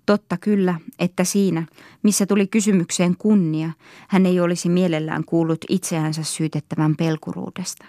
Totta 0.05 0.37
kyllä, 0.37 0.75
että 0.99 1.23
siinä, 1.23 1.65
missä 2.03 2.25
tuli 2.25 2.47
kysymykseen 2.47 3.15
kunnia, 3.17 3.71
hän 4.07 4.25
ei 4.25 4.39
olisi 4.39 4.69
mielellään 4.69 5.25
kuullut 5.25 5.65
itseänsä 5.69 6.23
syytettävän 6.23 6.95
pelkuruudesta. 6.95 7.85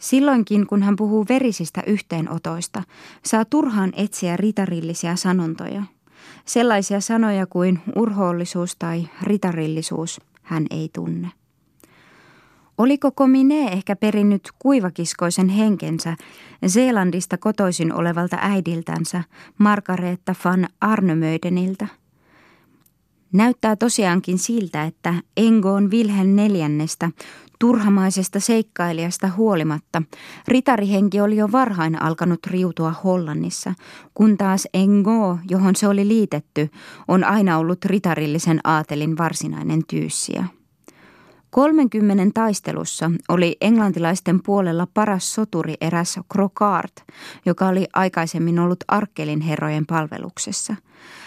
Silloinkin, 0.00 0.66
kun 0.66 0.82
hän 0.82 0.96
puhuu 0.96 1.26
verisistä 1.28 1.82
yhteenotoista, 1.86 2.82
saa 3.24 3.44
turhaan 3.44 3.92
etsiä 3.96 4.36
ritarillisia 4.36 5.16
sanontoja. 5.16 5.82
Sellaisia 6.44 7.00
sanoja 7.00 7.46
kuin 7.46 7.80
urhoollisuus 7.96 8.76
tai 8.76 9.08
ritarillisuus 9.22 10.20
hän 10.42 10.66
ei 10.70 10.90
tunne. 10.92 11.30
Oliko 12.78 13.10
Komine 13.10 13.68
ehkä 13.68 13.96
perinnyt 13.96 14.48
kuivakiskoisen 14.58 15.48
henkensä 15.48 16.16
Zeelandista 16.68 17.38
kotoisin 17.38 17.92
olevalta 17.92 18.36
äidiltänsä 18.40 19.22
Margareta 19.58 20.34
van 20.44 20.68
Arnemöideniltä? 20.80 21.86
Näyttää 23.32 23.76
tosiaankin 23.76 24.38
siltä, 24.38 24.84
että 24.84 25.14
Engoon 25.36 25.90
Wilhelm 25.90 26.36
neljännestä 26.36 27.10
turhamaisesta 27.58 28.40
seikkailijasta 28.40 29.30
huolimatta 29.36 30.02
ritarihenki 30.48 31.20
oli 31.20 31.36
jo 31.36 31.52
varhain 31.52 32.02
alkanut 32.02 32.46
riutua 32.46 32.94
Hollannissa, 33.04 33.74
kun 34.14 34.36
taas 34.36 34.68
Engo, 34.74 35.38
johon 35.50 35.76
se 35.76 35.88
oli 35.88 36.08
liitetty, 36.08 36.70
on 37.08 37.24
aina 37.24 37.58
ollut 37.58 37.84
ritarillisen 37.84 38.60
aatelin 38.64 39.18
varsinainen 39.18 39.82
tyyssiä. 39.88 40.44
30 41.54 42.24
taistelussa 42.34 43.10
oli 43.28 43.56
englantilaisten 43.60 44.42
puolella 44.42 44.86
paras 44.94 45.34
soturi 45.34 45.74
eräs 45.80 46.20
Crocart, 46.32 46.92
joka 47.46 47.68
oli 47.68 47.86
aikaisemmin 47.92 48.58
ollut 48.58 48.84
Arkkelin 48.88 49.40
herrojen 49.40 49.86
palveluksessa. 49.86 50.76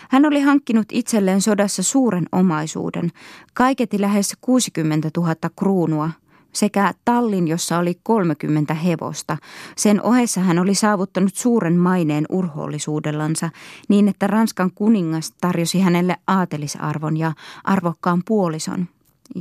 Hän 0.10 0.26
oli 0.26 0.42
hankkinut 0.42 0.86
itselleen 0.92 1.42
sodassa 1.42 1.84
suuren 1.84 2.26
omaisuuden, 2.32 3.12
kaiketi 3.54 4.02
lähes 4.02 4.38
60 4.42 5.10
000 5.18 5.36
kruunua, 5.60 6.10
sekä 6.54 6.94
tallin, 7.06 7.48
jossa 7.48 7.78
oli 7.78 8.00
30 8.04 8.74
hevosta. 8.74 9.38
Sen 9.76 10.02
ohessa 10.04 10.42
hän 10.42 10.60
oli 10.60 10.76
saavuttanut 10.76 11.36
suuren 11.36 11.78
maineen 11.78 12.26
urhoollisuudellansa 12.30 13.50
niin, 13.90 14.08
että 14.08 14.28
Ranskan 14.28 14.72
kuningas 14.76 15.32
tarjosi 15.42 15.80
hänelle 15.80 16.16
aatelisarvon 16.28 17.18
ja 17.18 17.34
arvokkaan 17.64 18.22
puolison– 18.26 18.88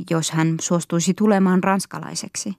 jos 0.09 0.31
hän 0.31 0.55
suostuisi 0.61 1.13
tulemaan 1.13 1.63
ranskalaiseksi. 1.63 2.53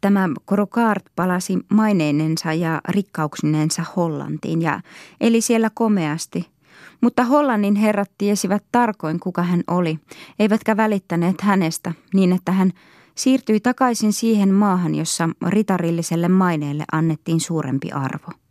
Tämä 0.00 0.28
Korokaart 0.44 1.04
palasi 1.16 1.58
maineinensa 1.72 2.52
ja 2.52 2.80
rikkauksinensa 2.88 3.84
Hollantiin 3.96 4.62
ja 4.62 4.80
eli 5.20 5.40
siellä 5.40 5.70
komeasti. 5.74 6.52
Mutta 7.00 7.24
Hollannin 7.24 7.74
herrat 7.74 8.10
tiesivät 8.18 8.64
tarkoin, 8.72 9.20
kuka 9.20 9.42
hän 9.42 9.62
oli, 9.66 9.98
eivätkä 10.38 10.76
välittäneet 10.76 11.40
hänestä 11.40 11.92
niin, 12.14 12.32
että 12.32 12.52
hän 12.52 12.72
siirtyi 13.14 13.60
takaisin 13.60 14.12
siihen 14.12 14.54
maahan, 14.54 14.94
jossa 14.94 15.28
ritarilliselle 15.46 16.28
maineelle 16.28 16.84
annettiin 16.92 17.40
suurempi 17.40 17.92
arvo. 17.92 18.41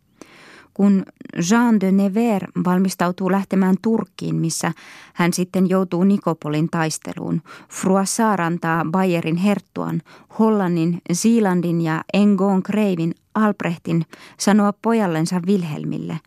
Kun 0.74 1.04
Jean 1.50 1.80
de 1.80 1.92
Nevers 1.92 2.46
valmistautuu 2.64 3.30
lähtemään 3.32 3.76
Turkkiin, 3.82 4.34
missä 4.34 4.72
hän 5.14 5.32
sitten 5.32 5.68
joutuu 5.68 6.04
Nikopolin 6.04 6.68
taisteluun, 6.70 7.42
Froissart 7.68 8.40
antaa 8.40 8.84
Bayerin 8.90 9.36
herttuan, 9.36 10.02
Hollannin, 10.38 11.00
Zeelandin 11.12 11.80
ja 11.80 12.04
Engon 12.12 12.62
Kreivin 12.62 13.14
Albrechtin 13.34 14.06
sanoa 14.38 14.72
pojallensa 14.82 15.40
Wilhelmille. 15.46 16.20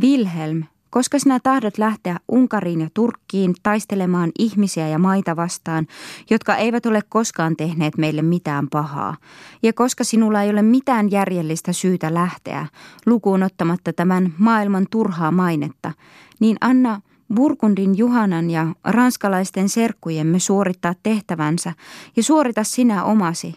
Wilhelm, 0.00 0.62
koska 0.90 1.18
sinä 1.18 1.40
tahdot 1.42 1.78
lähteä 1.78 2.16
Unkariin 2.28 2.80
ja 2.80 2.88
Turkkiin 2.94 3.54
taistelemaan 3.62 4.30
ihmisiä 4.38 4.88
ja 4.88 4.98
maita 4.98 5.36
vastaan, 5.36 5.86
jotka 6.30 6.56
eivät 6.56 6.86
ole 6.86 7.00
koskaan 7.08 7.56
tehneet 7.56 7.98
meille 7.98 8.22
mitään 8.22 8.68
pahaa, 8.68 9.16
ja 9.62 9.72
koska 9.72 10.04
sinulla 10.04 10.42
ei 10.42 10.50
ole 10.50 10.62
mitään 10.62 11.10
järjellistä 11.10 11.72
syytä 11.72 12.14
lähteä, 12.14 12.66
lukuun 13.06 13.42
ottamatta 13.42 13.92
tämän 13.92 14.34
maailman 14.38 14.86
turhaa 14.90 15.30
mainetta, 15.30 15.92
niin 16.40 16.56
anna 16.60 17.00
Burgundin 17.34 17.98
Juhanan 17.98 18.50
ja 18.50 18.66
ranskalaisten 18.84 19.68
serkkujemme 19.68 20.38
suorittaa 20.38 20.94
tehtävänsä 21.02 21.72
ja 22.16 22.22
suorita 22.22 22.64
sinä 22.64 23.04
omasi. 23.04 23.54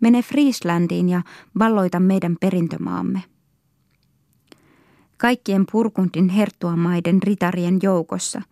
Mene 0.00 0.22
Frieslandiin 0.22 1.08
ja 1.08 1.22
valloita 1.58 2.00
meidän 2.00 2.36
perintömaamme. 2.40 3.22
Kaikkien 5.20 5.64
Purkundin 5.72 6.28
herttuamaiden 6.28 7.22
ritarien 7.22 7.78
joukossa 7.82 8.42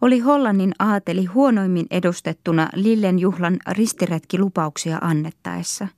oli 0.00 0.18
Hollannin 0.18 0.72
aateli 0.78 1.24
huonoimmin 1.24 1.86
edustettuna 1.90 2.68
Lillen 2.74 3.18
juhlan 3.18 3.56
ristiretkilupauksia 3.70 4.98
annettaessa. 5.00 5.88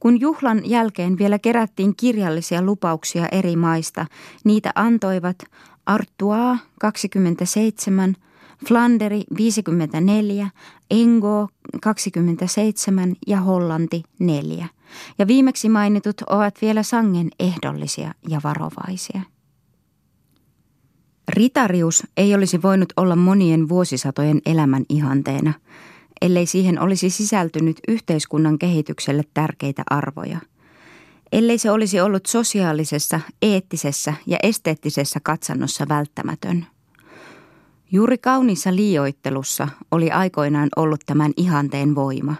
Kun 0.00 0.20
juhlan 0.20 0.60
jälkeen 0.64 1.18
vielä 1.18 1.38
kerättiin 1.38 1.96
kirjallisia 1.96 2.62
lupauksia 2.62 3.28
eri 3.32 3.56
maista, 3.56 4.06
niitä 4.44 4.72
antoivat 4.74 5.38
Artois 5.86 6.60
27, 6.80 8.14
Flanderi 8.68 9.24
54, 9.36 10.50
Engo 10.90 11.48
27 11.82 13.14
ja 13.26 13.40
Hollanti 13.40 14.02
4. 14.18 14.66
Ja 15.18 15.26
viimeksi 15.26 15.68
mainitut 15.68 16.20
ovat 16.20 16.54
vielä 16.62 16.82
sangen 16.82 17.28
ehdollisia 17.38 18.14
ja 18.28 18.40
varovaisia. 18.44 19.35
Ritarius 21.28 22.06
ei 22.16 22.34
olisi 22.34 22.62
voinut 22.62 22.92
olla 22.96 23.16
monien 23.16 23.68
vuosisatojen 23.68 24.40
elämän 24.46 24.84
ihanteena, 24.88 25.52
ellei 26.22 26.46
siihen 26.46 26.80
olisi 26.80 27.10
sisältynyt 27.10 27.80
yhteiskunnan 27.88 28.58
kehitykselle 28.58 29.22
tärkeitä 29.34 29.82
arvoja. 29.90 30.38
Ellei 31.32 31.58
se 31.58 31.70
olisi 31.70 32.00
ollut 32.00 32.26
sosiaalisessa, 32.26 33.20
eettisessä 33.42 34.14
ja 34.26 34.38
esteettisessä 34.42 35.20
katsannossa 35.22 35.88
välttämätön. 35.88 36.66
Juuri 37.92 38.18
kaunissa 38.18 38.76
liioittelussa 38.76 39.68
oli 39.90 40.10
aikoinaan 40.10 40.68
ollut 40.76 41.00
tämän 41.06 41.32
ihanteen 41.36 41.94
voima. 41.94 42.34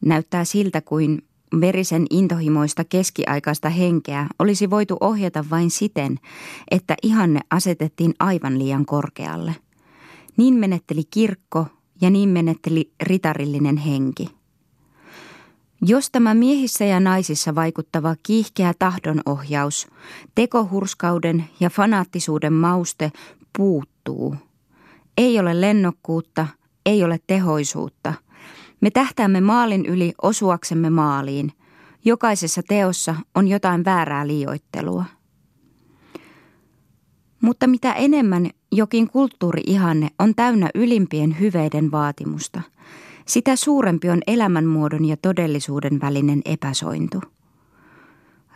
Näyttää 0.00 0.44
siltä 0.44 0.80
kuin 0.80 1.22
verisen 1.60 2.06
intohimoista 2.10 2.84
keskiaikaista 2.84 3.68
henkeä 3.68 4.26
olisi 4.38 4.70
voitu 4.70 4.96
ohjata 5.00 5.44
vain 5.50 5.70
siten, 5.70 6.18
että 6.70 6.94
ihanne 7.02 7.40
asetettiin 7.50 8.14
aivan 8.20 8.58
liian 8.58 8.86
korkealle. 8.86 9.56
Niin 10.36 10.54
menetteli 10.54 11.02
kirkko 11.10 11.66
ja 12.00 12.10
niin 12.10 12.28
menetteli 12.28 12.92
ritarillinen 13.02 13.76
henki. 13.76 14.28
Jos 15.82 16.10
tämä 16.10 16.34
miehissä 16.34 16.84
ja 16.84 17.00
naisissa 17.00 17.54
vaikuttava 17.54 18.16
kiihkeä 18.22 18.72
tahdonohjaus, 18.78 19.88
tekohurskauden 20.34 21.44
ja 21.60 21.70
fanaattisuuden 21.70 22.52
mauste 22.52 23.12
puuttuu, 23.58 24.36
ei 25.18 25.38
ole 25.38 25.60
lennokkuutta, 25.60 26.46
ei 26.86 27.04
ole 27.04 27.18
tehoisuutta– 27.26 28.14
me 28.80 28.90
tähtäämme 28.90 29.40
maalin 29.40 29.86
yli 29.86 30.12
osuaksemme 30.22 30.90
maaliin. 30.90 31.52
Jokaisessa 32.04 32.62
teossa 32.62 33.14
on 33.34 33.48
jotain 33.48 33.84
väärää 33.84 34.26
liioittelua. 34.26 35.04
Mutta 37.40 37.66
mitä 37.66 37.92
enemmän 37.92 38.50
jokin 38.72 39.08
kulttuuriihanne 39.08 40.08
on 40.18 40.34
täynnä 40.34 40.70
ylimpien 40.74 41.40
hyveiden 41.40 41.90
vaatimusta, 41.90 42.60
sitä 43.26 43.56
suurempi 43.56 44.10
on 44.10 44.20
elämänmuodon 44.26 45.04
ja 45.04 45.16
todellisuuden 45.16 46.00
välinen 46.00 46.42
epäsointu– 46.44 47.20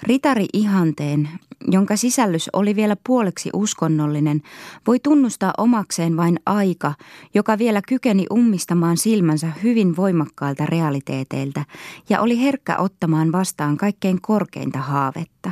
Ritari-ihanteen, 0.03 1.29
jonka 1.71 1.97
sisällys 1.97 2.51
oli 2.53 2.77
vielä 2.77 2.97
puoleksi 3.07 3.51
uskonnollinen, 3.53 4.43
voi 4.87 5.01
tunnustaa 5.01 5.53
omakseen 5.59 6.17
vain 6.17 6.41
aika, 6.47 6.95
joka 7.35 7.59
vielä 7.59 7.83
kykeni 7.89 8.27
ummistamaan 8.33 8.97
silmänsä 8.97 9.53
hyvin 9.63 9.97
voimakkailta 9.97 10.67
realiteeteiltä 10.67 11.65
ja 12.09 12.21
oli 12.21 12.41
herkkä 12.41 12.77
ottamaan 12.77 13.33
vastaan 13.33 13.77
kaikkein 13.77 14.21
korkeinta 14.21 14.79
haavetta. 14.79 15.51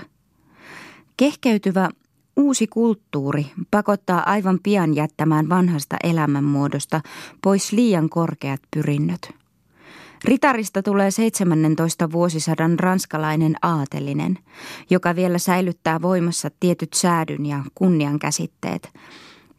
Kehkeytyvä 1.16 1.88
uusi 2.36 2.66
kulttuuri 2.66 3.46
pakottaa 3.70 4.22
aivan 4.30 4.58
pian 4.62 4.94
jättämään 4.94 5.48
vanhasta 5.48 5.96
elämänmuodosta 6.04 7.00
pois 7.42 7.72
liian 7.72 8.08
korkeat 8.08 8.60
pyrinnöt. 8.76 9.39
Ritarista 10.24 10.82
tulee 10.82 11.10
17 11.10 12.12
vuosisadan 12.12 12.78
ranskalainen 12.78 13.56
aatelinen, 13.62 14.38
joka 14.90 15.16
vielä 15.16 15.38
säilyttää 15.38 16.02
voimassa 16.02 16.50
tietyt 16.60 16.92
säädyn 16.92 17.46
ja 17.46 17.64
kunnian 17.74 18.18
käsitteet, 18.18 18.92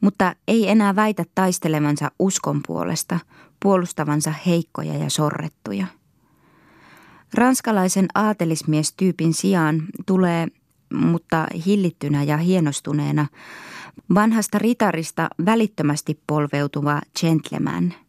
mutta 0.02 0.36
ei 0.48 0.70
enää 0.70 0.96
väitä 0.96 1.26
taistelevansa 1.36 2.12
uskon 2.20 2.62
puolesta, 2.68 3.20
puolustavansa 3.60 4.34
heikkoja 4.46 4.98
ja 4.98 5.10
sorrettuja. 5.10 5.86
Ranskalaisen 7.34 8.08
aatelismiestyypin 8.16 9.34
sijaan 9.34 9.84
tulee, 10.06 10.48
mutta 10.94 11.48
hillittynä 11.66 12.24
ja 12.24 12.38
hienostuneena, 12.38 13.28
vanhasta 14.14 14.58
ritarista 14.58 15.30
välittömästi 15.46 16.20
polveutuva 16.28 17.02
gentleman– 17.22 17.94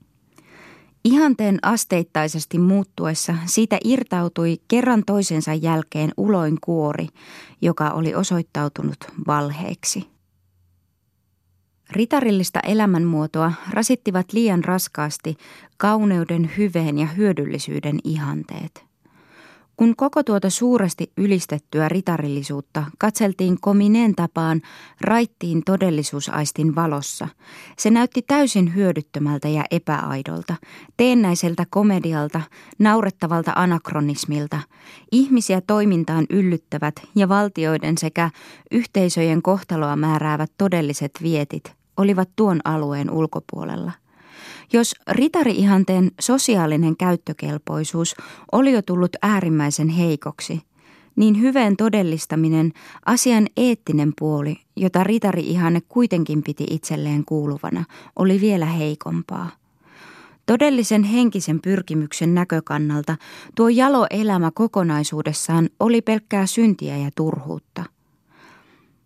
Ihanteen 1.04 1.58
asteittaisesti 1.62 2.58
muuttuessa 2.58 3.34
siitä 3.46 3.78
irtautui 3.84 4.60
kerran 4.68 5.02
toisensa 5.06 5.54
jälkeen 5.54 6.10
uloin 6.16 6.58
kuori, 6.60 7.06
joka 7.62 7.90
oli 7.90 8.14
osoittautunut 8.14 8.98
valheeksi. 9.26 10.06
Ritarillista 11.90 12.60
elämänmuotoa 12.60 13.52
rasittivat 13.70 14.32
liian 14.32 14.64
raskaasti 14.64 15.36
kauneuden, 15.76 16.50
hyveen 16.56 16.98
ja 16.98 17.06
hyödyllisyyden 17.06 17.98
ihanteet– 18.04 18.84
kun 19.82 19.96
koko 19.96 20.22
tuota 20.22 20.50
suuresti 20.50 21.12
ylistettyä 21.16 21.88
ritarillisuutta 21.88 22.84
katseltiin 22.98 23.60
komineen 23.60 24.14
tapaan 24.14 24.60
raittiin 25.00 25.62
todellisuusaistin 25.64 26.74
valossa, 26.74 27.28
se 27.78 27.90
näytti 27.90 28.22
täysin 28.22 28.74
hyödyttömältä 28.74 29.48
ja 29.48 29.64
epäaidolta, 29.70 30.54
teennäiseltä 30.96 31.66
komedialta, 31.70 32.40
naurettavalta 32.78 33.52
anakronismilta, 33.56 34.58
ihmisiä 35.12 35.60
toimintaan 35.60 36.26
yllyttävät 36.30 36.94
ja 37.14 37.28
valtioiden 37.28 37.98
sekä 37.98 38.30
yhteisöjen 38.70 39.42
kohtaloa 39.42 39.96
määräävät 39.96 40.52
todelliset 40.58 41.12
vietit 41.22 41.72
olivat 41.96 42.28
tuon 42.36 42.60
alueen 42.64 43.10
ulkopuolella. 43.10 44.01
Jos 44.72 44.94
ritari-ihanteen 45.10 46.10
sosiaalinen 46.20 46.96
käyttökelpoisuus 46.96 48.14
oli 48.52 48.72
jo 48.72 48.82
tullut 48.82 49.16
äärimmäisen 49.22 49.88
heikoksi, 49.88 50.60
niin 51.16 51.40
hyveen 51.40 51.76
todellistaminen, 51.76 52.72
asian 53.06 53.46
eettinen 53.56 54.12
puoli, 54.18 54.56
jota 54.76 55.04
ritari-ihanne 55.04 55.80
kuitenkin 55.88 56.42
piti 56.42 56.66
itselleen 56.70 57.24
kuuluvana, 57.24 57.84
oli 58.16 58.40
vielä 58.40 58.66
heikompaa. 58.66 59.50
Todellisen 60.46 61.02
henkisen 61.02 61.60
pyrkimyksen 61.60 62.34
näkökannalta 62.34 63.16
tuo 63.54 63.68
jalo 63.68 64.06
elämä 64.10 64.50
kokonaisuudessaan 64.54 65.70
oli 65.80 66.02
pelkkää 66.02 66.46
syntiä 66.46 66.96
ja 66.96 67.10
turhuutta– 67.16 67.84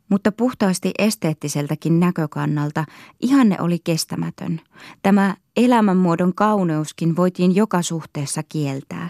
mutta 0.08 0.32
puhtaasti 0.32 0.92
esteettiseltäkin 0.98 2.00
näkökannalta 2.00 2.84
ihanne 3.20 3.56
oli 3.60 3.78
kestämätön. 3.84 4.60
Tämä 5.02 5.36
elämänmuodon 5.56 6.34
kauneuskin 6.34 7.16
voitiin 7.16 7.54
joka 7.54 7.82
suhteessa 7.82 8.42
kieltää. 8.48 9.08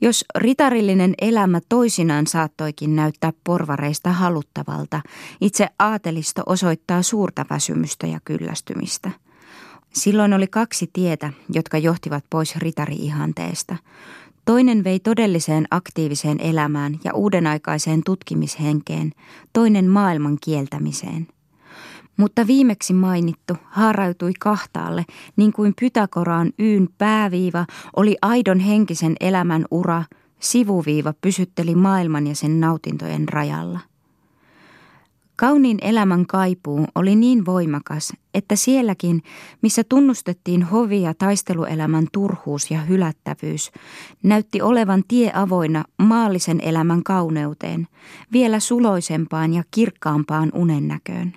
Jos 0.00 0.24
ritarillinen 0.34 1.14
elämä 1.20 1.60
toisinaan 1.68 2.26
saattoikin 2.26 2.96
näyttää 2.96 3.32
porvareista 3.44 4.12
haluttavalta, 4.12 5.00
itse 5.40 5.68
aatelisto 5.78 6.42
osoittaa 6.46 7.02
suurta 7.02 7.46
väsymystä 7.50 8.06
ja 8.06 8.20
kyllästymistä. 8.24 9.10
Silloin 9.92 10.32
oli 10.32 10.46
kaksi 10.46 10.90
tietä, 10.92 11.32
jotka 11.52 11.78
johtivat 11.78 12.24
pois 12.30 12.56
ritari-ihanteesta. 12.56 13.76
Toinen 14.44 14.84
vei 14.84 15.00
todelliseen 15.00 15.66
aktiiviseen 15.70 16.40
elämään 16.40 16.98
ja 17.04 17.14
uudenaikaiseen 17.14 18.02
tutkimishenkeen, 18.04 19.12
toinen 19.52 19.88
maailman 19.88 20.38
kieltämiseen. 20.44 21.26
Mutta 22.16 22.46
viimeksi 22.46 22.92
mainittu 22.92 23.54
haarautui 23.64 24.32
kahtaalle, 24.40 25.04
niin 25.36 25.52
kuin 25.52 25.74
Pythagoraan 25.80 26.52
yyn 26.58 26.88
pääviiva 26.98 27.66
oli 27.96 28.16
aidon 28.22 28.60
henkisen 28.60 29.16
elämän 29.20 29.64
ura, 29.70 30.04
sivuviiva 30.40 31.14
pysytteli 31.20 31.74
maailman 31.74 32.26
ja 32.26 32.34
sen 32.34 32.60
nautintojen 32.60 33.28
rajalla. 33.28 33.80
Kauniin 35.40 35.78
elämän 35.82 36.26
kaipuu 36.26 36.86
oli 36.94 37.16
niin 37.16 37.46
voimakas, 37.46 38.12
että 38.34 38.56
sielläkin, 38.56 39.22
missä 39.62 39.84
tunnustettiin 39.88 40.62
hovi- 40.62 41.02
ja 41.02 41.14
taisteluelämän 41.14 42.06
turhuus 42.12 42.70
ja 42.70 42.80
hylättävyys, 42.80 43.72
näytti 44.22 44.62
olevan 44.62 45.02
tie 45.08 45.32
avoinna 45.34 45.84
maallisen 45.98 46.60
elämän 46.60 47.02
kauneuteen, 47.02 47.88
vielä 48.32 48.60
suloisempaan 48.60 49.54
ja 49.54 49.64
kirkkaampaan 49.70 50.50
unennäköön. 50.54 51.32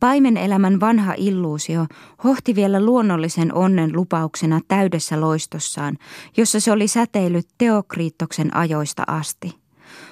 Paimen 0.00 0.36
elämän 0.36 0.80
vanha 0.80 1.14
illuusio 1.16 1.86
hohti 2.24 2.54
vielä 2.54 2.80
luonnollisen 2.80 3.54
onnen 3.54 3.92
lupauksena 3.92 4.60
täydessä 4.68 5.20
loistossaan, 5.20 5.98
jossa 6.36 6.60
se 6.60 6.72
oli 6.72 6.88
säteilyt 6.88 7.48
Teokriittoksen 7.58 8.56
ajoista 8.56 9.04
asti– 9.06 9.54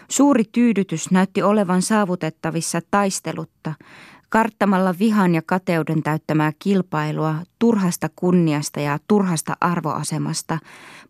Suuri 0.09 0.45
tyydytys 0.53 1.11
näytti 1.11 1.43
olevan 1.43 1.83
saavutettavissa 1.83 2.81
taistelutta, 2.91 3.75
karttamalla 4.29 4.95
vihan 4.99 5.35
ja 5.35 5.43
kateuden 5.47 6.03
täyttämää 6.03 6.53
kilpailua 6.59 7.35
turhasta 7.59 8.11
kunniasta 8.17 8.81
ja 8.81 8.99
turhasta 9.09 9.57
arvoasemasta, 9.61 10.59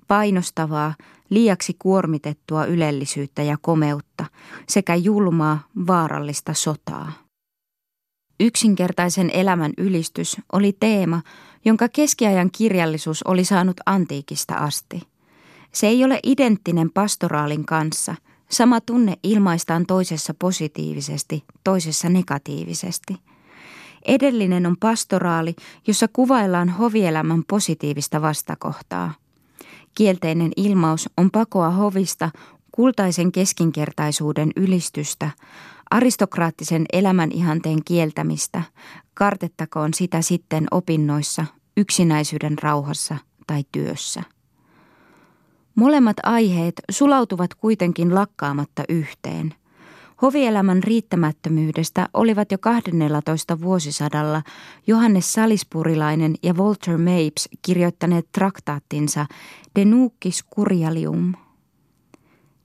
painostavaa, 0.09 0.95
liiaksi 1.31 1.77
kuormitettua 1.79 2.65
ylellisyyttä 2.65 3.43
ja 3.43 3.57
komeutta 3.61 4.25
sekä 4.69 4.95
julmaa, 4.95 5.59
vaarallista 5.87 6.55
sotaa. 6.55 7.13
Yksinkertaisen 8.41 9.31
elämän 9.31 9.73
ylistys 9.79 10.37
oli 10.53 10.77
teema, 10.81 11.23
jonka 11.65 11.89
keskiajan 11.89 12.51
kirjallisuus 12.51 13.23
oli 13.23 13.45
saanut 13.45 13.77
antiikista 13.87 14.55
asti. 14.55 15.03
Se 15.73 15.87
ei 15.87 16.05
ole 16.05 16.21
identtinen 16.23 16.91
pastoraalin 16.91 17.67
kanssa– 17.67 18.15
Sama 18.55 18.81
tunne 18.81 19.15
ilmaistaan 19.23 19.87
toisessa 19.87 20.35
positiivisesti, 20.35 21.45
toisessa 21.65 22.09
negatiivisesti. 22.09 23.17
Edellinen 24.05 24.67
on 24.67 24.77
pastoraali, 24.81 25.55
jossa 25.87 26.09
kuvaillaan 26.13 26.69
hovielämän 26.69 27.43
positiivista 27.49 28.23
vastakohtaa. 28.23 29.15
Kielteinen 29.95 30.53
ilmaus 30.57 31.09
on 31.17 31.31
pakoa 31.31 31.71
hovista, 31.71 32.31
kultaisen 32.73 33.33
keskinkertaisuuden 33.33 34.51
ylistystä, 34.57 35.31
aristokraattisen 35.91 36.85
elämän 36.93 37.33
ihanteen 37.33 37.85
kieltämistä, 37.85 38.63
kartettakoon 39.15 39.95
sitä 39.95 40.23
sitten 40.23 40.67
opinnoissa, 40.71 41.47
yksinäisyyden 41.77 42.59
rauhassa 42.59 43.17
tai 43.47 43.65
työssä. 43.73 44.34
Molemmat 45.75 46.17
aiheet 46.23 46.75
sulautuvat 46.91 47.55
kuitenkin 47.55 48.15
lakkaamatta 48.15 48.83
yhteen. 48.89 49.55
Hovielämän 50.23 50.83
riittämättömyydestä 50.83 52.09
olivat 52.15 52.53
jo 52.53 52.59
12 52.59 53.61
vuosisadalla 53.61 54.43
Johannes 54.87 55.33
Salispurilainen 55.33 56.35
ja 56.43 56.55
Walter 56.55 56.99
Mapes 56.99 57.49
kirjoittaneet 57.63 58.33
traktaattinsa 58.33 59.27
De 59.77 59.85
Nucis 59.85 60.45
Curialium. 60.57 61.33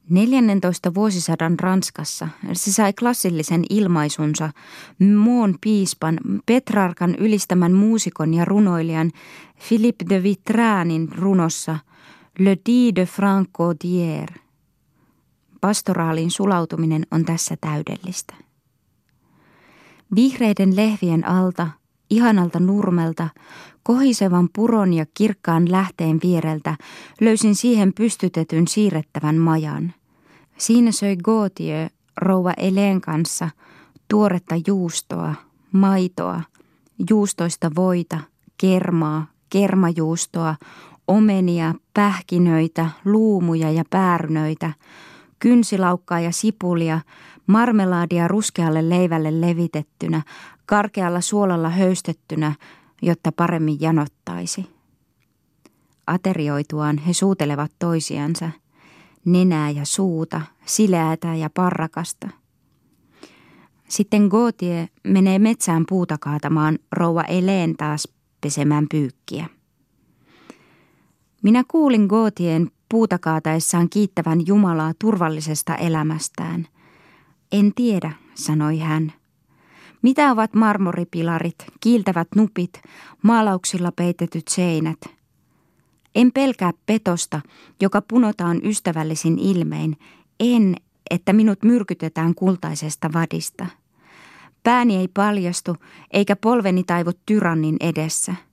14 0.09 0.93
vuosisadan 0.93 1.59
Ranskassa 1.59 2.27
se 2.53 2.71
sai 2.71 2.93
klassillisen 2.93 3.63
ilmaisunsa 3.69 4.51
Moon 5.15 5.55
piispan 5.61 6.19
Petrarkan 6.45 7.15
ylistämän 7.15 7.73
muusikon 7.73 8.33
ja 8.33 8.45
runoilijan 8.45 9.11
Philippe 9.67 10.05
de 10.09 10.23
Vitranin 10.23 11.09
runossa– 11.15 11.79
Le 12.39 12.57
dit 12.65 12.95
de 12.95 13.05
Franco 13.05 13.73
Dier. 13.83 14.29
Pastoraalin 15.61 16.31
sulautuminen 16.31 17.07
on 17.11 17.25
tässä 17.25 17.57
täydellistä. 17.61 18.33
Vihreiden 20.15 20.75
lehvien 20.75 21.27
alta, 21.27 21.67
ihanalta 22.09 22.59
nurmelta, 22.59 23.29
kohisevan 23.83 24.49
puron 24.55 24.93
ja 24.93 25.05
kirkkaan 25.13 25.71
lähteen 25.71 26.19
viereltä 26.23 26.77
löysin 27.21 27.55
siihen 27.55 27.93
pystytetyn 27.93 28.67
siirrettävän 28.67 29.35
majan. 29.35 29.93
Siinä 30.57 30.91
söi 30.91 31.17
Gautier 31.17 31.89
rouva 32.17 32.53
Eleen 32.57 33.01
kanssa 33.01 33.49
tuoretta 34.07 34.55
juustoa, 34.67 35.35
maitoa, 35.71 36.41
juustoista 37.09 37.71
voita, 37.75 38.19
kermaa, 38.57 39.27
kermajuustoa, 39.49 40.55
omenia, 41.09 41.75
pähkinöitä, 41.93 42.89
luumuja 43.05 43.71
ja 43.71 43.83
päärynöitä, 43.89 44.73
kynsilaukkaa 45.39 46.19
ja 46.19 46.31
sipulia, 46.31 46.99
marmelaadia 47.47 48.27
ruskealle 48.27 48.89
leivälle 48.89 49.41
levitettynä, 49.41 50.21
karkealla 50.65 51.21
suolalla 51.21 51.69
höystettynä, 51.69 52.55
jotta 53.01 53.31
paremmin 53.31 53.77
janottaisi. 53.81 54.65
Aterioituaan 56.07 56.97
he 56.97 57.13
suutelevat 57.13 57.71
toisiansa, 57.79 58.49
nenää 59.25 59.69
ja 59.69 59.85
suuta, 59.85 60.41
sileätä 60.65 61.35
ja 61.35 61.49
parrakasta. 61.53 62.29
Sitten 63.87 64.27
Gotie 64.27 64.89
menee 65.03 65.39
metsään 65.39 65.83
puuta 65.89 66.17
kaatamaan 66.17 66.79
rouva 66.91 67.23
Eleen 67.23 67.75
taas 67.77 68.07
pesemään 68.41 68.85
pyykkiä. 68.91 69.58
Minä 71.41 71.63
kuulin 71.67 72.05
Gootien 72.05 72.71
puuta 72.89 73.19
kaataessaan 73.19 73.89
kiittävän 73.89 74.47
Jumalaa 74.47 74.93
turvallisesta 74.99 75.75
elämästään. 75.75 76.67
En 77.51 77.73
tiedä, 77.75 78.11
sanoi 78.33 78.79
hän. 78.79 79.13
Mitä 80.01 80.31
ovat 80.31 80.53
marmoripilarit, 80.53 81.55
kiiltävät 81.79 82.27
nupit, 82.35 82.81
maalauksilla 83.23 83.91
peitetyt 83.91 84.47
seinät? 84.47 84.97
En 86.15 86.31
pelkää 86.31 86.71
petosta, 86.85 87.41
joka 87.81 88.01
punotaan 88.01 88.59
ystävällisin 88.63 89.39
ilmein. 89.39 89.97
En, 90.39 90.75
että 91.09 91.33
minut 91.33 91.63
myrkytetään 91.63 92.35
kultaisesta 92.35 93.09
vadista. 93.13 93.65
Pääni 94.63 94.97
ei 94.97 95.07
paljastu, 95.07 95.75
eikä 96.11 96.35
polveni 96.35 96.83
taivu 96.83 97.11
tyrannin 97.25 97.77
edessä– 97.79 98.35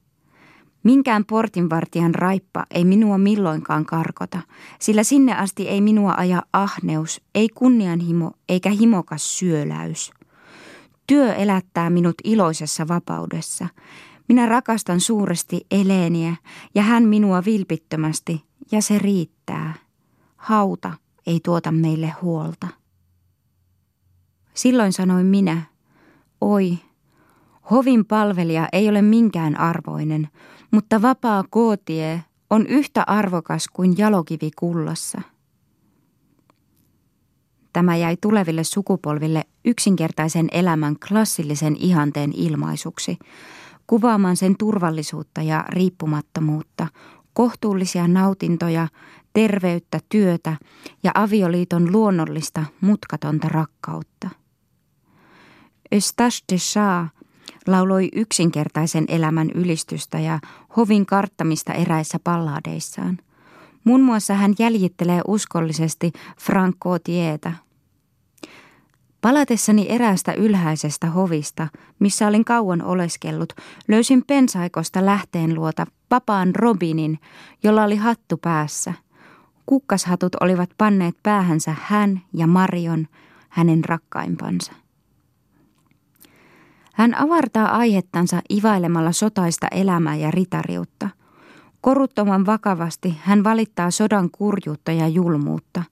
Minkään 0.83 1.25
portinvartijan 1.25 2.15
raippa 2.15 2.67
ei 2.71 2.85
minua 2.85 3.19
milloinkaan 3.19 3.87
karkota, 3.87 4.39
sillä 4.79 5.03
sinne 5.03 5.37
asti 5.37 5.69
ei 5.69 5.81
minua 5.81 6.15
aja 6.17 6.43
ahneus, 6.53 7.21
ei 7.35 7.49
kunnianhimo 7.49 8.33
eikä 8.49 8.71
himokas 8.71 9.39
syöläys. 9.39 10.11
Työ 11.07 11.35
elättää 11.35 11.91
minut 11.91 12.15
iloisessa 12.25 12.89
vapaudessa. 12.89 13.69
Minä 14.29 14.47
rakastan 14.47 15.01
suuresti 15.01 15.67
Eleeniä 15.71 16.37
ja 16.75 16.83
hän 16.83 17.03
minua 17.03 17.45
vilpittömästi 17.45 18.45
ja 18.73 18.83
se 18.83 18.99
riittää. 18.99 19.75
Hauta 20.37 20.93
ei 21.27 21.41
tuota 21.45 21.73
meille 21.73 22.15
huolta. 22.23 22.67
Silloin 24.55 24.93
sanoin 24.93 25.27
minä, 25.27 25.63
oi, 26.41 26.79
hovin 27.71 28.05
palvelija 28.05 28.69
ei 28.73 28.89
ole 28.89 29.03
minkään 29.03 29.61
arvoinen, 29.61 30.29
mutta 30.71 31.03
vapaa 31.03 31.45
kootie 31.51 32.25
on 32.51 32.67
yhtä 32.67 33.05
arvokas 33.07 33.69
kuin 33.73 33.95
jalokivi 33.99 34.51
kullassa. 34.57 35.21
Tämä 37.73 37.97
jäi 37.97 38.17
tuleville 38.21 38.65
sukupolville 38.65 39.45
yksinkertaisen 39.65 40.49
elämän 40.53 40.97
klassillisen 41.09 41.77
ihanteen 41.77 42.33
ilmaisuksi, 42.35 43.19
kuvaamaan 43.87 44.37
sen 44.37 44.57
turvallisuutta 44.57 45.43
ja 45.43 45.65
riippumattomuutta, 45.69 46.87
kohtuullisia 47.33 48.09
nautintoja, 48.09 48.89
terveyttä, 49.33 50.01
työtä 50.09 50.57
ja 51.03 51.11
avioliiton 51.15 51.93
luonnollista, 51.93 52.65
mutkatonta 52.81 53.49
rakkautta. 53.49 54.29
Eustache 55.93 56.45
de 56.53 56.57
Chat 56.57 57.16
lauloi 57.67 58.09
yksinkertaisen 58.15 59.05
elämän 59.09 59.51
ylistystä 59.55 60.19
ja 60.19 60.39
hovin 60.77 61.07
karttamista 61.07 61.73
eräissä 61.73 62.19
palladeissaan. 62.25 63.19
Muun 63.85 64.03
muassa 64.03 64.35
hän 64.35 64.55
jäljittelee 64.59 65.21
uskollisesti 65.27 66.13
Franco 66.41 66.99
Tietä. 66.99 67.53
Palatessani 69.21 69.87
eräästä 69.89 70.33
ylhäisestä 70.33 71.07
hovista, 71.07 71.69
missä 71.99 72.29
olin 72.29 72.45
kauan 72.45 72.83
oleskellut, 72.83 73.53
löysin 73.89 74.23
pensaikosta 74.27 75.07
lähteen 75.07 75.55
luota 75.55 75.87
vapaan 76.11 76.55
Robinin, 76.55 77.19
jolla 77.63 77.85
oli 77.85 77.97
hattu 77.97 78.37
päässä. 78.37 78.93
Kukkashatut 79.67 80.35
olivat 80.41 80.71
panneet 80.79 81.17
päähänsä 81.23 81.75
hän 81.83 82.21
ja 82.33 82.47
Marion, 82.47 83.07
hänen 83.49 83.85
rakkaimpansa. 83.85 84.73
Hän 86.97 87.15
avartaa 87.15 87.77
aihettansa 87.77 88.41
ivailemalla 88.51 89.13
sotaista 89.13 89.69
elämää 89.71 90.17
ja 90.17 90.31
ritariutta. 90.31 91.09
Koruttoman 91.81 92.47
vakavasti 92.47 93.19
hän 93.23 93.45
valittaa 93.45 93.91
sodan 93.91 94.31
kurjuutta 94.31 94.93
ja 94.93 95.09
julmuutta. 95.09 95.83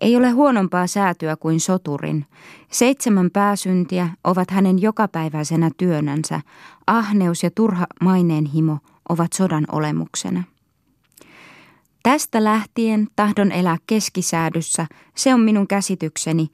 Ei 0.00 0.16
ole 0.16 0.30
huonompaa 0.30 0.86
säätyä 0.86 1.36
kuin 1.36 1.60
soturin. 1.60 2.26
Seitsemän 2.70 3.30
pääsyntiä 3.30 4.08
ovat 4.24 4.50
hänen 4.50 4.82
jokapäiväisenä 4.82 5.70
työnänsä. 5.76 6.40
Ahneus 6.86 7.42
ja 7.42 7.50
turha 7.50 7.86
maineenhimo 8.00 8.78
ovat 9.08 9.32
sodan 9.32 9.64
olemuksena. 9.72 10.42
Tästä 12.02 12.44
lähtien 12.44 13.06
tahdon 13.16 13.52
elää 13.52 13.76
keskisäädyssä, 13.86 14.86
se 15.14 15.34
on 15.34 15.40
minun 15.40 15.66
käsitykseni, 15.66 16.48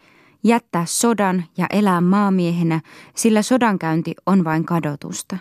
jättää 0.44 0.84
sodan 0.86 1.44
ja 1.58 1.66
elää 1.70 2.00
maamiehenä, 2.00 2.80
sillä 3.14 3.42
sodankäynti 3.42 4.14
on 4.26 4.44
vain 4.44 4.64
kadotusta. 4.64 5.36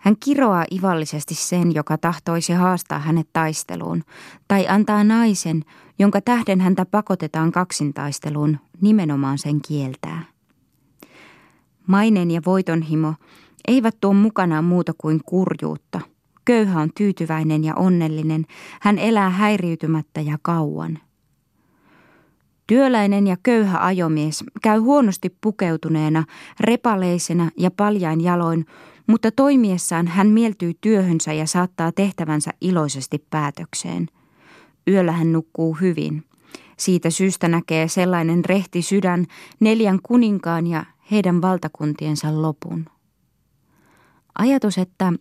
Hän 0.00 0.16
kiroaa 0.24 0.64
ivallisesti 0.72 1.34
sen, 1.34 1.74
joka 1.74 1.98
tahtoisi 1.98 2.52
haastaa 2.52 2.98
hänet 2.98 3.28
taisteluun, 3.32 4.04
tai 4.48 4.68
antaa 4.68 5.04
naisen, 5.04 5.62
jonka 5.98 6.20
tähden 6.20 6.60
häntä 6.60 6.86
pakotetaan 6.86 7.52
kaksintaisteluun, 7.52 8.58
nimenomaan 8.80 9.38
sen 9.38 9.60
kieltää. 9.68 10.24
Mainen 11.86 12.30
ja 12.30 12.40
voitonhimo 12.46 13.14
eivät 13.68 13.96
tuo 14.00 14.12
mukanaan 14.12 14.64
muuta 14.64 14.92
kuin 14.98 15.20
kurjuutta. 15.26 16.00
Köyhä 16.44 16.80
on 16.80 16.90
tyytyväinen 16.96 17.64
ja 17.64 17.74
onnellinen, 17.74 18.46
hän 18.80 18.98
elää 18.98 19.30
häiriytymättä 19.30 20.20
ja 20.20 20.38
kauan– 20.42 20.98
Työläinen 22.70 23.26
ja 23.26 23.36
köyhä 23.42 23.78
ajomies 23.86 24.44
käy 24.62 24.78
huonosti 24.78 25.36
pukeutuneena, 25.40 26.24
repaleisena 26.60 27.50
ja 27.56 27.70
paljain 27.70 28.20
jaloin, 28.20 28.66
mutta 29.06 29.30
toimiessaan 29.30 30.06
hän 30.06 30.26
mieltyy 30.26 30.72
työhönsä 30.80 31.32
ja 31.32 31.46
saattaa 31.46 31.92
tehtävänsä 31.92 32.50
iloisesti 32.60 33.24
päätökseen. 33.30 34.06
Yöllä 34.88 35.12
hän 35.12 35.32
nukkuu 35.32 35.74
hyvin. 35.74 36.24
Siitä 36.78 37.10
syystä 37.10 37.48
näkee 37.48 37.88
sellainen 37.88 38.44
rehti 38.44 38.82
sydän 38.82 39.26
neljän 39.60 39.98
kuninkaan 40.02 40.66
ja 40.66 40.84
heidän 41.10 41.42
valtakuntiensa 41.42 42.42
lopun. 42.42 42.84
Ajatus, 44.38 44.78
että 44.78 45.12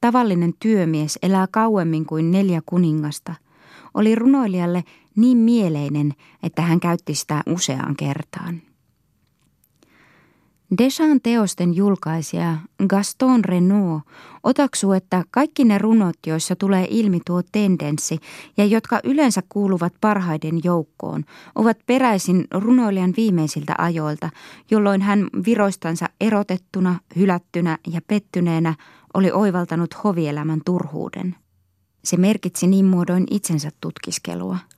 tavallinen 0.00 0.54
työmies 0.60 1.18
elää 1.22 1.46
kauemmin 1.50 2.06
kuin 2.06 2.30
neljä 2.30 2.62
kuningasta, 2.66 3.34
oli 3.96 4.14
runoilijalle 4.14 4.84
niin 5.16 5.38
mieleinen, 5.38 6.14
että 6.42 6.62
hän 6.62 6.80
käytti 6.80 7.14
sitä 7.14 7.42
useaan 7.46 7.96
kertaan. 7.96 8.62
Deschamps 10.78 11.20
teosten 11.22 11.74
julkaisija 11.74 12.56
Gaston 12.88 13.44
Renault 13.44 14.02
otaksuu, 14.42 14.92
että 14.92 15.24
kaikki 15.30 15.64
ne 15.64 15.78
runot, 15.78 16.16
joissa 16.26 16.56
tulee 16.56 16.86
ilmi 16.90 17.20
tuo 17.26 17.42
tendenssi 17.52 18.18
ja 18.56 18.64
jotka 18.64 19.00
yleensä 19.04 19.42
kuuluvat 19.48 19.92
parhaiden 20.00 20.60
joukkoon, 20.64 21.24
ovat 21.54 21.78
peräisin 21.86 22.44
runoilijan 22.50 23.14
viimeisiltä 23.16 23.74
ajoilta, 23.78 24.30
jolloin 24.70 25.02
hän 25.02 25.26
viroistansa 25.46 26.08
erotettuna, 26.20 26.98
hylättynä 27.16 27.78
ja 27.92 28.00
pettyneenä 28.06 28.74
oli 29.14 29.30
oivaltanut 29.30 30.04
hovielämän 30.04 30.60
turhuuden. 30.64 31.36
Se 32.06 32.16
merkitsi 32.16 32.66
niin 32.66 32.84
muodoin 32.84 33.26
itsensä 33.30 33.70
tutkiskelua– 33.80 34.58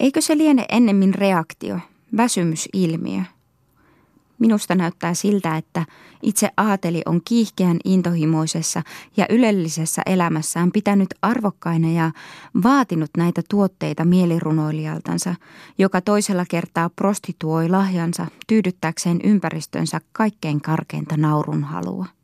Eikö 0.00 0.20
se 0.20 0.38
liene 0.38 0.66
ennemmin 0.68 1.14
reaktio, 1.14 1.78
väsymysilmiö? 2.16 3.22
Minusta 4.38 4.74
näyttää 4.74 5.14
siltä, 5.14 5.56
että 5.56 5.84
itse 6.22 6.50
aateli 6.56 7.02
on 7.06 7.20
kiihkeän 7.24 7.76
intohimoisessa 7.84 8.82
ja 9.16 9.26
ylellisessä 9.30 10.02
elämässään 10.06 10.72
pitänyt 10.72 11.08
arvokkaina 11.22 11.90
ja 11.90 12.10
vaatinut 12.62 13.10
näitä 13.16 13.42
tuotteita 13.50 14.04
mielirunoilijaltansa, 14.04 15.34
joka 15.78 16.00
toisella 16.00 16.44
kertaa 16.50 16.90
prostituoi 16.90 17.68
lahjansa 17.68 18.26
tyydyttäkseen 18.46 19.20
ympäristönsä 19.24 20.00
kaikkein 20.12 20.60
karkeinta 20.60 21.16
naurun 21.16 21.64
halua. 21.64 22.17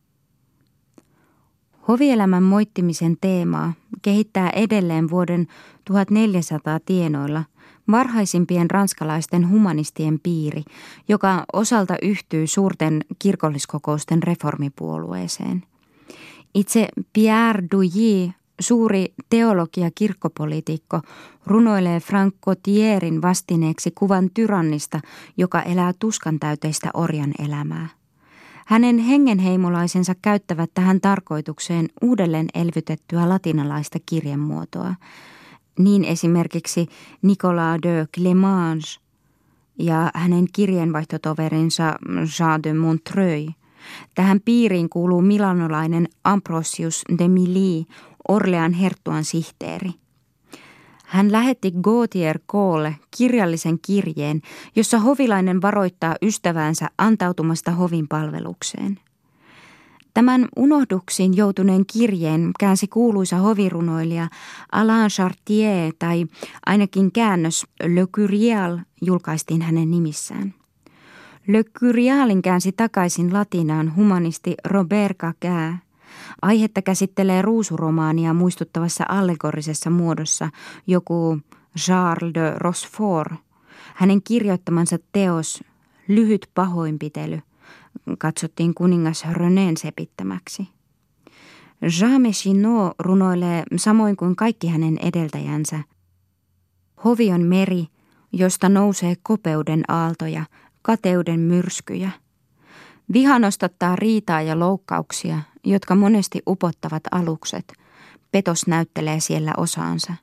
Hovielämän 1.89 2.43
moittimisen 2.43 3.17
teemaa 3.21 3.73
kehittää 4.03 4.51
edelleen 4.51 5.11
vuoden 5.11 5.47
1400 5.85 6.81
tienoilla 6.87 7.45
varhaisimpien 7.91 8.71
ranskalaisten 8.71 9.51
humanistien 9.51 10.21
piiri, 10.23 10.63
joka 11.09 11.45
osalta 11.53 11.95
yhtyy 12.03 12.47
suurten 12.47 13.01
kirkolliskokousten 13.19 14.23
reformipuolueeseen. 14.23 15.63
Itse 16.55 16.89
Pierre 17.13 17.65
Douilly, 17.71 18.31
suuri 18.61 19.15
teologia 19.31 19.91
kirkkopoliitikko, 19.95 21.01
runoilee 21.47 22.01
Frank 22.01 22.35
Cotierin 22.45 23.23
vastineeksi 23.23 23.91
kuvan 23.91 24.31
tyrannista, 24.35 25.01
joka 25.37 25.63
elää 25.63 25.93
tuskan 25.99 26.39
täyteistä 26.41 26.91
orjan 26.95 27.33
elämää. 27.39 27.89
Hänen 28.67 28.99
hengenheimolaisensa 28.99 30.15
käyttävät 30.23 30.71
tähän 30.75 31.01
tarkoitukseen 31.01 31.89
uudelleen 32.03 32.47
elvytettyä 32.55 33.29
latinalaista 33.29 33.99
kirjemuotoa. 34.07 34.95
Niin 35.79 36.05
esimerkiksi 36.05 36.87
Nicolas 37.23 37.79
de 37.83 38.07
Clemange 38.15 38.87
ja 39.79 40.11
hänen 40.15 40.47
kirjeenvaihtotoverinsa 40.53 41.95
Jean 42.39 42.63
de 42.63 42.75
Montreuil. 42.75 43.51
Tähän 44.15 44.41
piiriin 44.45 44.89
kuuluu 44.89 45.21
milanolainen 45.21 46.09
Ambrosius 46.25 47.05
de 47.19 47.29
Milly, 47.29 47.85
Orlean 48.29 48.73
herttuan 48.73 49.25
sihteeri. 49.25 50.04
Hän 51.05 51.33
lähetti 51.33 51.73
Gautier 51.83 52.39
Koolle 52.47 52.97
kirjallisen 53.17 53.79
kirjeen, 53.87 54.41
jossa 54.77 54.99
hovilainen 54.99 55.63
varoittaa 55.63 56.15
ystäväänsä 56.23 56.89
antautumasta 56.99 57.71
hovin 57.71 58.09
palvelukseen. 58.09 58.99
Tämän 60.15 60.49
unohduksiin 60.57 61.37
joutuneen 61.37 61.87
kirjeen 61.93 62.51
käänsi 62.61 62.87
kuuluisa 62.87 63.37
hovirunoilija 63.37 64.29
Alain 64.73 65.11
Chartier 65.11 65.93
tai 65.99 66.27
ainakin 66.67 67.13
käännös 67.13 67.67
Le 67.87 68.07
Curial 68.07 68.79
julkaistiin 69.03 69.63
hänen 69.63 69.91
nimissään. 69.91 70.55
Le 71.47 71.65
Curialin 71.65 72.43
käänsi 72.43 72.73
takaisin 72.73 73.33
latinaan 73.33 73.97
humanisti 73.97 74.55
Robert 74.65 75.17
Caquin. 75.19 75.84
Aihetta 76.43 76.83
käsittelee 76.83 77.43
ruusuromaania 77.43 78.35
muistuttavassa 78.35 79.05
allegorisessa 79.09 79.91
muodossa 79.91 80.51
joku 80.87 81.39
Charles 81.79 82.35
de 82.35 82.53
Rochefort. 82.57 83.33
Hänen 83.95 84.23
kirjoittamansa 84.23 84.99
teos 85.13 85.65
Lyhyt 86.09 86.51
pahoinpitely 86.55 87.41
katsottiin 88.19 88.75
kuningas 88.75 89.25
Reneen 89.33 89.77
sepittämäksi. 89.77 90.69
Jean 92.01 92.23
Chinot 92.23 92.93
runoilee 92.99 93.63
samoin 93.77 94.17
kuin 94.17 94.37
kaikki 94.37 94.69
hänen 94.69 94.99
edeltäjänsä. 94.99 95.81
Hovi 97.05 97.33
on 97.33 97.41
meri, 97.41 97.87
josta 98.33 98.69
nousee 98.69 99.15
kopeuden 99.23 99.83
aaltoja, 99.89 100.45
kateuden 100.83 101.41
myrskyjä. 101.41 102.11
Viha 103.13 103.39
nostattaa 103.39 103.97
riitaa 103.97 104.43
ja 104.43 104.59
loukkauksia, 104.59 105.39
jotka 105.65 105.95
monesti 105.95 106.43
upottavat 106.49 107.03
alukset. 107.11 107.73
Petos 108.33 108.67
näyttelee 108.67 109.21
siellä 109.21 109.53
osaansa. 109.57 110.15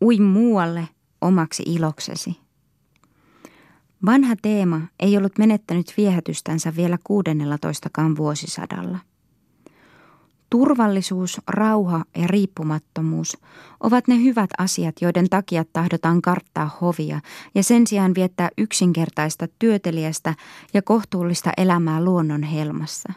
Ui 0.00 0.20
muualle 0.20 0.88
omaksi 1.20 1.62
iloksesi. 1.66 2.36
Vanha 4.06 4.34
teema 4.42 4.80
ei 5.00 5.16
ollut 5.16 5.38
menettänyt 5.38 5.94
viehätystänsä 5.96 6.76
vielä 6.76 6.98
16 7.04 7.90
vuosisadalla. 8.16 8.98
Turvallisuus, 10.50 11.40
rauha 11.48 12.04
ja 12.16 12.26
riippumattomuus 12.26 13.38
ovat 13.80 14.08
ne 14.08 14.22
hyvät 14.22 14.50
asiat, 14.58 14.94
joiden 15.00 15.28
takia 15.28 15.64
tahdotaan 15.72 16.22
karttaa 16.22 16.78
hovia 16.80 17.20
ja 17.54 17.62
sen 17.62 17.86
sijaan 17.86 18.14
viettää 18.14 18.48
yksinkertaista, 18.58 19.48
työteliästä 19.58 20.34
ja 20.74 20.82
kohtuullista 20.82 21.52
elämää 21.56 22.04
luonnon 22.04 22.42
helmassa. 22.42 23.12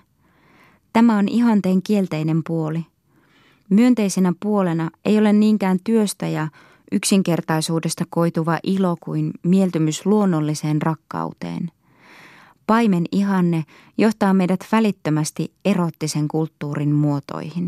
Tämä 0.94 1.18
on 1.18 1.28
ihanteen 1.28 1.82
kielteinen 1.82 2.42
puoli. 2.48 2.86
Myönteisenä 3.70 4.34
puolena 4.40 4.90
ei 5.06 5.18
ole 5.18 5.34
niinkään 5.34 5.78
työstä 5.84 6.28
ja 6.28 6.48
yksinkertaisuudesta 6.92 8.04
koituva 8.10 8.60
ilo 8.64 8.98
kuin 9.02 9.32
mieltymys 9.44 10.06
luonnolliseen 10.06 10.82
rakkauteen. 10.82 11.72
Paimen 12.68 13.06
ihanne 13.12 13.64
johtaa 13.98 14.34
meidät 14.34 14.68
välittömästi 14.72 15.52
erottisen 15.66 16.28
kulttuurin 16.28 16.92
muotoihin. 16.92 17.62